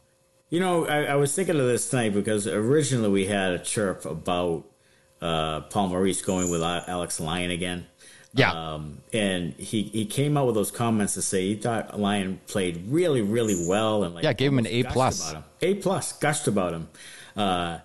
You 0.48 0.58
know, 0.58 0.86
I, 0.86 1.04
I, 1.04 1.14
was 1.14 1.32
thinking 1.34 1.60
of 1.60 1.66
this 1.66 1.88
tonight 1.90 2.12
because 2.14 2.46
originally 2.48 3.08
we 3.08 3.26
had 3.26 3.52
a 3.52 3.58
chirp 3.58 4.04
about 4.04 4.64
uh, 5.20 5.60
Paul 5.60 5.88
Maurice 5.88 6.22
going 6.22 6.50
with 6.50 6.62
Alex 6.62 7.20
Lyon 7.20 7.52
again. 7.52 7.86
Yeah. 8.36 8.52
Um, 8.52 8.98
and 9.12 9.54
he, 9.54 9.84
he 9.84 10.04
came 10.04 10.36
out 10.36 10.46
with 10.46 10.54
those 10.54 10.70
comments 10.70 11.14
to 11.14 11.22
say 11.22 11.46
he 11.48 11.56
thought 11.56 11.98
Lyon 11.98 12.38
played 12.46 12.84
really, 12.88 13.22
really 13.22 13.66
well. 13.66 14.04
And 14.04 14.14
like, 14.14 14.24
yeah, 14.24 14.32
gave 14.34 14.52
him 14.52 14.58
an 14.58 14.66
A 14.66 14.82
plus. 14.84 15.34
A 15.62 15.74
plus, 15.74 16.12
gushed 16.12 16.46
about 16.46 16.74
him. 16.74 16.88
Uh, 17.34 17.78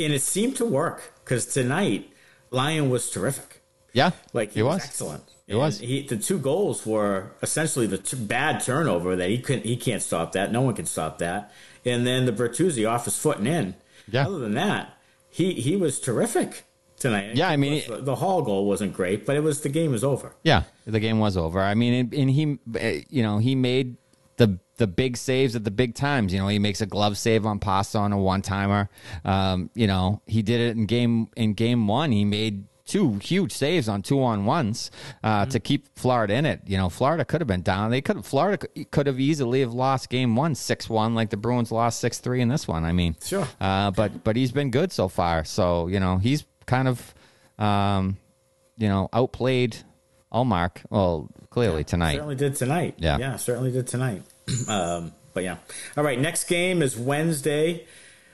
and 0.00 0.12
it 0.12 0.22
seemed 0.22 0.56
to 0.56 0.64
work 0.64 1.12
because 1.24 1.46
tonight 1.46 2.10
Lyon 2.50 2.88
was 2.90 3.10
terrific. 3.10 3.62
Yeah, 3.92 4.12
like 4.32 4.50
he, 4.50 4.56
he 4.56 4.62
was. 4.62 4.76
was. 4.76 4.84
excellent. 4.84 5.24
It 5.46 5.56
was. 5.56 5.78
He, 5.80 6.06
the 6.06 6.16
two 6.16 6.38
goals 6.38 6.84
were 6.84 7.32
essentially 7.42 7.86
the 7.86 7.98
t- 7.98 8.16
bad 8.16 8.62
turnover 8.62 9.16
that 9.16 9.30
he 9.30 9.38
couldn't. 9.38 9.64
He 9.64 9.76
can't 9.76 10.02
stop 10.02 10.32
that. 10.32 10.52
No 10.52 10.60
one 10.60 10.74
can 10.74 10.86
stop 10.86 11.18
that. 11.18 11.52
And 11.84 12.06
then 12.06 12.26
the 12.26 12.32
Bertuzzi 12.32 12.88
off 12.88 13.06
his 13.06 13.16
foot 13.18 13.38
and 13.38 13.48
in. 13.48 13.74
Yeah. 14.10 14.26
Other 14.26 14.38
than 14.38 14.54
that, 14.54 14.94
he 15.30 15.54
he 15.54 15.74
was 15.76 16.00
terrific 16.00 16.64
tonight. 16.98 17.36
Yeah, 17.36 17.48
I 17.48 17.56
mean, 17.56 17.82
the, 17.88 17.98
the 17.98 18.16
Hall 18.16 18.42
goal 18.42 18.66
wasn't 18.66 18.92
great, 18.92 19.26
but 19.26 19.36
it 19.36 19.42
was 19.42 19.60
the 19.60 19.68
game 19.68 19.92
was 19.92 20.04
over. 20.04 20.34
Yeah, 20.42 20.64
the 20.86 21.00
game 21.00 21.18
was 21.18 21.36
over. 21.36 21.60
I 21.60 21.74
mean, 21.74 21.94
and, 21.94 22.14
and 22.14 22.30
he, 22.30 22.58
eh, 22.78 23.02
you 23.08 23.22
know, 23.22 23.38
he 23.38 23.54
made 23.54 23.96
the 24.36 24.58
the 24.76 24.86
big 24.86 25.16
saves 25.16 25.56
at 25.56 25.64
the 25.64 25.70
big 25.70 25.94
times. 25.94 26.32
You 26.32 26.38
know, 26.38 26.48
he 26.48 26.58
makes 26.58 26.80
a 26.80 26.86
glove 26.86 27.18
save 27.18 27.44
on 27.44 27.58
Pasta 27.58 27.98
on 27.98 28.12
a 28.12 28.18
one 28.18 28.42
timer. 28.42 28.88
Um, 29.24 29.70
you 29.74 29.86
know, 29.86 30.22
he 30.26 30.42
did 30.42 30.60
it 30.60 30.76
in 30.76 30.86
game 30.86 31.28
in 31.36 31.54
game 31.54 31.86
one. 31.86 32.12
He 32.12 32.24
made 32.24 32.64
two 32.88 33.18
huge 33.22 33.52
saves 33.52 33.88
on 33.88 34.00
two 34.02 34.22
on 34.22 34.46
ones 34.46 34.90
uh, 35.22 35.42
mm-hmm. 35.42 35.50
to 35.50 35.60
keep 35.60 35.86
Florida 35.96 36.34
in 36.34 36.46
it. 36.46 36.62
You 36.66 36.78
know, 36.78 36.88
Florida 36.88 37.24
could 37.24 37.40
have 37.40 37.48
been 37.48 37.62
down. 37.62 37.90
They 37.90 38.00
could 38.00 38.24
Florida 38.24 38.66
could 38.90 39.06
have 39.06 39.20
easily 39.20 39.60
have 39.60 39.74
lost 39.74 40.08
game 40.08 40.34
one 40.34 40.54
six 40.54 40.88
one 40.88 41.14
like 41.14 41.30
the 41.30 41.36
Bruins 41.36 41.70
lost 41.70 42.00
six 42.00 42.18
three 42.18 42.40
in 42.40 42.48
this 42.48 42.66
one. 42.66 42.84
I 42.84 42.92
mean, 42.92 43.16
sure. 43.22 43.46
Uh, 43.60 43.90
but 43.90 44.24
but 44.24 44.36
he's 44.36 44.52
been 44.52 44.70
good 44.70 44.90
so 44.90 45.08
far. 45.08 45.44
So 45.44 45.86
you 45.88 46.00
know 46.00 46.16
he's 46.16 46.44
kind 46.68 46.86
of 46.86 47.14
um, 47.58 48.16
you 48.76 48.88
know 48.88 49.08
outplayed 49.12 49.76
Ullmark. 50.32 50.84
Well, 50.90 51.28
clearly 51.50 51.80
yeah, 51.80 51.86
tonight. 51.86 52.14
Certainly 52.14 52.36
did 52.36 52.54
tonight. 52.54 52.94
Yeah, 52.98 53.18
yeah, 53.18 53.36
certainly 53.36 53.72
did 53.72 53.88
tonight. 53.88 54.22
um, 54.68 55.12
but 55.34 55.42
yeah. 55.42 55.56
All 55.96 56.04
right. 56.04 56.18
Next 56.18 56.44
game 56.44 56.82
is 56.82 56.96
Wednesday, 56.96 57.86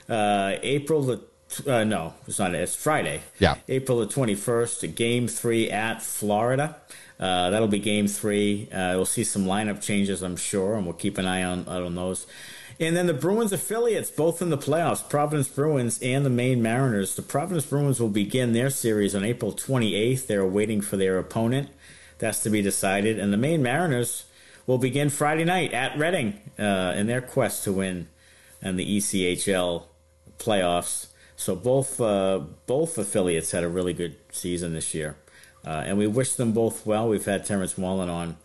uh, 0.07 0.57
April 0.61 1.01
the 1.01 1.21
uh, 1.67 1.83
no, 1.83 2.13
it's 2.27 2.39
not. 2.39 2.53
It's 2.53 2.75
Friday. 2.75 3.21
Yeah, 3.39 3.55
April 3.67 3.99
the 3.99 4.07
twenty 4.07 4.35
first. 4.35 4.95
Game 4.95 5.27
three 5.27 5.71
at 5.71 6.01
Florida. 6.01 6.75
Uh, 7.19 7.49
that'll 7.49 7.69
be 7.69 7.79
game 7.79 8.07
three. 8.07 8.67
Uh, 8.71 8.93
we'll 8.95 9.05
see 9.05 9.23
some 9.23 9.45
lineup 9.45 9.81
changes, 9.81 10.21
I'm 10.21 10.35
sure, 10.35 10.75
and 10.75 10.85
we'll 10.85 10.93
keep 10.93 11.17
an 11.17 11.25
eye 11.25 11.43
on 11.43 11.67
on 11.67 11.95
those. 11.95 12.27
And 12.79 12.95
then 12.95 13.07
the 13.07 13.13
Bruins 13.13 13.53
affiliates, 13.53 14.11
both 14.11 14.41
in 14.41 14.49
the 14.49 14.57
playoffs, 14.57 15.07
Providence 15.07 15.47
Bruins 15.47 15.97
and 16.01 16.25
the 16.25 16.29
Maine 16.29 16.61
Mariners. 16.61 17.15
The 17.15 17.21
Providence 17.21 17.65
Bruins 17.65 18.01
will 18.01 18.09
begin 18.09 18.51
their 18.51 18.69
series 18.69 19.15
on 19.15 19.23
April 19.23 19.53
28th. 19.53 20.27
They're 20.27 20.45
waiting 20.45 20.81
for 20.81 20.97
their 20.97 21.17
opponent. 21.17 21.69
That's 22.17 22.43
to 22.43 22.49
be 22.49 22.61
decided. 22.61 23.17
And 23.17 23.31
the 23.31 23.37
Maine 23.37 23.63
Mariners 23.63 24.25
will 24.67 24.77
begin 24.77 25.09
Friday 25.09 25.45
night 25.45 25.73
at 25.73 25.97
Reading 25.97 26.39
uh, 26.59 26.93
in 26.97 27.07
their 27.07 27.21
quest 27.21 27.63
to 27.63 27.71
win 27.71 28.09
in 28.61 28.75
the 28.75 28.97
ECHL 28.97 29.83
playoffs. 30.37 31.07
So 31.37 31.55
both 31.55 31.99
uh, 31.99 32.39
both 32.65 32.97
affiliates 32.97 33.51
had 33.51 33.63
a 33.63 33.69
really 33.69 33.93
good 33.93 34.15
season 34.31 34.73
this 34.73 34.93
year, 34.93 35.17
uh, 35.65 35.83
and 35.85 35.97
we 35.97 36.07
wish 36.07 36.33
them 36.33 36.53
both 36.53 36.85
well. 36.85 37.09
We've 37.09 37.25
had 37.25 37.45
Terrence 37.45 37.77
Mullen 37.77 38.09
on, 38.09 38.37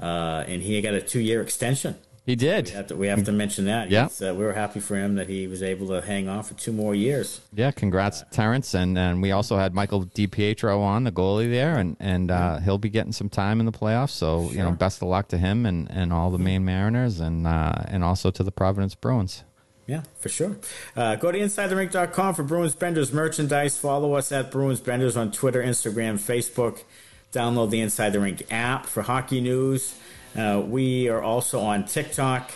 uh, 0.00 0.44
and 0.48 0.62
he 0.62 0.80
got 0.80 0.94
a 0.94 1.02
two 1.02 1.20
year 1.20 1.42
extension. 1.42 1.96
He 2.28 2.36
did. 2.36 2.66
We 2.66 2.72
have 2.72 2.86
to, 2.88 2.96
we 2.96 3.06
have 3.06 3.24
to 3.24 3.32
mention 3.32 3.64
that. 3.64 3.90
Yeah, 3.90 4.10
uh, 4.20 4.34
we 4.34 4.44
were 4.44 4.52
happy 4.52 4.80
for 4.80 4.96
him 4.96 5.14
that 5.14 5.30
he 5.30 5.46
was 5.46 5.62
able 5.62 5.86
to 5.88 6.02
hang 6.02 6.28
on 6.28 6.42
for 6.42 6.52
two 6.52 6.72
more 6.72 6.94
years. 6.94 7.40
Yeah, 7.54 7.70
congrats, 7.70 8.22
Terrence, 8.30 8.74
and 8.74 8.98
and 8.98 9.22
we 9.22 9.32
also 9.32 9.56
had 9.56 9.72
Michael 9.72 10.04
DiPietro 10.04 10.78
on 10.78 11.04
the 11.04 11.10
goalie 11.10 11.50
there, 11.50 11.78
and 11.78 11.96
and 11.98 12.30
uh, 12.30 12.58
he'll 12.58 12.76
be 12.76 12.90
getting 12.90 13.12
some 13.12 13.30
time 13.30 13.60
in 13.60 13.64
the 13.64 13.72
playoffs. 13.72 14.10
So 14.10 14.44
sure. 14.44 14.52
you 14.52 14.62
know, 14.62 14.72
best 14.72 15.00
of 15.00 15.08
luck 15.08 15.28
to 15.28 15.38
him 15.38 15.64
and, 15.64 15.90
and 15.90 16.12
all 16.12 16.30
the 16.30 16.36
Maine 16.36 16.66
Mariners, 16.66 17.18
and 17.18 17.46
uh, 17.46 17.72
and 17.86 18.04
also 18.04 18.30
to 18.30 18.42
the 18.42 18.52
Providence 18.52 18.94
Bruins. 18.94 19.44
Yeah, 19.86 20.02
for 20.18 20.28
sure. 20.28 20.58
Uh, 20.94 21.16
go 21.16 21.32
to 21.32 21.38
InsideTheRink.com 21.38 22.34
for 22.34 22.42
Bruins 22.42 22.74
Benders 22.74 23.10
merchandise. 23.10 23.78
Follow 23.78 24.12
us 24.12 24.32
at 24.32 24.50
Bruins 24.50 24.80
Benders 24.80 25.16
on 25.16 25.32
Twitter, 25.32 25.62
Instagram, 25.62 26.16
Facebook. 26.16 26.82
Download 27.32 27.70
the 27.70 27.80
Inside 27.80 28.10
the 28.10 28.20
Rink 28.20 28.46
app 28.50 28.84
for 28.84 29.00
hockey 29.00 29.40
news. 29.40 29.94
Uh, 30.38 30.60
we 30.60 31.08
are 31.08 31.20
also 31.20 31.60
on 31.60 31.84
TikTok. 31.84 32.52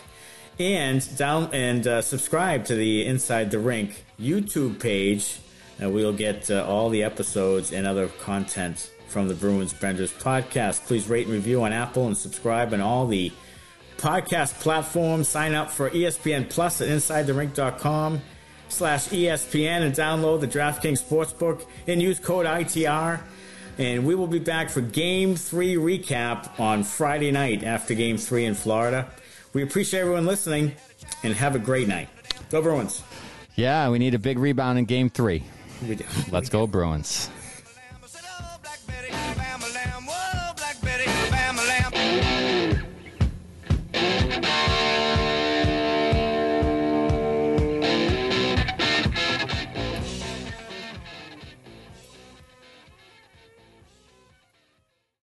And 0.59 1.17
down 1.17 1.51
and 1.53 1.87
uh, 1.87 2.03
subscribe 2.03 2.67
to 2.67 2.77
the 2.77 3.05
Inside 3.07 3.51
the 3.51 3.59
Rink 3.59 4.05
YouTube 4.21 4.79
page. 4.79 5.41
Uh, 5.83 5.91
we'll 5.91 6.13
get 6.13 6.51
uh, 6.51 6.65
all 6.65 6.91
the 6.91 7.03
episodes 7.03 7.73
and 7.73 7.87
other 7.87 8.07
content 8.07 8.93
from 9.09 9.29
the 9.29 9.35
Bruins 9.35 9.73
Benders 9.73 10.13
podcast. 10.13 10.87
Please 10.87 11.09
rate 11.09 11.27
and 11.27 11.35
review 11.35 11.63
on 11.65 11.73
Apple 11.73 12.07
and 12.07 12.17
subscribe 12.17 12.73
on 12.73 12.81
all 12.81 13.07
the 13.07 13.33
podcast 13.97 14.61
platforms. 14.61 15.29
Sign 15.29 15.55
up 15.55 15.71
for 15.71 15.91
ESPN 15.91 16.49
Plus 16.49 16.81
at 16.81 16.89
InsideTheRink.com 16.89 18.21
slash 18.69 19.09
ESPN 19.09 19.83
and 19.83 19.95
download 19.95 20.41
the 20.41 20.49
DraftKings 20.49 21.03
Sportsbook 21.03 21.67
and 21.87 22.01
use 22.01 22.21
code 22.21 22.47
ITR. 22.47 23.21
And 23.79 24.07
we 24.07 24.15
will 24.15 24.27
be 24.27 24.39
back 24.39 24.69
for 24.71 24.81
Game 24.81 25.35
3 25.35 25.77
recap 25.77 26.61
on 26.61 26.85
Friday 26.85 27.31
night 27.31 27.65
after 27.65 27.95
Game 27.95 28.19
3 28.19 28.45
in 28.45 28.55
Florida. 28.55 29.09
We 29.53 29.63
appreciate 29.63 30.01
everyone 30.01 30.27
listening 30.27 30.73
and 31.23 31.35
have 31.35 31.55
a 31.55 31.59
great 31.59 31.89
night. 31.89 32.09
Go 32.51 32.61
Bruins. 32.63 33.03
Yeah, 33.55 33.89
we 33.91 33.99
need 33.99 34.15
a 34.15 34.19
big 34.19 34.39
rebound 34.39 34.79
in 34.79 34.85
Game 34.85 35.11
3. 35.11 35.43
We 35.89 35.95
do. 35.97 36.05
Let's 36.31 36.49
go 36.49 36.67
Bruins. 36.67 37.31